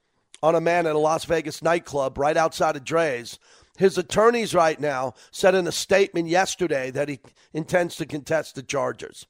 on 0.43 0.55
a 0.55 0.61
man 0.61 0.87
at 0.87 0.95
a 0.95 0.99
Las 0.99 1.25
Vegas 1.25 1.63
nightclub 1.63 2.17
right 2.17 2.37
outside 2.37 2.77
of 2.77 2.85
Drai's. 2.85 3.39
His 3.79 3.97
attorneys 3.97 4.55
right 4.55 4.79
now 4.81 5.15
said 5.31 5.55
in 5.55 5.69
a 5.69 5.73
statement 5.73 6.27
yesterday 6.27 6.91
that 6.91 7.09
he 7.09 7.21
intends 7.53 7.95
to 7.97 8.07
contest 8.07 8.57
the 8.57 8.63
charges. 8.65 9.25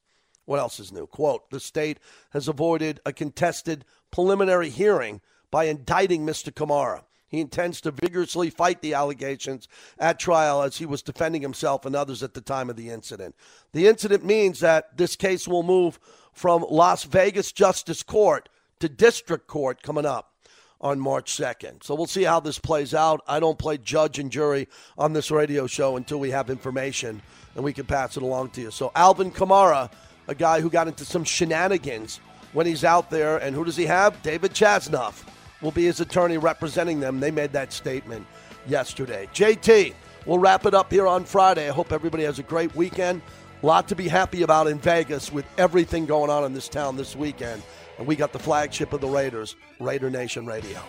What 0.46 0.58
else 0.58 0.80
is 0.80 0.90
new? 0.90 1.06
Quote 1.06 1.50
The 1.50 1.60
state 1.60 1.98
has 2.30 2.48
avoided 2.48 2.98
a 3.04 3.12
contested 3.12 3.84
preliminary 4.10 4.70
hearing 4.70 5.20
by 5.50 5.64
indicting 5.64 6.24
Mr. 6.24 6.50
Kamara. 6.50 7.02
He 7.28 7.40
intends 7.40 7.82
to 7.82 7.90
vigorously 7.90 8.48
fight 8.48 8.80
the 8.80 8.94
allegations 8.94 9.68
at 9.98 10.18
trial 10.18 10.62
as 10.62 10.78
he 10.78 10.86
was 10.86 11.02
defending 11.02 11.42
himself 11.42 11.84
and 11.84 11.94
others 11.94 12.22
at 12.22 12.32
the 12.32 12.40
time 12.40 12.70
of 12.70 12.76
the 12.76 12.88
incident. 12.88 13.36
The 13.72 13.86
incident 13.86 14.24
means 14.24 14.60
that 14.60 14.96
this 14.96 15.14
case 15.14 15.46
will 15.46 15.62
move 15.62 16.00
from 16.32 16.64
Las 16.70 17.04
Vegas 17.04 17.52
Justice 17.52 18.02
Court 18.02 18.48
to 18.80 18.88
District 18.88 19.46
Court 19.46 19.82
coming 19.82 20.06
up 20.06 20.32
on 20.80 21.00
March 21.00 21.36
2nd. 21.36 21.82
So 21.82 21.94
we'll 21.94 22.06
see 22.06 22.22
how 22.22 22.40
this 22.40 22.58
plays 22.58 22.94
out. 22.94 23.20
I 23.26 23.40
don't 23.40 23.58
play 23.58 23.78
judge 23.78 24.18
and 24.18 24.30
jury 24.30 24.68
on 24.96 25.12
this 25.12 25.30
radio 25.30 25.66
show 25.66 25.96
until 25.96 26.20
we 26.20 26.30
have 26.30 26.50
information 26.50 27.20
and 27.54 27.64
we 27.64 27.72
can 27.72 27.86
pass 27.86 28.16
it 28.16 28.22
along 28.22 28.50
to 28.50 28.60
you. 28.60 28.70
So 28.70 28.92
Alvin 28.94 29.30
Kamara, 29.30 29.90
a 30.28 30.34
guy 30.34 30.60
who 30.60 30.70
got 30.70 30.86
into 30.88 31.04
some 31.04 31.24
shenanigans 31.24 32.20
when 32.52 32.66
he's 32.66 32.84
out 32.84 33.10
there, 33.10 33.38
and 33.38 33.54
who 33.54 33.64
does 33.64 33.76
he 33.76 33.86
have? 33.86 34.22
David 34.22 34.52
Chesnoff 34.52 35.24
will 35.60 35.70
be 35.70 35.84
his 35.84 36.00
attorney 36.00 36.38
representing 36.38 37.00
them. 37.00 37.20
They 37.20 37.30
made 37.30 37.52
that 37.52 37.72
statement 37.72 38.26
yesterday. 38.66 39.28
JT, 39.34 39.94
we'll 40.26 40.38
wrap 40.38 40.64
it 40.66 40.74
up 40.74 40.90
here 40.90 41.06
on 41.06 41.24
Friday. 41.24 41.68
I 41.68 41.72
hope 41.72 41.92
everybody 41.92 42.22
has 42.24 42.38
a 42.38 42.42
great 42.42 42.74
weekend. 42.74 43.20
A 43.62 43.66
lot 43.66 43.88
to 43.88 43.96
be 43.96 44.06
happy 44.06 44.42
about 44.42 44.68
in 44.68 44.78
Vegas 44.78 45.32
with 45.32 45.44
everything 45.58 46.06
going 46.06 46.30
on 46.30 46.44
in 46.44 46.54
this 46.54 46.68
town 46.68 46.96
this 46.96 47.16
weekend. 47.16 47.62
And 47.98 48.06
we 48.06 48.14
got 48.14 48.32
the 48.32 48.38
flagship 48.38 48.92
of 48.92 49.00
the 49.00 49.08
Raiders, 49.08 49.56
Raider 49.80 50.08
Nation 50.08 50.46
Radio. 50.46 50.80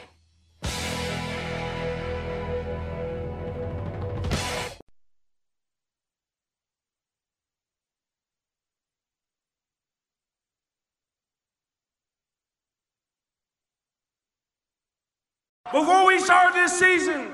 Before 15.72 16.08
we 16.08 16.20
started 16.20 16.56
this 16.56 16.80
season, 16.80 17.32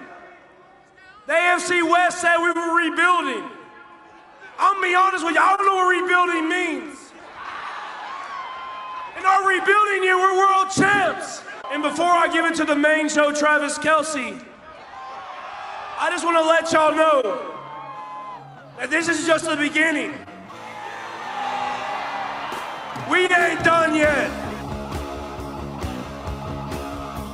the 1.25 1.33
AFC 1.33 1.89
West 1.89 2.19
said 2.19 2.37
we 2.37 2.51
were 2.51 2.75
rebuilding. 2.75 3.49
I'm 4.57 4.75
gonna 4.75 4.87
be 4.87 4.95
honest 4.95 5.25
with 5.25 5.35
you, 5.35 5.41
I 5.41 5.55
don't 5.55 5.65
know 5.65 5.75
what 5.75 6.01
rebuilding 6.01 6.49
means. 6.49 7.04
In 9.17 9.25
our 9.25 9.47
rebuilding 9.47 10.03
year, 10.03 10.17
we're 10.17 10.37
world 10.37 10.69
champs. 10.71 11.41
And 11.71 11.81
before 11.81 12.05
I 12.05 12.27
give 12.31 12.43
it 12.45 12.55
to 12.55 12.65
the 12.65 12.75
main 12.75 13.07
show, 13.07 13.31
Travis 13.31 13.77
Kelce, 13.77 14.43
I 15.97 16.09
just 16.09 16.25
want 16.25 16.37
to 16.37 16.43
let 16.43 16.71
y'all 16.73 16.93
know 16.93 17.55
that 18.77 18.89
this 18.89 19.07
is 19.07 19.25
just 19.25 19.45
the 19.45 19.55
beginning. 19.55 20.11
We 23.09 23.19
ain't 23.19 23.63
done 23.63 23.95
yet. 23.95 24.29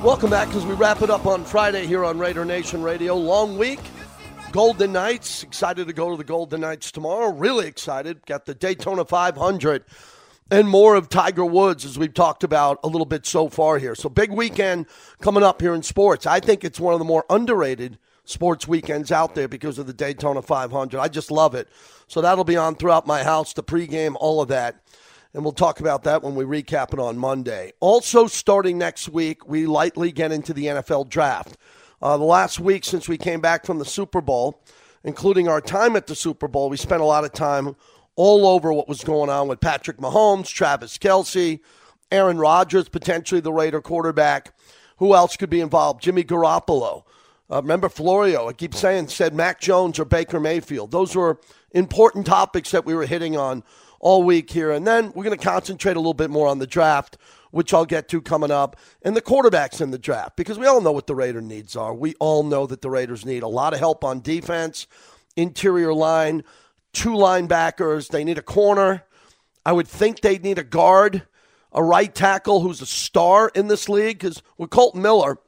Welcome 0.04 0.30
back 0.30 0.54
as 0.54 0.64
we 0.64 0.74
wrap 0.74 1.02
it 1.02 1.10
up 1.10 1.26
on 1.26 1.44
Friday 1.44 1.86
here 1.86 2.04
on 2.04 2.16
Raider 2.16 2.44
Nation 2.44 2.82
Radio. 2.82 3.16
Long 3.16 3.58
week. 3.58 3.80
Golden 4.52 4.92
Knights. 4.92 5.42
Excited 5.42 5.88
to 5.88 5.92
go 5.92 6.10
to 6.10 6.16
the 6.16 6.24
Golden 6.24 6.60
Knights 6.60 6.92
tomorrow. 6.92 7.32
Really 7.32 7.66
excited. 7.66 8.24
Got 8.26 8.46
the 8.46 8.54
Daytona 8.54 9.04
500 9.04 9.84
and 10.52 10.68
more 10.68 10.96
of 10.96 11.08
Tiger 11.08 11.46
Woods 11.46 11.86
as 11.86 11.98
we've 11.98 12.12
talked 12.12 12.44
about 12.44 12.78
a 12.84 12.86
little 12.86 13.06
bit 13.06 13.24
so 13.24 13.48
far 13.48 13.78
here. 13.78 13.94
So 13.94 14.10
big 14.10 14.30
weekend 14.30 14.84
coming 15.22 15.42
up 15.42 15.62
here 15.62 15.72
in 15.72 15.82
sports. 15.82 16.26
I 16.26 16.40
think 16.40 16.62
it's 16.62 16.78
one 16.78 16.92
of 16.92 16.98
the 16.98 17.06
more 17.06 17.24
underrated 17.30 17.98
sports 18.26 18.68
weekends 18.68 19.10
out 19.10 19.34
there 19.34 19.48
because 19.48 19.78
of 19.78 19.86
the 19.86 19.94
Daytona 19.94 20.42
500. 20.42 21.00
I 21.00 21.08
just 21.08 21.30
love 21.30 21.54
it. 21.54 21.68
So 22.06 22.20
that'll 22.20 22.44
be 22.44 22.58
on 22.58 22.74
throughout 22.74 23.06
my 23.06 23.24
house, 23.24 23.54
the 23.54 23.62
pregame, 23.62 24.14
all 24.20 24.42
of 24.42 24.48
that. 24.48 24.84
And 25.32 25.42
we'll 25.42 25.54
talk 25.54 25.80
about 25.80 26.04
that 26.04 26.22
when 26.22 26.34
we 26.34 26.44
recap 26.44 26.92
it 26.92 26.98
on 26.98 27.16
Monday. 27.16 27.72
Also, 27.80 28.26
starting 28.26 28.76
next 28.76 29.08
week, 29.08 29.48
we 29.48 29.64
lightly 29.64 30.12
get 30.12 30.32
into 30.32 30.52
the 30.52 30.66
NFL 30.66 31.08
draft. 31.08 31.56
Uh, 32.02 32.18
the 32.18 32.24
last 32.24 32.60
week 32.60 32.84
since 32.84 33.08
we 33.08 33.16
came 33.16 33.40
back 33.40 33.64
from 33.64 33.78
the 33.78 33.86
Super 33.86 34.20
Bowl, 34.20 34.62
including 35.02 35.48
our 35.48 35.62
time 35.62 35.96
at 35.96 36.06
the 36.06 36.14
Super 36.14 36.46
Bowl, 36.46 36.68
we 36.68 36.76
spent 36.76 37.00
a 37.00 37.06
lot 37.06 37.24
of 37.24 37.32
time 37.32 37.74
all 38.16 38.46
over 38.46 38.72
what 38.72 38.88
was 38.88 39.04
going 39.04 39.30
on 39.30 39.48
with 39.48 39.60
Patrick 39.60 39.98
Mahomes, 39.98 40.48
Travis 40.48 40.98
Kelce, 40.98 41.60
Aaron 42.10 42.38
Rodgers, 42.38 42.88
potentially 42.88 43.40
the 43.40 43.52
Raider 43.52 43.80
quarterback. 43.80 44.54
Who 44.98 45.14
else 45.14 45.36
could 45.36 45.50
be 45.50 45.60
involved? 45.60 46.02
Jimmy 46.02 46.24
Garoppolo. 46.24 47.04
Uh, 47.50 47.60
remember 47.60 47.88
Florio, 47.88 48.48
I 48.48 48.52
keep 48.52 48.74
saying, 48.74 49.08
said 49.08 49.34
Mac 49.34 49.60
Jones 49.60 49.98
or 49.98 50.04
Baker 50.04 50.40
Mayfield. 50.40 50.90
Those 50.90 51.14
were 51.14 51.40
important 51.72 52.26
topics 52.26 52.70
that 52.70 52.86
we 52.86 52.94
were 52.94 53.06
hitting 53.06 53.36
on 53.36 53.62
all 54.00 54.22
week 54.22 54.50
here. 54.50 54.70
And 54.70 54.86
then 54.86 55.12
we're 55.14 55.24
going 55.24 55.38
to 55.38 55.44
concentrate 55.44 55.96
a 55.96 56.00
little 56.00 56.14
bit 56.14 56.30
more 56.30 56.48
on 56.48 56.58
the 56.58 56.66
draft, 56.66 57.18
which 57.50 57.74
I'll 57.74 57.84
get 57.84 58.08
to 58.08 58.20
coming 58.20 58.50
up, 58.50 58.76
and 59.02 59.14
the 59.14 59.22
quarterbacks 59.22 59.80
in 59.80 59.90
the 59.90 59.98
draft, 59.98 60.36
because 60.36 60.58
we 60.58 60.66
all 60.66 60.80
know 60.80 60.92
what 60.92 61.06
the 61.06 61.14
Raider 61.14 61.42
needs 61.42 61.76
are. 61.76 61.94
We 61.94 62.14
all 62.18 62.42
know 62.42 62.66
that 62.66 62.80
the 62.80 62.90
Raiders 62.90 63.26
need 63.26 63.42
a 63.42 63.48
lot 63.48 63.74
of 63.74 63.78
help 63.78 64.04
on 64.04 64.20
defense, 64.20 64.86
interior 65.36 65.92
line 65.92 66.42
two 66.92 67.10
linebackers. 67.10 68.08
They 68.08 68.24
need 68.24 68.38
a 68.38 68.42
corner. 68.42 69.04
I 69.64 69.72
would 69.72 69.88
think 69.88 70.20
they'd 70.20 70.42
need 70.42 70.58
a 70.58 70.64
guard, 70.64 71.22
a 71.72 71.82
right 71.82 72.14
tackle 72.14 72.60
who's 72.60 72.80
a 72.80 72.86
star 72.86 73.50
in 73.54 73.68
this 73.68 73.88
league. 73.88 74.18
Because 74.18 74.42
with 74.58 74.70
Kolton 74.70 75.02
Miller, 75.02 75.38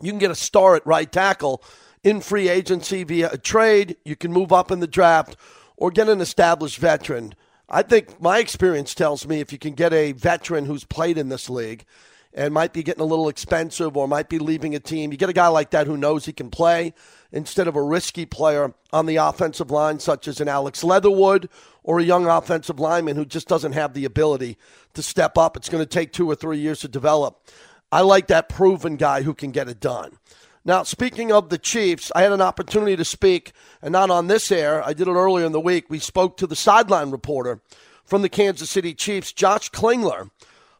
you 0.00 0.10
can 0.10 0.18
get 0.18 0.30
a 0.30 0.36
star 0.36 0.76
at 0.76 0.86
right 0.86 1.10
tackle 1.10 1.62
in 2.02 2.20
free 2.20 2.48
agency 2.48 3.04
via 3.04 3.30
a 3.32 3.38
trade. 3.38 3.96
You 4.04 4.16
can 4.16 4.32
move 4.32 4.52
up 4.52 4.70
in 4.70 4.80
the 4.80 4.86
draft 4.86 5.36
or 5.76 5.90
get 5.90 6.08
an 6.08 6.20
established 6.20 6.78
veteran. 6.78 7.34
I 7.68 7.82
think 7.82 8.20
my 8.20 8.38
experience 8.38 8.94
tells 8.94 9.26
me 9.26 9.40
if 9.40 9.52
you 9.52 9.58
can 9.58 9.74
get 9.74 9.92
a 9.92 10.12
veteran 10.12 10.66
who's 10.66 10.84
played 10.84 11.18
in 11.18 11.28
this 11.28 11.50
league 11.50 11.84
and 12.32 12.54
might 12.54 12.72
be 12.72 12.82
getting 12.82 13.02
a 13.02 13.06
little 13.06 13.28
expensive 13.28 13.96
or 13.96 14.06
might 14.06 14.28
be 14.28 14.38
leaving 14.38 14.74
a 14.74 14.78
team, 14.78 15.10
you 15.10 15.18
get 15.18 15.30
a 15.30 15.34
guy 15.34 15.48
like 15.48 15.70
that 15.70 15.86
who 15.86 15.96
knows 15.96 16.24
he 16.24 16.32
can 16.32 16.50
play 16.50 16.94
instead 17.32 17.68
of 17.68 17.76
a 17.76 17.82
risky 17.82 18.26
player 18.26 18.74
on 18.92 19.06
the 19.06 19.16
offensive 19.16 19.70
line, 19.70 19.98
such 19.98 20.28
as 20.28 20.40
an 20.40 20.48
Alex 20.48 20.84
Leatherwood 20.84 21.48
or 21.82 21.98
a 21.98 22.04
young 22.04 22.26
offensive 22.26 22.80
lineman 22.80 23.16
who 23.16 23.24
just 23.24 23.48
doesn't 23.48 23.72
have 23.72 23.94
the 23.94 24.04
ability 24.04 24.56
to 24.94 25.02
step 25.02 25.38
up. 25.38 25.56
It's 25.56 25.68
going 25.68 25.82
to 25.82 25.88
take 25.88 26.12
two 26.12 26.28
or 26.28 26.34
three 26.34 26.58
years 26.58 26.80
to 26.80 26.88
develop. 26.88 27.48
I 27.92 28.00
like 28.00 28.26
that 28.28 28.48
proven 28.48 28.96
guy 28.96 29.22
who 29.22 29.34
can 29.34 29.52
get 29.52 29.68
it 29.68 29.80
done. 29.80 30.18
Now, 30.64 30.82
speaking 30.82 31.30
of 31.30 31.48
the 31.48 31.58
Chiefs, 31.58 32.10
I 32.16 32.22
had 32.22 32.32
an 32.32 32.40
opportunity 32.40 32.96
to 32.96 33.04
speak, 33.04 33.52
and 33.80 33.92
not 33.92 34.10
on 34.10 34.26
this 34.26 34.50
air. 34.50 34.84
I 34.84 34.94
did 34.94 35.06
it 35.06 35.12
earlier 35.12 35.46
in 35.46 35.52
the 35.52 35.60
week. 35.60 35.88
We 35.88 36.00
spoke 36.00 36.36
to 36.38 36.46
the 36.48 36.56
sideline 36.56 37.12
reporter 37.12 37.60
from 38.04 38.22
the 38.22 38.28
Kansas 38.28 38.68
City 38.68 38.92
Chiefs, 38.92 39.32
Josh 39.32 39.70
Klingler, 39.70 40.30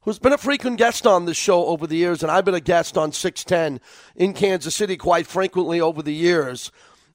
who's 0.07 0.21
been 0.21 0.33
a 0.33 0.39
frequent 0.39 0.79
guest 0.79 1.05
on 1.05 1.27
this 1.27 1.37
show 1.37 1.67
over 1.67 1.87
the 1.87 1.97
years, 1.97 2.23
and 2.23 2.31
I've 2.31 2.45
been 2.45 2.55
a 2.55 2.61
guest 2.61 2.97
on 2.97 3.13
610 3.13 3.81
in 4.15 4.33
Kansas 4.33 4.75
City 4.75 4.97
quite 4.97 5.27
frequently 5.27 5.81
over 5.81 6.01
the 6.01 6.15
years. 6.15 6.71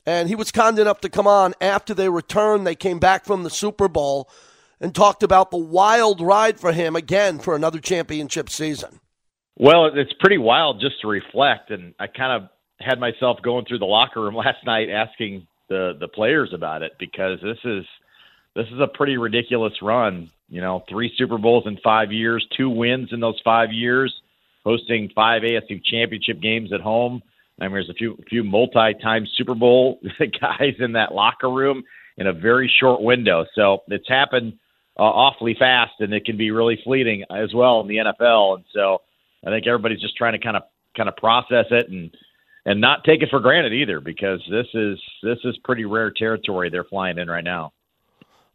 And 0.06 0.28
he 0.28 0.36
was 0.36 0.52
kind 0.52 0.78
enough 0.78 1.00
to 1.02 1.10
come 1.10 1.26
on 1.26 1.54
after 1.62 1.94
they 1.94 2.10
returned. 2.10 2.68
They 2.68 2.76
came 2.76 3.00
back 3.00 3.24
from 3.24 3.44
the 3.44 3.50
Super 3.50 3.88
Bowl 3.88 4.30
and 4.82 4.94
talked 4.94 5.24
about 5.24 5.52
the 5.52 5.58
wild 5.58 6.20
ride 6.20 6.60
for 6.60 6.74
him 6.74 6.96
again 6.96 7.40
for 7.40 7.56
another 7.56 7.80
championship 7.80 8.50
season. 8.50 9.00
Well, 9.58 9.86
it's 9.94 10.14
pretty 10.20 10.40
wild 10.40 10.82
just 10.82 11.00
to 11.02 11.08
reflect. 11.08 11.72
And 11.72 11.94
I 11.98 12.08
kind 12.08 12.44
of 12.44 12.50
had 12.86 13.00
myself 13.00 13.42
going 13.42 13.66
through 13.66 13.80
the 13.80 13.86
locker 13.86 14.22
room 14.22 14.36
last 14.36 14.66
night 14.66 14.90
asking 14.90 15.48
the, 15.70 15.96
the 15.98 16.10
players 16.10 16.50
about 16.54 16.82
it 16.82 16.94
because 17.00 17.40
this 17.42 17.60
is 17.64 17.86
this 18.54 18.68
is 18.68 18.82
a 18.82 18.88
pretty 18.88 19.16
ridiculous 19.16 19.74
run 19.82 20.30
you 20.52 20.60
know, 20.60 20.84
three 20.90 21.12
Super 21.18 21.38
Bowls 21.38 21.64
in 21.66 21.78
five 21.78 22.12
years, 22.12 22.46
two 22.56 22.70
wins 22.70 23.10
in 23.14 23.22
those 23.22 23.40
five 23.44 23.72
years, 23.72 24.14
hosting 24.66 25.10
five 25.16 25.44
AFC 25.44 25.82
championship 25.84 26.42
games 26.42 26.74
at 26.74 26.82
home. 26.82 27.24
I 27.60 27.64
mean, 27.64 27.74
there's 27.74 27.90
a 27.90 27.94
few 27.94 28.18
few 28.30 28.44
multi-time 28.44 29.26
Super 29.38 29.56
Bowl 29.56 30.00
guys 30.20 30.76
in 30.80 30.94
that 30.94 31.14
locker 31.14 31.50
room 31.50 31.84
in 32.18 32.28
a 32.28 32.34
very 32.34 32.70
short 32.80 33.02
window. 33.02 33.46
So 33.56 33.84
it's 33.88 34.10
happened 34.10 34.54
uh, 35.00 35.04
awfully 35.04 35.56
fast, 35.58 35.94
and 36.00 36.14
it 36.14 36.26
can 36.26 36.36
be 36.36 36.52
really 36.52 36.80
fleeting 36.84 37.24
as 37.32 37.54
well 37.54 37.80
in 37.80 37.88
the 37.88 37.98
NFL. 37.98 38.58
And 38.58 38.66
so 38.74 39.02
I 39.48 39.52
think 39.52 39.66
everybody's 39.68 40.02
just 40.02 40.18
trying 40.18 40.34
to 40.34 40.40
kind 40.40 40.58
of 40.58 40.64
kind 40.98 41.08
of 41.08 41.16
process 41.16 41.68
it 41.72 41.90
and 41.90 42.12
and 42.66 42.82
not 42.82 43.06
take 43.06 43.24
it 43.24 43.30
for 43.30 43.40
granted 43.40 43.72
either, 43.72 44.02
because 44.02 44.42
this 44.52 44.68
is 44.74 45.00
this 45.24 45.40
is 45.46 45.58
pretty 45.64 45.86
rare 45.86 46.12
territory 46.12 46.70
they're 46.70 46.84
flying 46.84 47.20
in 47.20 47.30
right 47.30 47.44
now. 47.44 47.72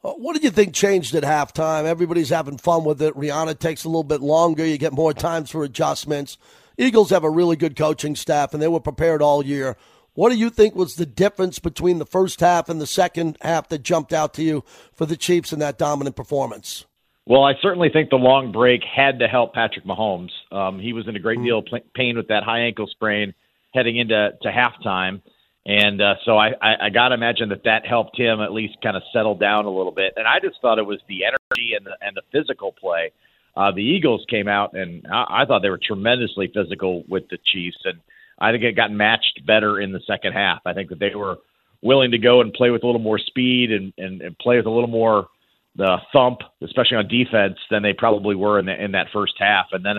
Uh, 0.06 0.12
what 0.12 0.34
did 0.34 0.44
you 0.44 0.50
think 0.50 0.72
changed 0.72 1.16
at 1.16 1.24
halftime? 1.24 1.84
Everybody's 1.84 2.28
having 2.28 2.58
fun 2.58 2.84
with 2.84 3.02
it. 3.02 3.14
Rihanna 3.16 3.58
takes 3.58 3.82
a 3.82 3.88
little 3.88 4.04
bit 4.04 4.20
longer. 4.20 4.64
You 4.64 4.78
get 4.78 4.92
more 4.92 5.12
times 5.12 5.50
for 5.50 5.64
adjustments. 5.64 6.38
Eagles 6.78 7.10
have 7.10 7.24
a 7.24 7.30
really 7.30 7.56
good 7.56 7.74
coaching 7.74 8.14
staff, 8.14 8.54
and 8.54 8.62
they 8.62 8.68
were 8.68 8.78
prepared 8.78 9.20
all 9.20 9.44
year. 9.44 9.76
What 10.14 10.30
do 10.30 10.38
you 10.38 10.48
think 10.48 10.76
was 10.76 10.94
the 10.94 11.06
difference 11.06 11.58
between 11.58 11.98
the 11.98 12.06
first 12.06 12.38
half 12.38 12.68
and 12.68 12.80
the 12.80 12.86
second 12.86 13.36
half 13.40 13.68
that 13.68 13.82
jumped 13.82 14.12
out 14.12 14.32
to 14.34 14.44
you 14.44 14.62
for 14.94 15.06
the 15.06 15.16
Chiefs 15.16 15.52
in 15.52 15.58
that 15.58 15.76
dominant 15.76 16.14
performance? 16.14 16.84
Well, 17.26 17.42
I 17.42 17.54
certainly 17.60 17.90
think 17.90 18.10
the 18.10 18.16
long 18.16 18.52
break 18.52 18.82
had 18.84 19.18
to 19.18 19.26
help 19.26 19.54
Patrick 19.54 19.84
Mahomes. 19.84 20.30
Um, 20.52 20.78
he 20.78 20.92
was 20.92 21.08
in 21.08 21.16
a 21.16 21.18
great 21.18 21.42
deal 21.42 21.58
of 21.58 21.66
pain 21.94 22.16
with 22.16 22.28
that 22.28 22.44
high 22.44 22.60
ankle 22.60 22.86
sprain 22.86 23.34
heading 23.74 23.96
into 23.96 24.30
to 24.42 24.48
halftime. 24.48 25.20
And 25.66 26.00
uh, 26.00 26.14
so 26.24 26.36
I, 26.38 26.50
I, 26.62 26.86
I 26.86 26.90
got 26.90 27.08
to 27.08 27.14
imagine 27.14 27.48
that 27.48 27.64
that 27.64 27.84
helped 27.84 28.16
him 28.16 28.40
at 28.40 28.52
least 28.52 28.76
kind 28.82 28.96
of 28.96 29.02
settle 29.12 29.34
down 29.34 29.64
a 29.64 29.70
little 29.70 29.90
bit. 29.90 30.12
And 30.16 30.26
I 30.26 30.38
just 30.40 30.60
thought 30.62 30.78
it 30.78 30.86
was 30.86 31.00
the 31.08 31.24
energy 31.24 31.74
and 31.76 31.84
the, 31.84 31.96
and 32.00 32.16
the 32.16 32.22
physical 32.30 32.70
play. 32.70 33.10
Uh, 33.56 33.72
the 33.72 33.82
Eagles 33.82 34.24
came 34.30 34.46
out, 34.46 34.74
and 34.74 35.04
I, 35.12 35.42
I 35.42 35.44
thought 35.44 35.62
they 35.62 35.70
were 35.70 35.80
tremendously 35.82 36.52
physical 36.54 37.02
with 37.08 37.24
the 37.30 37.38
Chiefs. 37.52 37.78
And 37.84 37.98
I 38.38 38.52
think 38.52 38.62
it 38.62 38.76
got 38.76 38.92
matched 38.92 39.44
better 39.44 39.80
in 39.80 39.90
the 39.90 40.00
second 40.06 40.34
half. 40.34 40.60
I 40.64 40.72
think 40.72 40.90
that 40.90 41.00
they 41.00 41.14
were 41.16 41.38
willing 41.82 42.12
to 42.12 42.18
go 42.18 42.40
and 42.42 42.52
play 42.52 42.70
with 42.70 42.84
a 42.84 42.86
little 42.86 43.00
more 43.00 43.18
speed 43.18 43.72
and, 43.72 43.92
and, 43.98 44.22
and 44.22 44.38
play 44.38 44.58
with 44.58 44.66
a 44.66 44.70
little 44.70 44.88
more 44.88 45.26
the 45.74 45.98
thump, 46.12 46.38
especially 46.62 46.96
on 46.96 47.08
defense, 47.08 47.58
than 47.70 47.82
they 47.82 47.92
probably 47.92 48.36
were 48.36 48.58
in, 48.60 48.66
the, 48.66 48.84
in 48.84 48.92
that 48.92 49.08
first 49.12 49.34
half. 49.38 49.66
And 49.72 49.84
then 49.84 49.96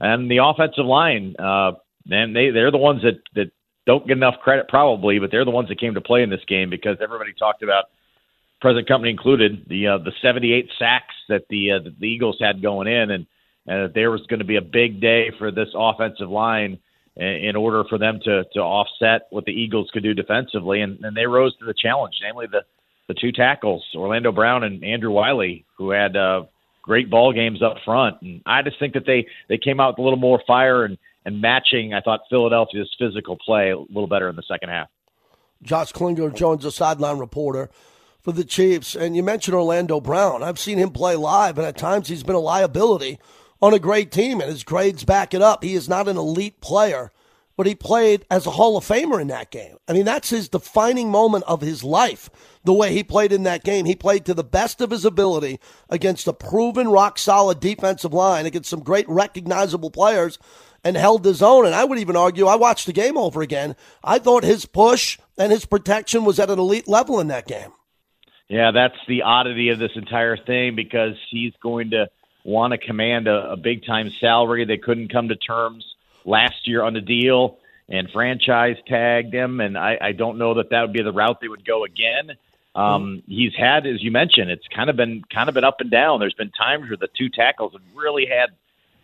and 0.00 0.30
the 0.30 0.38
offensive 0.42 0.86
line, 0.86 1.34
uh, 1.38 1.72
man, 2.06 2.32
they 2.32 2.50
they're 2.50 2.70
the 2.70 2.78
ones 2.78 3.02
that 3.02 3.20
that 3.34 3.52
don't 3.86 4.06
get 4.06 4.16
enough 4.16 4.36
credit 4.42 4.68
probably, 4.68 5.18
but 5.18 5.30
they're 5.30 5.44
the 5.44 5.50
ones 5.50 5.68
that 5.68 5.80
came 5.80 5.94
to 5.94 6.00
play 6.00 6.22
in 6.22 6.30
this 6.30 6.44
game 6.46 6.70
because 6.70 6.98
everybody 7.02 7.32
talked 7.32 7.62
about 7.62 7.84
present 8.60 8.86
company 8.86 9.10
included 9.10 9.64
the 9.68 9.86
uh, 9.88 9.98
the 9.98 10.12
78 10.22 10.68
sacks 10.78 11.14
that 11.28 11.42
the 11.48 11.72
uh, 11.72 11.90
the 11.98 12.06
Eagles 12.06 12.36
had 12.40 12.62
going 12.62 12.88
in, 12.88 13.10
and 13.10 13.26
and 13.66 13.84
that 13.84 13.94
there 13.94 14.10
was 14.10 14.22
going 14.28 14.40
to 14.40 14.44
be 14.44 14.56
a 14.56 14.62
big 14.62 15.00
day 15.00 15.30
for 15.38 15.50
this 15.50 15.68
offensive 15.74 16.28
line 16.28 16.78
in, 17.16 17.26
in 17.26 17.56
order 17.56 17.84
for 17.88 17.98
them 17.98 18.20
to 18.24 18.44
to 18.52 18.60
offset 18.60 19.22
what 19.30 19.44
the 19.44 19.52
Eagles 19.52 19.90
could 19.92 20.02
do 20.02 20.14
defensively, 20.14 20.82
and, 20.82 21.02
and 21.04 21.16
they 21.16 21.26
rose 21.26 21.56
to 21.58 21.64
the 21.64 21.74
challenge, 21.74 22.14
namely 22.22 22.46
the 22.50 22.62
the 23.08 23.14
two 23.14 23.32
tackles, 23.32 23.84
Orlando 23.96 24.30
Brown 24.30 24.62
and 24.62 24.84
Andrew 24.84 25.10
Wylie, 25.10 25.64
who 25.76 25.90
had 25.90 26.16
uh, 26.16 26.44
great 26.80 27.10
ball 27.10 27.32
games 27.32 27.60
up 27.60 27.78
front, 27.84 28.22
and 28.22 28.42
I 28.46 28.62
just 28.62 28.78
think 28.78 28.94
that 28.94 29.06
they 29.06 29.26
they 29.48 29.58
came 29.58 29.80
out 29.80 29.94
with 29.94 29.98
a 29.98 30.02
little 30.02 30.18
more 30.18 30.42
fire 30.46 30.84
and 30.84 30.98
and 31.24 31.40
matching, 31.40 31.94
I 31.94 32.00
thought, 32.00 32.20
Philadelphia's 32.30 32.90
physical 32.98 33.36
play 33.36 33.70
a 33.70 33.78
little 33.78 34.06
better 34.06 34.28
in 34.28 34.36
the 34.36 34.42
second 34.48 34.70
half. 34.70 34.88
Josh 35.62 35.92
Klingler 35.92 36.34
joins 36.34 36.64
a 36.64 36.72
sideline 36.72 37.18
reporter 37.18 37.70
for 38.20 38.32
the 38.32 38.44
Chiefs. 38.44 38.94
And 38.94 39.14
you 39.14 39.22
mentioned 39.22 39.54
Orlando 39.54 40.00
Brown. 40.00 40.42
I've 40.42 40.58
seen 40.58 40.78
him 40.78 40.90
play 40.90 41.16
live, 41.16 41.58
and 41.58 41.66
at 41.66 41.76
times 41.76 42.08
he's 42.08 42.22
been 42.22 42.34
a 42.34 42.40
liability 42.40 43.18
on 43.60 43.74
a 43.74 43.78
great 43.78 44.10
team, 44.10 44.40
and 44.40 44.50
his 44.50 44.64
grades 44.64 45.04
back 45.04 45.34
it 45.34 45.42
up. 45.42 45.62
He 45.62 45.74
is 45.74 45.88
not 45.88 46.08
an 46.08 46.16
elite 46.16 46.60
player 46.60 47.12
but 47.60 47.66
he 47.66 47.74
played 47.74 48.24
as 48.30 48.46
a 48.46 48.52
Hall 48.52 48.78
of 48.78 48.86
Famer 48.86 49.20
in 49.20 49.28
that 49.28 49.50
game. 49.50 49.76
I 49.86 49.92
mean, 49.92 50.06
that's 50.06 50.30
his 50.30 50.48
defining 50.48 51.10
moment 51.10 51.44
of 51.46 51.60
his 51.60 51.84
life, 51.84 52.30
the 52.64 52.72
way 52.72 52.90
he 52.90 53.04
played 53.04 53.32
in 53.32 53.42
that 53.42 53.64
game. 53.64 53.84
He 53.84 53.94
played 53.94 54.24
to 54.24 54.32
the 54.32 54.42
best 54.42 54.80
of 54.80 54.90
his 54.90 55.04
ability 55.04 55.60
against 55.90 56.26
a 56.26 56.32
proven, 56.32 56.88
rock 56.88 57.18
solid 57.18 57.60
defensive 57.60 58.14
line, 58.14 58.46
against 58.46 58.70
some 58.70 58.80
great, 58.80 59.06
recognizable 59.10 59.90
players, 59.90 60.38
and 60.84 60.96
held 60.96 61.24
his 61.24 61.42
own. 61.42 61.66
And 61.66 61.74
I 61.74 61.84
would 61.84 61.98
even 61.98 62.16
argue, 62.16 62.46
I 62.46 62.56
watched 62.56 62.86
the 62.86 62.92
game 62.92 63.16
over 63.16 63.42
again. 63.42 63.76
I 64.02 64.18
thought 64.18 64.44
his 64.44 64.66
push 64.66 65.18
and 65.36 65.52
his 65.52 65.64
protection 65.64 66.24
was 66.24 66.38
at 66.38 66.50
an 66.50 66.58
elite 66.58 66.88
level 66.88 67.20
in 67.20 67.28
that 67.28 67.46
game. 67.46 67.72
Yeah, 68.48 68.72
that's 68.72 68.96
the 69.06 69.22
oddity 69.22 69.68
of 69.68 69.78
this 69.78 69.92
entire 69.94 70.36
thing 70.36 70.74
because 70.74 71.14
he's 71.30 71.52
going 71.62 71.90
to 71.90 72.08
want 72.44 72.72
to 72.72 72.78
command 72.78 73.28
a, 73.28 73.52
a 73.52 73.56
big 73.56 73.84
time 73.84 74.10
salary. 74.20 74.64
They 74.64 74.78
couldn't 74.78 75.12
come 75.12 75.28
to 75.28 75.36
terms 75.36 75.84
last 76.24 76.66
year 76.66 76.82
on 76.82 76.94
the 76.94 77.00
deal 77.00 77.58
and 77.88 78.08
franchise 78.10 78.76
tagged 78.86 79.34
him. 79.34 79.60
And 79.60 79.76
I, 79.76 79.98
I 80.00 80.12
don't 80.12 80.38
know 80.38 80.54
that 80.54 80.70
that 80.70 80.82
would 80.82 80.92
be 80.92 81.02
the 81.02 81.12
route 81.12 81.40
they 81.40 81.48
would 81.48 81.64
go 81.64 81.84
again. 81.84 82.32
Um, 82.74 83.22
he's 83.26 83.54
had, 83.54 83.86
as 83.86 84.02
you 84.02 84.10
mentioned, 84.12 84.50
it's 84.50 84.66
kind 84.68 84.88
of 84.88 84.96
been 84.96 85.22
kind 85.32 85.48
of 85.48 85.54
been 85.54 85.64
up 85.64 85.80
and 85.80 85.90
down. 85.90 86.20
There's 86.20 86.34
been 86.34 86.52
times 86.52 86.88
where 86.88 86.96
the 86.96 87.08
two 87.18 87.28
tackles 87.28 87.72
have 87.72 87.82
really 87.94 88.26
had 88.26 88.50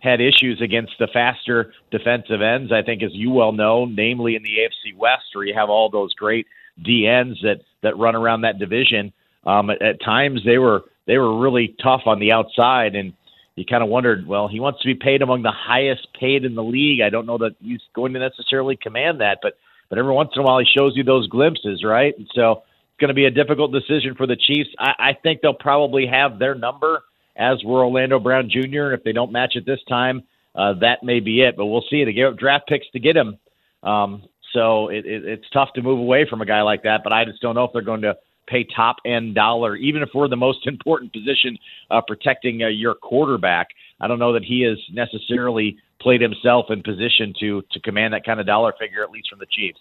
had 0.07 0.21
issues 0.21 0.61
against 0.63 0.93
the 0.99 1.09
faster 1.13 1.73
defensive 1.91 2.41
ends. 2.41 2.73
I 2.73 2.83
think, 2.83 3.03
as 3.03 3.11
you 3.13 3.31
well 3.31 3.53
know, 3.53 3.85
namely 3.85 4.37
in 4.37 4.43
the 4.43 4.59
AFC 4.61 4.97
West, 4.97 5.25
where 5.35 5.45
you 5.45 5.55
have 5.55 5.69
all 5.69 5.91
those 5.91 6.15
great 6.15 6.47
DNs 6.87 7.43
that 7.43 7.61
that 7.83 7.99
run 7.99 8.15
around 8.15 8.43
that 8.43 8.59
division. 8.59 9.13
Um, 9.45 9.71
at, 9.71 9.83
at 9.83 10.01
times, 10.01 10.41
they 10.45 10.59
were 10.59 10.83
they 11.07 11.19
were 11.19 11.39
really 11.39 11.75
tough 11.83 12.03
on 12.07 12.21
the 12.21 12.33
outside, 12.33 12.95
and 12.95 13.13
you 13.57 13.65
kind 13.65 13.83
of 13.83 13.89
wondered, 13.89 14.27
well, 14.27 14.49
he 14.49 14.61
wants 14.61 14.83
to 14.83 14.87
be 14.87 14.95
paid 14.95 15.23
among 15.23 15.43
the 15.43 15.53
highest 15.53 16.09
paid 16.19 16.45
in 16.45 16.55
the 16.55 16.63
league. 16.63 17.01
I 17.01 17.11
don't 17.11 17.27
know 17.27 17.39
that 17.39 17.57
he's 17.63 17.81
going 17.95 18.13
to 18.13 18.19
necessarily 18.21 18.77
command 18.77 19.21
that, 19.21 19.39
but 19.43 19.55
but 19.89 19.99
every 19.99 20.13
once 20.13 20.31
in 20.35 20.43
a 20.43 20.45
while 20.45 20.59
he 20.59 20.67
shows 20.77 20.93
you 20.95 21.05
those 21.05 21.29
glimpses, 21.29 21.83
right? 21.85 22.17
And 22.17 22.29
so 22.35 22.63
it's 22.97 23.01
going 23.01 23.09
to 23.09 23.15
be 23.15 23.25
a 23.25 23.31
difficult 23.31 23.73
decision 23.73 24.15
for 24.17 24.27
the 24.27 24.37
Chiefs. 24.37 24.71
I, 24.79 25.11
I 25.11 25.13
think 25.21 25.41
they'll 25.41 25.55
probably 25.55 26.07
have 26.07 26.39
their 26.39 26.55
number 26.55 27.03
as 27.37 27.63
were 27.65 27.85
Orlando 27.85 28.19
Brown 28.19 28.51
Jr. 28.51 28.87
And 28.87 28.95
If 28.95 29.05
they 29.05 29.13
don't 29.13 29.33
match 29.33 29.57
it 29.57 29.67
this 29.67 29.81
time, 29.89 30.23
uh, 30.55 30.75
that 30.81 31.03
may 31.03 31.21
be 31.21 31.43
it. 31.43 31.57
But 31.57 31.67
we'll 31.67 31.85
see. 31.91 32.05
They 32.05 32.13
gave 32.13 32.27
up 32.27 32.39
draft 32.39 32.69
picks 32.69 32.87
to 32.93 33.01
get 33.01 33.17
him, 33.17 33.39
um, 33.83 34.25
so 34.53 34.89
it, 34.89 35.05
it, 35.07 35.25
it's 35.25 35.51
tough 35.53 35.69
to 35.75 35.83
move 35.83 35.99
away 35.99 36.27
from 36.29 36.41
a 36.41 36.47
guy 36.47 36.63
like 36.63 36.83
that. 36.85 37.03
But 37.05 37.13
I 37.13 37.25
just 37.25 37.43
don't 37.43 37.55
know 37.55 37.65
if 37.65 37.73
they're 37.73 37.83
going 37.83 38.03
to 38.03 38.17
pay 38.47 38.65
top 38.65 38.97
end 39.05 39.35
dollar, 39.35 39.77
even 39.77 40.03
if 40.03 40.11
we're 40.15 40.29
the 40.29 40.37
most 40.37 40.61
important 40.67 41.13
position 41.13 41.59
uh, 41.91 42.01
protecting 42.07 42.63
uh, 42.63 42.69
your 42.69 42.95
quarterback. 42.95 43.69
I 44.01 44.09
don't 44.09 44.19
know 44.19 44.33
that 44.35 44.45
he 44.45 44.63
has 44.63 44.79
necessarily 44.93 45.79
played 46.01 46.21
himself 46.21 46.67
in 46.71 46.83
position 46.83 47.35
to 47.41 47.63
to 47.73 47.81
command 47.81 48.15
that 48.15 48.25
kind 48.25 48.41
of 48.41 48.47
dollar 48.47 48.73
figure, 48.79 49.03
at 49.03 49.11
least 49.11 49.29
from 49.31 49.39
the 49.39 49.47
Chiefs. 49.47 49.81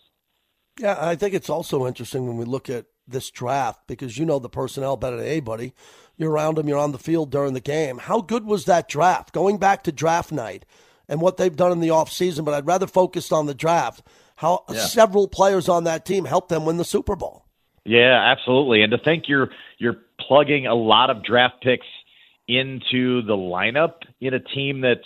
Yeah, 0.79 0.97
I 0.99 1.15
think 1.15 1.33
it's 1.33 1.49
also 1.49 1.87
interesting 1.87 2.27
when 2.27 2.37
we 2.37 2.43
look 2.43 2.69
at 2.69 2.85
this 3.07 3.29
draft 3.29 3.87
because 3.87 4.17
you 4.17 4.25
know 4.25 4.39
the 4.39 4.49
personnel 4.49 4.97
better 4.97 5.17
than 5.17 5.25
anybody. 5.25 5.73
You're 6.17 6.31
around 6.31 6.55
them, 6.55 6.67
you're 6.67 6.79
on 6.79 6.91
the 6.91 6.97
field 6.97 7.29
during 7.29 7.53
the 7.53 7.59
game. 7.59 7.97
How 7.97 8.21
good 8.21 8.45
was 8.45 8.65
that 8.65 8.87
draft? 8.87 9.33
Going 9.33 9.57
back 9.57 9.83
to 9.83 9.91
draft 9.91 10.31
night 10.31 10.65
and 11.07 11.21
what 11.21 11.37
they've 11.37 11.55
done 11.55 11.71
in 11.71 11.79
the 11.79 11.89
offseason, 11.89 12.45
but 12.45 12.53
I'd 12.53 12.65
rather 12.65 12.87
focus 12.87 13.31
on 13.31 13.45
the 13.45 13.53
draft. 13.53 14.01
How 14.37 14.63
yeah. 14.69 14.79
several 14.85 15.27
players 15.27 15.69
on 15.69 15.83
that 15.85 16.05
team 16.05 16.25
helped 16.25 16.49
them 16.49 16.65
win 16.65 16.77
the 16.77 16.85
Super 16.85 17.15
Bowl. 17.15 17.45
Yeah, 17.85 18.19
absolutely. 18.31 18.81
And 18.81 18.91
to 18.91 18.97
think 18.97 19.25
you're 19.27 19.49
you're 19.77 19.97
plugging 20.19 20.65
a 20.65 20.73
lot 20.73 21.09
of 21.09 21.23
draft 21.23 21.61
picks 21.61 21.85
into 22.47 23.21
the 23.21 23.35
lineup 23.35 23.93
in 24.19 24.33
a 24.33 24.39
team 24.39 24.81
that's, 24.81 25.05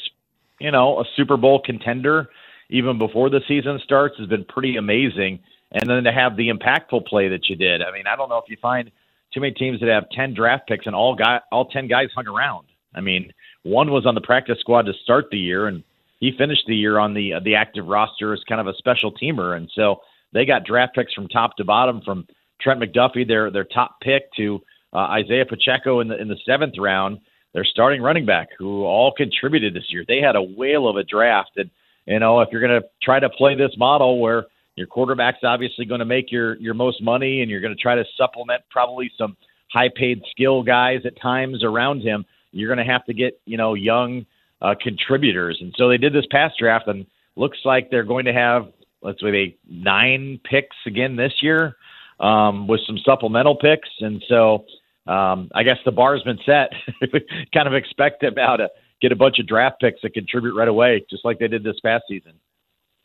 you 0.60 0.72
know, 0.72 1.00
a 1.00 1.06
Super 1.16 1.38
Bowl 1.38 1.62
contender 1.64 2.30
even 2.70 2.98
before 2.98 3.30
the 3.30 3.42
season 3.48 3.80
starts 3.84 4.18
has 4.18 4.28
been 4.28 4.46
pretty 4.46 4.78
amazing. 4.78 5.40
And 5.72 5.90
then 5.90 6.04
to 6.04 6.12
have 6.12 6.36
the 6.36 6.50
impactful 6.50 7.06
play 7.06 7.30
that 7.30 7.50
you 7.50 7.56
did. 7.56 7.82
I 7.82 7.92
mean, 7.92 8.08
I 8.08 8.16
don't 8.16 8.30
know 8.30 8.38
if 8.38 8.50
you 8.50 8.58
find 8.62 8.92
too 9.34 9.42
many 9.42 9.54
teams 9.54 9.80
that 9.80 9.90
have 9.90 10.10
10 10.12 10.34
draft 10.34 10.68
picks 10.68 10.86
and 10.86 10.96
all 10.96 11.16
guy 11.16 11.40
all 11.52 11.66
10 11.66 11.88
guys 11.88 12.08
hung 12.16 12.28
around. 12.28 12.68
I 12.96 13.02
mean, 13.02 13.32
one 13.64 13.92
was 13.92 14.06
on 14.06 14.16
the 14.16 14.22
practice 14.22 14.58
squad 14.60 14.84
to 14.84 14.94
start 15.04 15.26
the 15.32 15.38
year 15.38 15.68
and 15.68 15.84
he 16.20 16.32
finished 16.38 16.64
the 16.68 16.76
year 16.76 16.98
on 16.98 17.14
the 17.14 17.34
uh, 17.34 17.40
the 17.44 17.56
active 17.56 17.86
roster 17.86 18.34
as 18.34 18.42
kind 18.48 18.62
of 18.62 18.68
a 18.68 18.78
special 18.78 19.12
teamer 19.12 19.56
and 19.56 19.70
so 19.76 20.02
they 20.34 20.46
got 20.46 20.66
draft 20.66 20.96
picks 20.96 21.14
from 21.14 21.28
top 21.28 21.56
to 21.58 21.64
bottom 21.64 22.02
from 22.04 22.28
Trent 22.62 22.82
McDuffie, 22.82 23.28
their 23.28 23.52
their 23.52 23.64
top 23.64 24.00
pick, 24.02 24.32
to 24.38 24.62
uh, 24.94 24.98
Isaiah 24.98 25.46
Pacheco 25.46 26.02
in 26.02 26.08
the 26.08 26.20
in 26.20 26.28
the 26.28 26.38
seventh 26.46 26.76
round. 26.78 27.20
Their 27.54 27.66
starting 27.66 28.02
running 28.02 28.28
back, 28.28 28.50
who 28.60 28.84
all 28.84 29.12
contributed 29.12 29.74
this 29.74 29.86
year. 29.90 30.04
They 30.08 30.20
had 30.20 30.36
a 30.36 30.42
whale 30.42 30.88
of 30.88 30.98
a 30.98 31.04
draft, 31.04 31.52
and 31.56 31.70
you 32.06 32.20
know 32.20 32.42
if 32.42 32.50
you're 32.52 32.62
going 32.62 32.82
to 32.82 32.88
try 33.02 33.20
to 33.20 33.30
play 33.30 33.56
this 33.56 33.72
model 33.78 34.20
where 34.20 34.46
your 34.80 34.88
quarterback's 34.88 35.40
obviously 35.44 35.84
going 35.84 36.00
to 36.00 36.06
make 36.06 36.32
your 36.32 36.56
your 36.56 36.74
most 36.74 37.04
money, 37.04 37.42
and 37.42 37.52
you're 37.52 37.60
going 37.60 37.76
to 37.76 37.82
try 37.82 37.96
to 37.96 38.06
supplement 38.18 38.64
probably 38.72 39.12
some 39.18 39.36
high 39.72 39.90
paid 39.94 40.22
skill 40.32 40.64
guys 40.64 41.02
at 41.06 41.20
times 41.22 41.66
around 41.66 42.02
him, 42.02 42.26
you're 42.52 42.74
going 42.74 42.86
to 42.86 42.92
have 42.92 43.06
to 43.06 43.14
get 43.14 43.40
you 43.46 43.58
know 43.58 43.74
young 43.74 44.26
uh, 44.62 44.74
contributors. 44.82 45.58
And 45.60 45.76
so 45.78 45.90
they 45.90 45.98
did 45.98 46.14
this 46.14 46.26
past 46.32 46.56
draft, 46.58 46.88
and 46.88 47.06
looks 47.36 47.58
like 47.66 47.92
they're 47.92 48.06
going 48.06 48.26
to 48.26 48.34
have 48.34 48.68
let's 49.02 49.20
say 49.22 49.58
nine 49.70 50.40
picks 50.50 50.78
again 50.88 51.18
this 51.18 51.34
year 51.42 51.76
um, 52.22 52.66
with 52.66 52.80
some 52.88 52.98
supplemental 53.06 53.58
picks, 53.58 53.90
and 54.00 54.24
so 54.30 54.66
um, 55.08 55.50
I 55.54 55.64
guess 55.64 55.78
the 55.84 55.92
bar's 55.92 56.24
been 56.24 56.40
set. 56.46 56.72
kind 57.54 57.68
of 57.68 57.74
expect 57.74 58.22
them 58.22 58.36
now 58.38 58.56
to 58.56 58.70
get 59.02 59.12
a 59.12 59.18
bunch 59.18 59.40
of 59.40 59.48
draft 59.48 59.82
picks 59.82 60.02
that 60.04 60.14
contribute 60.14 60.56
right 60.56 60.70
away, 60.70 61.06
just 61.10 61.26
like 61.26 61.38
they 61.38 61.50
did 61.50 61.64
this 61.66 61.80
past 61.84 62.06
season. 62.08 62.34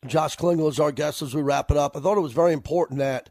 Josh 0.07 0.37
Klingler 0.37 0.69
is 0.69 0.81
our 0.81 0.93
guest 0.93 1.23
as 1.23 1.35
we 1.35 1.43
wrap 1.43 1.71
it 1.71 1.77
up. 1.77 1.97
I 1.97 2.01
thought 2.01 2.19
it 2.19 2.23
was 2.23 2.33
very 2.33 2.53
important 2.53 2.99
that 2.99 3.31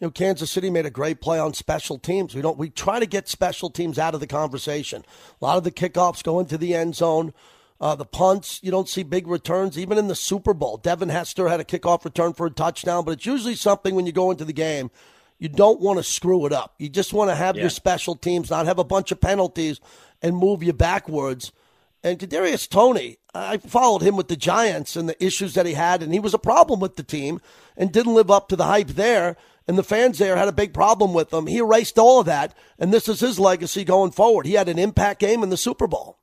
you 0.00 0.06
know 0.06 0.10
Kansas 0.10 0.50
City 0.50 0.70
made 0.70 0.86
a 0.86 0.90
great 0.90 1.20
play 1.20 1.38
on 1.38 1.54
special 1.54 1.98
teams. 1.98 2.34
We 2.34 2.42
don't 2.42 2.58
we 2.58 2.70
try 2.70 3.00
to 3.00 3.06
get 3.06 3.28
special 3.28 3.70
teams 3.70 3.98
out 3.98 4.14
of 4.14 4.20
the 4.20 4.26
conversation. 4.26 5.04
A 5.40 5.44
lot 5.44 5.58
of 5.58 5.64
the 5.64 5.70
kickoffs 5.70 6.22
go 6.22 6.40
into 6.40 6.58
the 6.58 6.74
end 6.74 6.96
zone. 6.96 7.32
Uh, 7.80 7.94
the 7.94 8.04
punts, 8.04 8.60
you 8.62 8.70
don't 8.70 8.88
see 8.88 9.02
big 9.02 9.26
returns, 9.26 9.76
even 9.76 9.98
in 9.98 10.08
the 10.08 10.14
Super 10.14 10.54
Bowl. 10.54 10.76
Devin 10.76 11.08
Hester 11.08 11.48
had 11.48 11.60
a 11.60 11.64
kickoff 11.64 12.04
return 12.04 12.32
for 12.32 12.46
a 12.46 12.50
touchdown, 12.50 13.04
but 13.04 13.12
it's 13.12 13.26
usually 13.26 13.56
something 13.56 13.94
when 13.94 14.06
you 14.06 14.12
go 14.12 14.30
into 14.30 14.44
the 14.44 14.52
game 14.52 14.90
you 15.38 15.48
don't 15.48 15.80
want 15.80 15.98
to 15.98 16.02
screw 16.02 16.46
it 16.46 16.52
up. 16.52 16.74
You 16.78 16.88
just 16.88 17.12
want 17.12 17.30
to 17.30 17.34
have 17.34 17.56
yeah. 17.56 17.62
your 17.62 17.70
special 17.70 18.14
teams 18.14 18.50
not 18.50 18.66
have 18.66 18.78
a 18.78 18.84
bunch 18.84 19.12
of 19.12 19.20
penalties 19.20 19.80
and 20.22 20.36
move 20.36 20.62
you 20.62 20.72
backwards. 20.72 21.52
And 22.04 22.18
Kadarius 22.18 22.68
Toney, 22.68 23.16
I 23.34 23.56
followed 23.56 24.02
him 24.02 24.14
with 24.14 24.28
the 24.28 24.36
Giants 24.36 24.94
and 24.94 25.08
the 25.08 25.24
issues 25.24 25.54
that 25.54 25.64
he 25.64 25.72
had, 25.72 26.02
and 26.02 26.12
he 26.12 26.20
was 26.20 26.34
a 26.34 26.38
problem 26.38 26.78
with 26.78 26.96
the 26.96 27.02
team 27.02 27.40
and 27.78 27.90
didn't 27.90 28.14
live 28.14 28.30
up 28.30 28.48
to 28.48 28.56
the 28.56 28.66
hype 28.66 28.88
there. 28.88 29.36
And 29.66 29.78
the 29.78 29.82
fans 29.82 30.18
there 30.18 30.36
had 30.36 30.46
a 30.46 30.52
big 30.52 30.74
problem 30.74 31.14
with 31.14 31.32
him. 31.32 31.46
He 31.46 31.56
erased 31.56 31.98
all 31.98 32.20
of 32.20 32.26
that, 32.26 32.54
and 32.78 32.92
this 32.92 33.08
is 33.08 33.20
his 33.20 33.40
legacy 33.40 33.82
going 33.82 34.10
forward. 34.10 34.44
He 34.44 34.52
had 34.52 34.68
an 34.68 34.78
impact 34.78 35.20
game 35.20 35.42
in 35.42 35.48
the 35.48 35.56
Super 35.56 35.86
Bowl. 35.86 36.18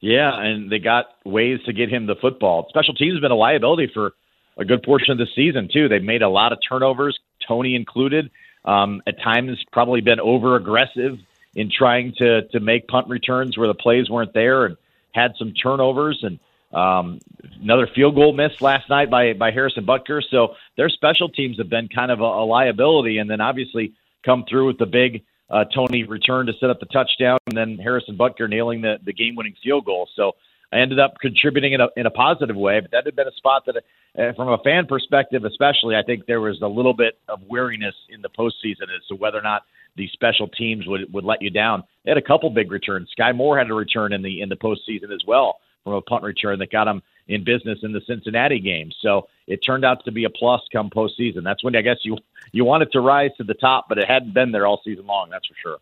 Yeah, 0.00 0.32
and 0.34 0.72
they 0.72 0.78
got 0.78 1.06
ways 1.26 1.60
to 1.66 1.74
get 1.74 1.90
him 1.90 2.06
the 2.06 2.14
football. 2.14 2.66
Special 2.70 2.94
teams 2.94 3.16
have 3.16 3.20
been 3.20 3.30
a 3.30 3.36
liability 3.36 3.90
for 3.92 4.14
a 4.56 4.64
good 4.64 4.82
portion 4.82 5.12
of 5.12 5.18
the 5.18 5.26
season 5.36 5.68
too. 5.70 5.88
They've 5.88 6.02
made 6.02 6.22
a 6.22 6.28
lot 6.30 6.52
of 6.52 6.58
turnovers, 6.66 7.18
Toney 7.46 7.74
included 7.74 8.30
um, 8.64 9.02
at 9.06 9.20
times 9.22 9.62
probably 9.72 10.00
been 10.00 10.20
over 10.20 10.56
aggressive 10.56 11.18
in 11.54 11.70
trying 11.70 12.14
to 12.18 12.42
to 12.48 12.60
make 12.60 12.86
punt 12.88 13.08
returns 13.08 13.58
where 13.58 13.68
the 13.68 13.74
plays 13.74 14.08
weren't 14.08 14.34
there 14.34 14.66
and 14.66 14.76
had 15.14 15.32
some 15.38 15.52
turnovers 15.52 16.18
and 16.22 16.38
um, 16.72 17.18
another 17.62 17.88
field 17.94 18.14
goal 18.14 18.32
miss 18.32 18.60
last 18.60 18.90
night 18.90 19.10
by 19.10 19.32
by 19.32 19.50
Harrison 19.50 19.86
Butker. 19.86 20.22
So 20.30 20.54
their 20.76 20.88
special 20.88 21.28
teams 21.28 21.56
have 21.58 21.70
been 21.70 21.88
kind 21.88 22.10
of 22.10 22.20
a, 22.20 22.24
a 22.24 22.44
liability, 22.44 23.18
and 23.18 23.30
then 23.30 23.40
obviously 23.40 23.94
come 24.24 24.44
through 24.48 24.66
with 24.66 24.78
the 24.78 24.86
big 24.86 25.22
uh, 25.50 25.64
Toney 25.74 26.04
return 26.04 26.46
to 26.46 26.52
set 26.60 26.68
up 26.68 26.78
the 26.80 26.86
touchdown, 26.86 27.38
and 27.46 27.56
then 27.56 27.78
Harrison 27.78 28.18
Butker 28.18 28.48
nailing 28.48 28.82
the 28.82 28.96
the 29.02 29.12
game 29.12 29.34
winning 29.34 29.54
field 29.62 29.86
goal. 29.86 30.08
So 30.14 30.32
I 30.72 30.80
ended 30.80 30.98
up 30.98 31.14
contributing 31.20 31.72
in 31.72 31.80
a 31.80 31.88
in 31.96 32.06
a 32.06 32.10
positive 32.10 32.56
way, 32.56 32.80
but 32.80 32.90
that 32.90 33.06
had 33.06 33.16
been 33.16 33.28
a 33.28 33.32
spot 33.32 33.64
that 33.66 33.76
uh, 34.18 34.32
from 34.34 34.48
a 34.48 34.58
fan 34.58 34.86
perspective, 34.86 35.44
especially, 35.44 35.96
I 35.96 36.02
think 36.02 36.26
there 36.26 36.40
was 36.40 36.60
a 36.62 36.68
little 36.68 36.94
bit 36.94 37.18
of 37.28 37.40
weariness 37.48 37.94
in 38.10 38.20
the 38.20 38.28
postseason 38.28 38.84
as 38.94 39.06
to 39.08 39.14
whether 39.14 39.38
or 39.38 39.42
not 39.42 39.62
the 39.98 40.08
special 40.14 40.48
teams 40.48 40.86
would 40.86 41.12
would 41.12 41.24
let 41.24 41.42
you 41.42 41.50
down. 41.50 41.82
They 42.04 42.10
had 42.10 42.18
a 42.18 42.22
couple 42.22 42.48
big 42.48 42.72
returns. 42.72 43.10
Skyy 43.18 43.36
Moore 43.36 43.58
had 43.58 43.68
a 43.68 43.74
return 43.74 44.14
in 44.14 44.22
the 44.22 44.40
in 44.40 44.48
the 44.48 44.56
postseason 44.56 45.12
as 45.12 45.20
well 45.26 45.58
from 45.84 45.92
a 45.92 46.00
punt 46.00 46.22
return 46.22 46.58
that 46.60 46.72
got 46.72 46.88
him 46.88 47.02
in 47.26 47.44
business 47.44 47.80
in 47.82 47.92
the 47.92 48.00
Cincinnati 48.06 48.60
game. 48.60 48.90
So 49.02 49.28
it 49.46 49.58
turned 49.58 49.84
out 49.84 50.04
to 50.06 50.12
be 50.12 50.24
a 50.24 50.30
plus 50.30 50.62
come 50.72 50.88
postseason. 50.88 51.44
That's 51.44 51.62
when 51.62 51.76
I 51.76 51.82
guess 51.82 51.98
you 52.02 52.16
you 52.52 52.64
wanted 52.64 52.92
to 52.92 53.00
rise 53.00 53.32
to 53.36 53.44
the 53.44 53.54
top, 53.54 53.86
but 53.88 53.98
it 53.98 54.08
hadn't 54.08 54.32
been 54.32 54.52
there 54.52 54.66
all 54.66 54.80
season 54.84 55.06
long. 55.06 55.28
That's 55.30 55.46
for 55.46 55.54
sure. 55.62 55.78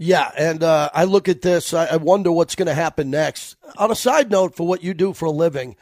Yeah, 0.00 0.30
and 0.38 0.62
uh, 0.62 0.90
I 0.94 1.04
look 1.04 1.28
at 1.28 1.42
this. 1.42 1.74
I, 1.74 1.86
I 1.86 1.96
wonder 1.96 2.30
what's 2.30 2.54
going 2.54 2.68
to 2.68 2.74
happen 2.74 3.10
next. 3.10 3.56
On 3.78 3.90
a 3.90 3.96
side 3.96 4.30
note, 4.30 4.54
for 4.54 4.64
what 4.64 4.84
you 4.84 4.94
do 4.94 5.12
for 5.12 5.24
a 5.24 5.30
living, 5.32 5.74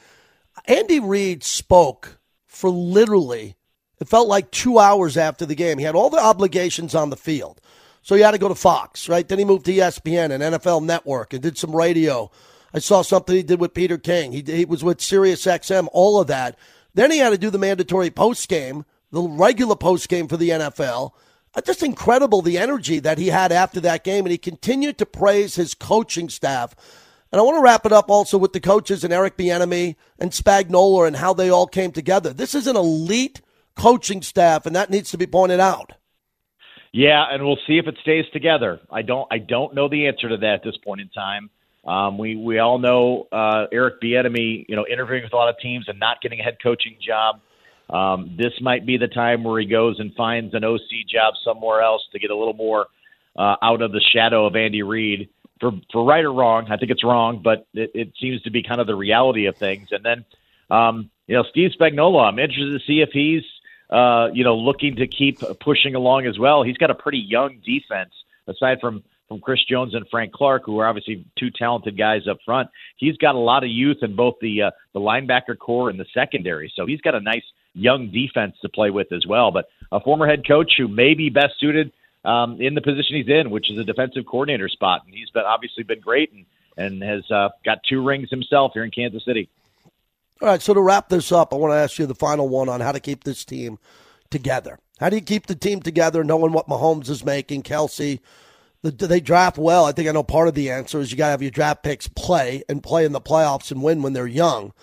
Andy 0.65 1.01
Reid 1.01 1.45
spoke 1.45 2.19
for 2.47 2.71
literally, 2.71 3.57
it 4.01 4.09
felt 4.09 4.29
like 4.29 4.51
two 4.51 4.79
hours 4.79 5.17
after 5.17 5.47
the 5.47 5.55
game. 5.55 5.79
He 5.79 5.85
had 5.85 5.95
all 5.95 6.11
the 6.11 6.19
obligations 6.19 6.95
on 6.95 7.11
the 7.11 7.17
field. 7.17 7.61
So 8.03 8.15
he 8.15 8.23
had 8.23 8.33
to 8.33 8.39
go 8.39 8.49
to 8.49 8.55
Fox, 8.55 9.09
right? 9.09 9.27
Then 9.27 9.39
he 9.39 9.45
moved 9.45 9.67
to 9.67 9.73
ESPN 9.73 10.31
and 10.31 10.43
NFL 10.43 10.85
Network 10.85 11.33
and 11.33 11.43
did 11.43 11.59
some 11.59 11.75
radio. 11.75 12.31
I 12.73 12.79
saw 12.79 13.03
something 13.03 13.35
he 13.35 13.43
did 13.43 13.61
with 13.61 13.75
Peter 13.75 13.99
King. 13.99 14.33
He, 14.33 14.43
he 14.47 14.65
was 14.65 14.85
with 14.85 15.01
Sirius 15.01 15.45
XM, 15.45 15.89
all 15.93 16.21
of 16.21 16.29
that. 16.29 16.57
Then 16.95 17.11
he 17.11 17.19
had 17.19 17.31
to 17.31 17.39
do 17.39 17.51
the 17.51 17.59
mandatory 17.59 18.11
post 18.11 18.49
game, 18.49 18.85
the 19.11 19.23
regular 19.23 19.77
post 19.77 20.09
game 20.09 20.29
for 20.29 20.37
the 20.37 20.51
NFL. 20.51 21.13
Uh, 21.55 21.61
just 21.63 21.83
incredible 21.83 22.43
the 22.43 22.59
energy 22.59 22.99
that 22.99 23.19
he 23.19 23.29
had 23.29 23.51
after 23.51 23.81
that 23.81 24.05
game, 24.05 24.25
and 24.25 24.31
he 24.31 24.39
continued 24.39 24.99
to 24.99 25.07
praise 25.07 25.57
his 25.57 25.75
coaching 25.75 26.29
staff. 26.29 26.77
And 27.33 27.41
I 27.41 27.43
want 27.43 27.57
to 27.57 27.63
wrap 27.63 27.87
it 27.87 27.93
up 27.93 28.09
also 28.09 28.39
with 28.39 28.53
the 28.53 28.61
coaches 28.61 29.05
and 29.05 29.13
Eric 29.13 29.37
Bieniemy 29.37 29.97
and 30.19 30.31
Spagnuolo 30.31 31.07
and 31.07 31.17
how 31.17 31.35
they 31.35 31.49
all 31.49 31.67
came 31.67 31.93
together. 31.93 32.33
This 32.33 32.55
is 32.55 32.67
an 32.67 32.77
elite 32.77 33.41
coaching 33.77 34.23
staff, 34.23 34.67
and 34.67 34.75
that 34.75 34.91
needs 34.91 35.11
to 35.11 35.19
be 35.19 35.27
pointed 35.27 35.61
out. 35.61 35.93
Yeah, 36.93 37.25
and 37.31 37.45
we'll 37.45 37.59
see 37.67 37.79
if 37.79 37.87
it 37.87 37.97
stays 38.01 38.25
together. 38.33 38.81
I 38.91 39.03
don't 39.03 39.29
I 39.31 39.39
don't 39.39 39.75
know 39.75 39.89
the 39.89 40.07
answer 40.07 40.29
to 40.31 40.39
that 40.39 40.55
at 40.55 40.63
this 40.65 40.77
point 40.79 41.03
in 41.03 41.09
time. 41.11 41.51
Um, 41.85 42.19
we 42.19 42.37
we 42.37 42.59
all 42.59 42.79
know 42.79 43.29
uh, 43.31 43.67
Eric 43.71 44.01
Bieniemy, 44.01 44.67
you 44.69 44.77
know, 44.77 44.87
interviewing 44.91 45.23
with 45.23 45.33
a 45.33 45.37
lot 45.37 45.49
of 45.49 45.59
teams 45.61 45.89
and 45.89 46.01
not 46.01 46.21
getting 46.21 46.41
a 46.41 46.43
head 46.43 46.57
coaching 46.63 46.97
job. 47.07 47.41
Um, 47.89 48.35
this 48.37 48.53
might 48.61 48.85
be 48.85 48.97
the 48.97 49.07
time 49.07 49.45
where 49.45 49.61
he 49.61 49.67
goes 49.67 50.01
and 50.01 50.13
finds 50.15 50.55
an 50.55 50.65
OC 50.65 51.07
job 51.09 51.35
somewhere 51.45 51.83
else 51.83 52.03
to 52.13 52.19
get 52.19 52.31
a 52.31 52.37
little 52.37 52.55
more 52.55 52.87
uh, 53.37 53.57
out 53.63 53.83
of 53.83 53.93
the 53.93 54.01
shadow 54.01 54.47
of 54.47 54.57
Andy 54.57 54.83
Reid. 54.83 55.29
For 55.61 55.73
for 55.93 56.05
right 56.05 56.25
or 56.25 56.33
wrong, 56.33 56.67
I 56.71 56.77
think 56.77 56.91
it's 56.91 57.05
wrong, 57.05 57.41
but 57.43 57.67
it, 57.73 57.91
it 57.95 58.13
seems 58.21 58.43
to 58.43 58.51
be 58.51 58.63
kind 58.63 58.81
of 58.81 58.87
the 58.87 58.97
reality 58.97 59.47
of 59.47 59.57
things. 59.57 59.89
And 59.91 60.05
then, 60.05 60.25
um, 60.71 61.11
you 61.27 61.37
know, 61.37 61.45
Steve 61.51 61.71
Spagnuolo, 61.79 62.27
I'm 62.27 62.39
interested 62.39 62.79
to 62.79 62.87
see 62.87 63.01
if 63.01 63.11
he's 63.13 63.43
uh, 63.91 64.29
you 64.33 64.45
know, 64.45 64.57
looking 64.57 64.97
to 64.97 65.07
keep 65.07 65.41
pushing 65.61 65.95
along 65.95 66.27
as 66.27 66.39
well. 66.39 66.63
He's 66.63 66.77
got 66.77 66.91
a 66.91 66.95
pretty 66.95 67.19
young 67.19 67.59
defense 67.65 68.13
aside 68.47 68.81
from 68.81 69.03
from 69.29 69.41
Chris 69.41 69.65
Jones 69.65 69.95
and 69.95 70.07
Frank 70.09 70.33
Clark, 70.33 70.65
who 70.65 70.79
are 70.79 70.87
obviously 70.87 71.25
two 71.37 71.51
talented 71.51 71.99
guys 71.99 72.29
up 72.29 72.39
front. 72.45 72.71
He's 72.97 73.17
got 73.17 73.35
a 73.35 73.39
lot 73.39 73.65
of 73.65 73.71
youth 73.71 73.99
in 74.03 74.15
both 74.15 74.37
the 74.41 74.63
uh, 74.63 74.71
the 74.93 75.01
linebacker 75.01 75.59
corps 75.59 75.91
and 75.91 75.99
the 75.99 76.07
secondary, 76.15 76.73
so 76.75 76.87
he's 76.87 77.01
got 77.01 77.15
a 77.15 77.21
nice 77.21 77.45
young 77.75 78.11
defense 78.11 78.57
to 78.63 78.69
play 78.69 78.91
with 78.91 79.13
as 79.13 79.27
well. 79.27 79.51
But 79.51 79.69
a 79.93 80.01
former 80.01 80.27
head 80.27 80.47
coach 80.47 80.75
who 80.77 80.89
may 80.89 81.15
be 81.15 81.29
best 81.29 81.59
suited 81.59 81.93
um, 82.25 82.61
in 82.61 82.75
the 82.75 82.81
position 82.81 83.17
he's 83.17 83.29
in, 83.29 83.51
which 83.51 83.71
is 83.71 83.79
a 83.79 83.85
defensive 83.85 84.27
coordinator 84.27 84.69
spot, 84.69 85.03
and 85.07 85.15
he's 85.15 85.31
been 85.31 85.45
obviously 85.45 85.83
been 85.83 86.01
great 86.01 86.33
and 86.33 86.47
and 86.77 87.03
has 87.03 87.29
uh, 87.31 87.49
got 87.65 87.83
two 87.89 88.05
rings 88.05 88.31
himself 88.31 88.73
here 88.75 88.85
in 88.85 88.91
Kansas 88.91 89.25
City. 89.25 89.49
All 90.43 90.49
right, 90.49 90.61
so 90.61 90.75
to 90.75 90.81
wrap 90.83 91.09
this 91.09 91.33
up, 91.33 91.55
I 91.55 91.57
want 91.57 91.73
to 91.73 91.77
ask 91.77 91.99
you 91.99 92.05
the 92.05 92.15
final 92.15 92.49
one 92.49 92.69
on 92.69 92.83
how 92.83 92.93
to 92.93 93.01
keep 93.01 93.25
this 93.25 93.43
team 93.45 93.79
together. 94.31 94.79
How 95.01 95.09
do 95.09 95.17
you 95.17 95.23
keep 95.23 95.47
the 95.47 95.55
team 95.55 95.81
together, 95.81 96.23
knowing 96.23 96.53
what 96.53 96.69
Mahomes 96.69 97.09
is 97.09 97.25
making, 97.25 97.63
Kelce? 97.63 98.21
Do 98.83 99.07
they 99.07 99.21
draft 99.21 99.57
well? 99.57 99.87
I 99.87 99.93
think 99.93 100.09
I 100.09 100.13
know 100.13 100.23
part 100.23 100.49
of 100.49 100.55
the 100.55 100.71
answer 100.71 101.01
is 101.01 101.11
you 101.11 101.17
got 101.17 101.29
to 101.29 101.31
have 101.31 101.43
your 101.43 101.51
draft 101.51 101.83
picks 101.83 102.07
play 102.07 102.63
and 102.69 102.83
play 102.83 103.07
in 103.07 103.13
the 103.13 103.21
playoffs 103.21 103.71
and 103.71 103.83
win 103.83 104.03
when 104.03 104.13
they're 104.13 104.27
young. 104.27 104.75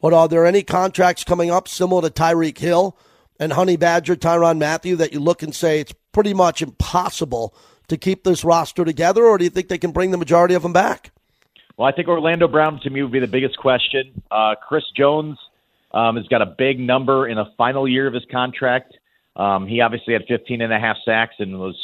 But 0.00 0.12
are 0.12 0.28
there 0.28 0.44
any 0.44 0.62
contracts 0.62 1.24
coming 1.24 1.50
up 1.50 1.68
similar 1.68 2.02
to 2.02 2.10
Tyreek 2.10 2.58
Hill 2.58 2.96
and 3.40 3.54
Honey 3.54 3.76
Badger, 3.76 4.14
Tyrann 4.14 4.58
Mathieu 4.58 4.94
that 4.96 5.12
you 5.12 5.20
look 5.20 5.42
and 5.42 5.54
say 5.54 5.80
it's 5.80 5.94
pretty 6.12 6.34
much 6.34 6.60
impossible 6.60 7.54
to 7.88 7.96
keep 7.96 8.24
this 8.24 8.44
roster 8.44 8.84
together, 8.84 9.24
or 9.24 9.38
do 9.38 9.44
you 9.44 9.50
think 9.50 9.68
they 9.68 9.78
can 9.78 9.92
bring 9.92 10.10
the 10.10 10.18
majority 10.18 10.54
of 10.54 10.62
them 10.62 10.74
back? 10.74 11.12
Well, 11.78 11.86
I 11.86 11.92
think 11.92 12.08
Orlando 12.08 12.48
Brown 12.48 12.80
to 12.82 12.90
me 12.90 13.02
would 13.02 13.12
be 13.12 13.20
the 13.20 13.28
biggest 13.28 13.56
question. 13.56 14.20
Uh, 14.32 14.56
Chris 14.60 14.82
Jones 14.96 15.38
um, 15.92 16.16
has 16.16 16.26
got 16.26 16.42
a 16.42 16.46
big 16.46 16.80
number 16.80 17.28
in 17.28 17.36
the 17.36 17.44
final 17.56 17.86
year 17.86 18.08
of 18.08 18.14
his 18.14 18.24
contract. 18.32 18.98
Um, 19.36 19.68
he 19.68 19.80
obviously 19.80 20.12
had 20.12 20.22
15 20.26 20.60
and 20.60 20.72
a 20.72 20.80
half 20.80 20.96
sacks 21.04 21.36
and 21.38 21.60
was, 21.60 21.76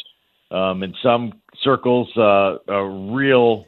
um, 0.50 0.82
in 0.82 0.94
some 1.00 1.34
circles, 1.62 2.08
uh, 2.16 2.56
a 2.66 2.84
real 2.84 3.66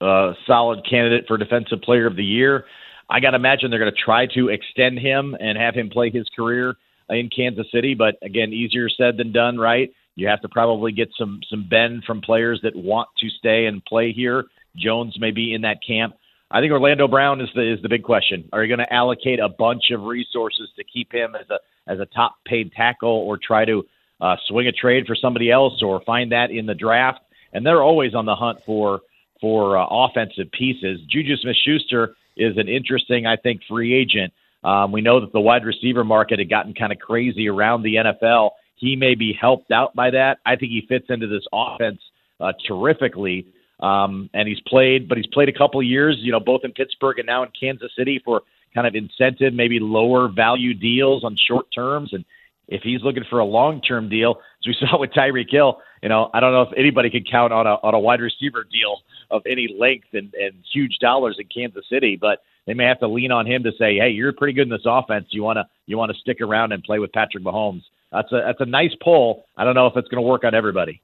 uh, 0.00 0.32
solid 0.46 0.80
candidate 0.88 1.26
for 1.28 1.36
Defensive 1.36 1.82
Player 1.82 2.06
of 2.06 2.16
the 2.16 2.24
Year. 2.24 2.64
I 3.10 3.20
got 3.20 3.32
to 3.32 3.36
imagine 3.36 3.68
they're 3.68 3.78
going 3.78 3.92
to 3.92 4.02
try 4.02 4.26
to 4.34 4.48
extend 4.48 4.98
him 4.98 5.36
and 5.38 5.58
have 5.58 5.74
him 5.74 5.90
play 5.90 6.10
his 6.10 6.26
career 6.34 6.74
in 7.10 7.28
Kansas 7.28 7.66
City. 7.70 7.92
But 7.94 8.16
again, 8.22 8.54
easier 8.54 8.88
said 8.88 9.18
than 9.18 9.30
done, 9.30 9.58
right? 9.58 9.92
You 10.14 10.26
have 10.28 10.40
to 10.40 10.48
probably 10.48 10.92
get 10.92 11.10
some 11.18 11.40
some 11.50 11.68
bend 11.68 12.04
from 12.06 12.22
players 12.22 12.60
that 12.62 12.74
want 12.74 13.10
to 13.18 13.28
stay 13.28 13.66
and 13.66 13.84
play 13.84 14.12
here. 14.12 14.46
Jones 14.76 15.16
may 15.18 15.30
be 15.30 15.54
in 15.54 15.62
that 15.62 15.78
camp. 15.86 16.14
I 16.50 16.60
think 16.60 16.72
Orlando 16.72 17.08
Brown 17.08 17.40
is 17.40 17.48
the 17.54 17.72
is 17.72 17.82
the 17.82 17.88
big 17.88 18.04
question. 18.04 18.48
Are 18.52 18.62
you 18.62 18.74
going 18.74 18.86
to 18.86 18.92
allocate 18.92 19.40
a 19.40 19.48
bunch 19.48 19.90
of 19.90 20.02
resources 20.02 20.68
to 20.76 20.84
keep 20.84 21.12
him 21.12 21.34
as 21.34 21.46
a 21.50 21.58
as 21.90 21.98
a 22.00 22.06
top 22.06 22.36
paid 22.44 22.72
tackle, 22.72 23.08
or 23.08 23.36
try 23.36 23.64
to 23.64 23.84
uh, 24.20 24.36
swing 24.48 24.66
a 24.68 24.72
trade 24.72 25.06
for 25.06 25.16
somebody 25.16 25.50
else, 25.50 25.82
or 25.82 26.00
find 26.06 26.32
that 26.32 26.50
in 26.50 26.66
the 26.66 26.74
draft? 26.74 27.20
And 27.52 27.66
they're 27.66 27.82
always 27.82 28.14
on 28.14 28.26
the 28.26 28.34
hunt 28.34 28.58
for 28.64 29.00
for 29.40 29.76
uh, 29.76 29.86
offensive 29.90 30.50
pieces. 30.52 31.00
Juju 31.08 31.36
Smith-Schuster 31.36 32.14
is 32.36 32.56
an 32.56 32.68
interesting, 32.68 33.26
I 33.26 33.36
think, 33.36 33.60
free 33.68 33.94
agent. 33.94 34.32
Um, 34.64 34.92
we 34.92 35.00
know 35.00 35.20
that 35.20 35.32
the 35.32 35.40
wide 35.40 35.64
receiver 35.64 36.04
market 36.04 36.38
had 36.38 36.48
gotten 36.48 36.74
kind 36.74 36.92
of 36.92 36.98
crazy 36.98 37.48
around 37.48 37.82
the 37.82 37.96
NFL. 37.96 38.50
He 38.76 38.96
may 38.96 39.14
be 39.14 39.36
helped 39.38 39.70
out 39.70 39.94
by 39.94 40.10
that. 40.10 40.38
I 40.44 40.56
think 40.56 40.72
he 40.72 40.84
fits 40.88 41.06
into 41.08 41.26
this 41.26 41.44
offense 41.52 42.00
uh, 42.40 42.52
terrifically. 42.66 43.46
Um, 43.80 44.30
and 44.32 44.48
he's 44.48 44.60
played, 44.66 45.08
but 45.08 45.18
he's 45.18 45.26
played 45.26 45.48
a 45.48 45.52
couple 45.52 45.82
years, 45.82 46.16
you 46.20 46.32
know, 46.32 46.40
both 46.40 46.62
in 46.64 46.72
Pittsburgh 46.72 47.18
and 47.18 47.26
now 47.26 47.42
in 47.42 47.50
Kansas 47.58 47.92
City 47.96 48.20
for 48.24 48.42
kind 48.74 48.86
of 48.86 48.94
incentive, 48.94 49.52
maybe 49.52 49.78
lower 49.80 50.28
value 50.28 50.74
deals 50.74 51.24
on 51.24 51.36
short 51.46 51.66
terms. 51.74 52.12
And 52.12 52.24
if 52.68 52.82
he's 52.82 53.02
looking 53.02 53.24
for 53.28 53.38
a 53.38 53.44
long 53.44 53.80
term 53.80 54.08
deal, 54.08 54.40
as 54.60 54.66
we 54.66 54.76
saw 54.80 54.98
with 54.98 55.10
Tyreek 55.10 55.50
Hill, 55.50 55.78
you 56.02 56.08
know, 56.08 56.30
I 56.34 56.40
don't 56.40 56.52
know 56.52 56.62
if 56.62 56.72
anybody 56.76 57.10
could 57.10 57.28
count 57.30 57.52
on 57.52 57.66
a 57.66 57.74
on 57.82 57.94
a 57.94 57.98
wide 57.98 58.20
receiver 58.20 58.64
deal 58.64 58.98
of 59.30 59.42
any 59.46 59.74
length 59.78 60.08
and, 60.12 60.32
and 60.34 60.54
huge 60.72 60.98
dollars 61.00 61.36
in 61.38 61.46
Kansas 61.46 61.84
City, 61.90 62.16
but 62.20 62.42
they 62.66 62.74
may 62.74 62.84
have 62.84 63.00
to 63.00 63.08
lean 63.08 63.32
on 63.32 63.46
him 63.46 63.62
to 63.64 63.72
say, 63.78 63.96
Hey, 63.96 64.10
you're 64.10 64.32
pretty 64.32 64.52
good 64.52 64.62
in 64.64 64.68
this 64.68 64.86
offense. 64.86 65.26
You 65.30 65.42
wanna 65.42 65.68
you 65.86 65.98
wanna 65.98 66.14
stick 66.14 66.40
around 66.40 66.72
and 66.72 66.82
play 66.82 66.98
with 66.98 67.12
Patrick 67.12 67.44
Mahomes. 67.44 67.82
That's 68.12 68.30
a 68.32 68.42
that's 68.46 68.60
a 68.60 68.66
nice 68.66 68.94
pull. 69.02 69.46
I 69.56 69.64
don't 69.64 69.74
know 69.74 69.86
if 69.86 69.96
it's 69.96 70.08
gonna 70.08 70.22
work 70.22 70.44
on 70.44 70.54
everybody. 70.54 71.00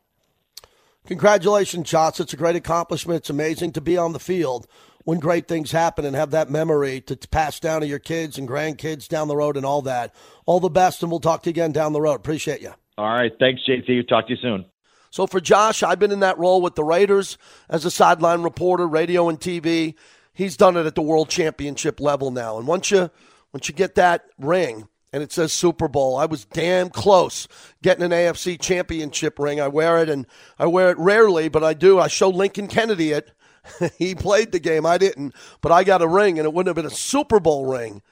Congratulations, 1.07 1.89
Shots. 1.89 2.21
It's 2.21 2.33
a 2.33 2.37
great 2.37 2.57
accomplishment. 2.57 3.19
It's 3.19 3.31
amazing 3.31 3.73
to 3.73 3.81
be 3.81 3.97
on 3.99 4.13
the 4.13 4.21
field 4.21 4.69
when 5.05 5.19
great 5.19 5.49
things 5.49 5.73
happen 5.73 6.05
and 6.05 6.15
have 6.15 6.31
that 6.31 6.49
memory 6.49 7.01
to 7.03 7.17
pass 7.29 7.59
down 7.59 7.81
to 7.81 7.87
your 7.87 7.99
kids 7.99 8.39
and 8.39 8.49
grandkids 8.49 9.09
down 9.09 9.27
the 9.27 9.37
road 9.37 9.57
and 9.57 9.67
all 9.67 9.83
that. 9.83 10.15
All 10.47 10.61
the 10.61 10.71
best, 10.71 11.03
and 11.03 11.11
we'll 11.11 11.21
talk 11.21 11.43
to 11.43 11.51
you 11.51 11.53
again 11.53 11.73
down 11.73 11.93
the 11.93 12.01
road. 12.01 12.15
Appreciate 12.15 12.61
you. 12.61 12.73
All 12.97 13.13
right. 13.13 13.33
Thanks, 13.41 13.63
JT. 13.69 14.09
Talk 14.09 14.29
to 14.29 14.35
you 14.35 14.39
soon. 14.41 14.65
So 15.11 15.27
for 15.27 15.41
Josh, 15.41 15.83
I've 15.83 15.99
been 15.99 16.13
in 16.13 16.21
that 16.21 16.39
role 16.39 16.63
with 16.63 16.75
the 16.75 16.85
Raiders 16.85 17.37
as 17.69 17.85
a 17.85 17.91
sideline 17.91 18.43
reporter, 18.43 18.87
radio 18.87 19.29
and 19.29 19.39
TV. 19.39 19.95
He's 20.33 20.57
done 20.57 20.77
it 20.77 20.87
at 20.87 20.95
the 20.95 21.03
world 21.03 21.29
championship 21.29 22.01
level 22.01 22.31
now. 22.31 22.59
And 22.59 22.67
once 22.67 22.91
you 22.91 23.11
once 23.53 23.69
you 23.69 23.75
get 23.75 23.97
that 23.97 24.25
ring, 24.39 24.89
and 25.13 25.23
it 25.23 25.33
says 25.33 25.53
Super 25.53 25.89
Bowl. 25.89 26.17
I 26.17 26.25
was 26.25 26.45
damn 26.47 26.89
close 26.89 27.47
getting 27.83 28.05
an 28.05 28.11
AFC 28.11 28.61
championship 28.61 29.39
ring. 29.39 29.61
I 29.61 29.69
wear 29.69 29.99
it 29.99 30.09
and 30.09 30.27
I 30.59 30.67
wear 30.67 30.91
it 30.91 30.99
rarely, 30.99 31.49
but 31.49 31.63
I 31.63 31.75
do. 31.75 31.99
I 31.99 32.09
show 32.09 32.31
Lincoln 32.31 32.69
Kennedy 32.69 33.13
it. 33.13 33.33
he 33.99 34.15
played 34.15 34.53
the 34.53 34.59
game. 34.59 34.87
I 34.87 34.99
didn't, 34.99 35.35
but 35.61 35.71
I 35.71 35.85
got 35.85 36.03
a 36.03 36.09
ring, 36.09 36.39
and 36.39 36.47
it 36.47 36.53
wouldn't 36.53 36.69
have 36.69 36.83
been 36.83 36.91
a 36.91 36.97
Super 36.97 37.39
Bowl 37.39 37.67
ring 37.67 38.03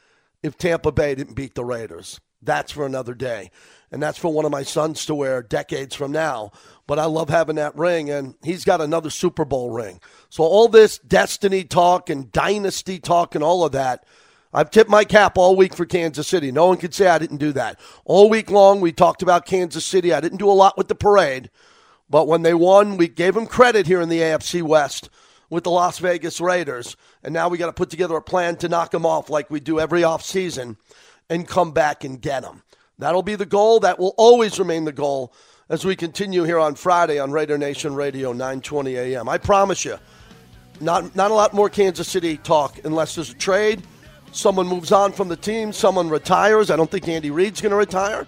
if 0.42 0.56
Tampa 0.56 0.92
Bay 0.92 1.14
didn't 1.14 1.34
beat 1.34 1.54
the 1.54 1.64
Raiders. 1.64 2.20
That's 2.42 2.72
for 2.72 2.86
another 2.86 3.14
day. 3.14 3.50
And 3.90 4.00
that's 4.00 4.18
for 4.18 4.32
one 4.32 4.44
of 4.44 4.52
my 4.52 4.62
sons 4.62 5.04
to 5.06 5.14
wear 5.16 5.42
decades 5.42 5.96
from 5.96 6.12
now. 6.12 6.52
But 6.86 7.00
I 7.00 7.06
love 7.06 7.28
having 7.28 7.56
that 7.56 7.76
ring, 7.76 8.08
and 8.08 8.36
he's 8.42 8.64
got 8.64 8.80
another 8.80 9.10
Super 9.10 9.44
Bowl 9.44 9.70
ring. 9.70 10.00
So 10.28 10.44
all 10.44 10.68
this 10.68 10.98
destiny 10.98 11.64
talk 11.64 12.08
and 12.08 12.30
dynasty 12.30 13.00
talk 13.00 13.34
and 13.34 13.42
all 13.42 13.64
of 13.64 13.72
that– 13.72 14.04
I've 14.52 14.70
tipped 14.70 14.90
my 14.90 15.04
cap 15.04 15.38
all 15.38 15.54
week 15.54 15.74
for 15.74 15.86
Kansas 15.86 16.26
City. 16.26 16.50
No 16.50 16.66
one 16.66 16.76
could 16.76 16.92
say 16.92 17.06
I 17.06 17.18
didn't 17.18 17.36
do 17.36 17.52
that. 17.52 17.78
All 18.04 18.28
week 18.28 18.50
long, 18.50 18.80
we 18.80 18.90
talked 18.90 19.22
about 19.22 19.46
Kansas 19.46 19.86
City. 19.86 20.12
I 20.12 20.20
didn't 20.20 20.38
do 20.38 20.50
a 20.50 20.52
lot 20.52 20.76
with 20.76 20.88
the 20.88 20.96
parade, 20.96 21.50
but 22.08 22.26
when 22.26 22.42
they 22.42 22.54
won, 22.54 22.96
we 22.96 23.06
gave 23.06 23.34
them 23.34 23.46
credit 23.46 23.86
here 23.86 24.00
in 24.00 24.08
the 24.08 24.18
AFC 24.18 24.62
West 24.62 25.08
with 25.50 25.64
the 25.64 25.70
Las 25.70 25.98
Vegas 26.00 26.40
Raiders. 26.40 26.96
And 27.22 27.32
now 27.32 27.48
we 27.48 27.58
got 27.58 27.66
to 27.66 27.72
put 27.72 27.90
together 27.90 28.16
a 28.16 28.22
plan 28.22 28.56
to 28.56 28.68
knock 28.68 28.90
them 28.90 29.06
off 29.06 29.30
like 29.30 29.50
we 29.50 29.60
do 29.60 29.78
every 29.78 30.02
offseason 30.02 30.76
and 31.28 31.46
come 31.46 31.70
back 31.70 32.02
and 32.02 32.20
get 32.20 32.42
them. 32.42 32.64
That'll 32.98 33.22
be 33.22 33.36
the 33.36 33.46
goal. 33.46 33.78
That 33.80 34.00
will 34.00 34.14
always 34.16 34.58
remain 34.58 34.84
the 34.84 34.92
goal 34.92 35.32
as 35.68 35.84
we 35.84 35.94
continue 35.94 36.42
here 36.42 36.58
on 36.58 36.74
Friday 36.74 37.20
on 37.20 37.30
Raider 37.30 37.56
Nation 37.56 37.94
Radio, 37.94 38.32
920 38.32 38.96
a.m. 38.96 39.28
I 39.28 39.38
promise 39.38 39.84
you, 39.84 39.96
not, 40.80 41.14
not 41.14 41.30
a 41.30 41.34
lot 41.34 41.54
more 41.54 41.70
Kansas 41.70 42.08
City 42.08 42.36
talk 42.36 42.80
unless 42.84 43.14
there's 43.14 43.30
a 43.30 43.34
trade– 43.34 43.84
someone 44.32 44.66
moves 44.66 44.92
on 44.92 45.12
from 45.12 45.28
the 45.28 45.36
team, 45.36 45.72
someone 45.72 46.08
retires. 46.08 46.70
I 46.70 46.76
don't 46.76 46.90
think 46.90 47.08
Andy 47.08 47.30
Reid's 47.30 47.60
going 47.60 47.70
to 47.70 47.76
retire. 47.76 48.26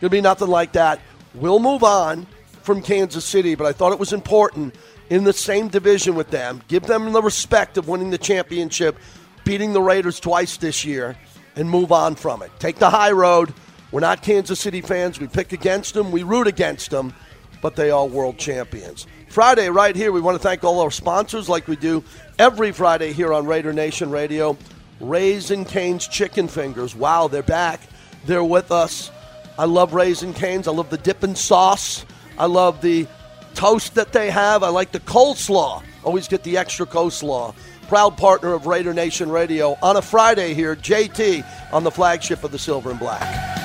Going 0.00 0.08
to 0.08 0.10
be 0.10 0.20
nothing 0.20 0.48
like 0.48 0.72
that. 0.72 1.00
We'll 1.34 1.58
move 1.58 1.84
on 1.84 2.26
from 2.62 2.82
Kansas 2.82 3.24
City, 3.24 3.54
but 3.54 3.66
I 3.66 3.72
thought 3.72 3.92
it 3.92 3.98
was 3.98 4.12
important 4.12 4.74
in 5.10 5.24
the 5.24 5.32
same 5.32 5.68
division 5.68 6.14
with 6.14 6.30
them. 6.30 6.62
Give 6.68 6.82
them 6.82 7.12
the 7.12 7.22
respect 7.22 7.76
of 7.76 7.88
winning 7.88 8.10
the 8.10 8.18
championship, 8.18 8.96
beating 9.44 9.72
the 9.72 9.82
Raiders 9.82 10.20
twice 10.20 10.56
this 10.56 10.84
year, 10.84 11.16
and 11.56 11.68
move 11.68 11.92
on 11.92 12.14
from 12.14 12.42
it. 12.42 12.50
Take 12.58 12.76
the 12.76 12.90
high 12.90 13.12
road. 13.12 13.52
We're 13.92 14.00
not 14.00 14.22
Kansas 14.22 14.60
City 14.60 14.80
fans. 14.80 15.18
We 15.18 15.26
pick 15.26 15.52
against 15.52 15.94
them, 15.94 16.12
we 16.12 16.22
root 16.22 16.46
against 16.46 16.90
them, 16.90 17.12
but 17.60 17.76
they 17.76 17.90
are 17.90 18.06
world 18.06 18.38
champions. 18.38 19.06
Friday, 19.28 19.68
right 19.68 19.94
here, 19.94 20.12
we 20.12 20.20
want 20.20 20.36
to 20.36 20.42
thank 20.42 20.64
all 20.64 20.80
our 20.80 20.90
sponsors 20.90 21.48
like 21.48 21.68
we 21.68 21.76
do 21.76 22.02
every 22.38 22.72
Friday 22.72 23.12
here 23.12 23.32
on 23.32 23.46
Raider 23.46 23.72
Nation 23.72 24.10
Radio. 24.10 24.56
Raising 25.00 25.64
Cane's 25.64 26.06
chicken 26.06 26.46
fingers. 26.46 26.94
Wow, 26.94 27.28
they're 27.28 27.42
back. 27.42 27.80
They're 28.26 28.44
with 28.44 28.70
us. 28.70 29.10
I 29.58 29.64
love 29.64 29.94
Raising 29.94 30.32
Cane's. 30.32 30.68
I 30.68 30.72
love 30.72 30.90
the 30.90 30.98
dipping 30.98 31.34
sauce. 31.34 32.04
I 32.38 32.46
love 32.46 32.80
the 32.80 33.06
toast 33.54 33.94
that 33.94 34.12
they 34.12 34.30
have. 34.30 34.62
I 34.62 34.68
like 34.68 34.92
the 34.92 35.00
coleslaw. 35.00 35.82
Always 36.04 36.28
get 36.28 36.42
the 36.42 36.56
extra 36.56 36.86
coleslaw. 36.86 37.54
Proud 37.88 38.16
partner 38.16 38.52
of 38.52 38.66
Raider 38.66 38.94
Nation 38.94 39.30
Radio 39.30 39.76
on 39.82 39.96
a 39.96 40.02
Friday 40.02 40.54
here, 40.54 40.76
JT 40.76 41.44
on 41.72 41.82
the 41.82 41.90
flagship 41.90 42.44
of 42.44 42.52
the 42.52 42.58
Silver 42.58 42.90
and 42.90 43.00
Black. 43.00 43.59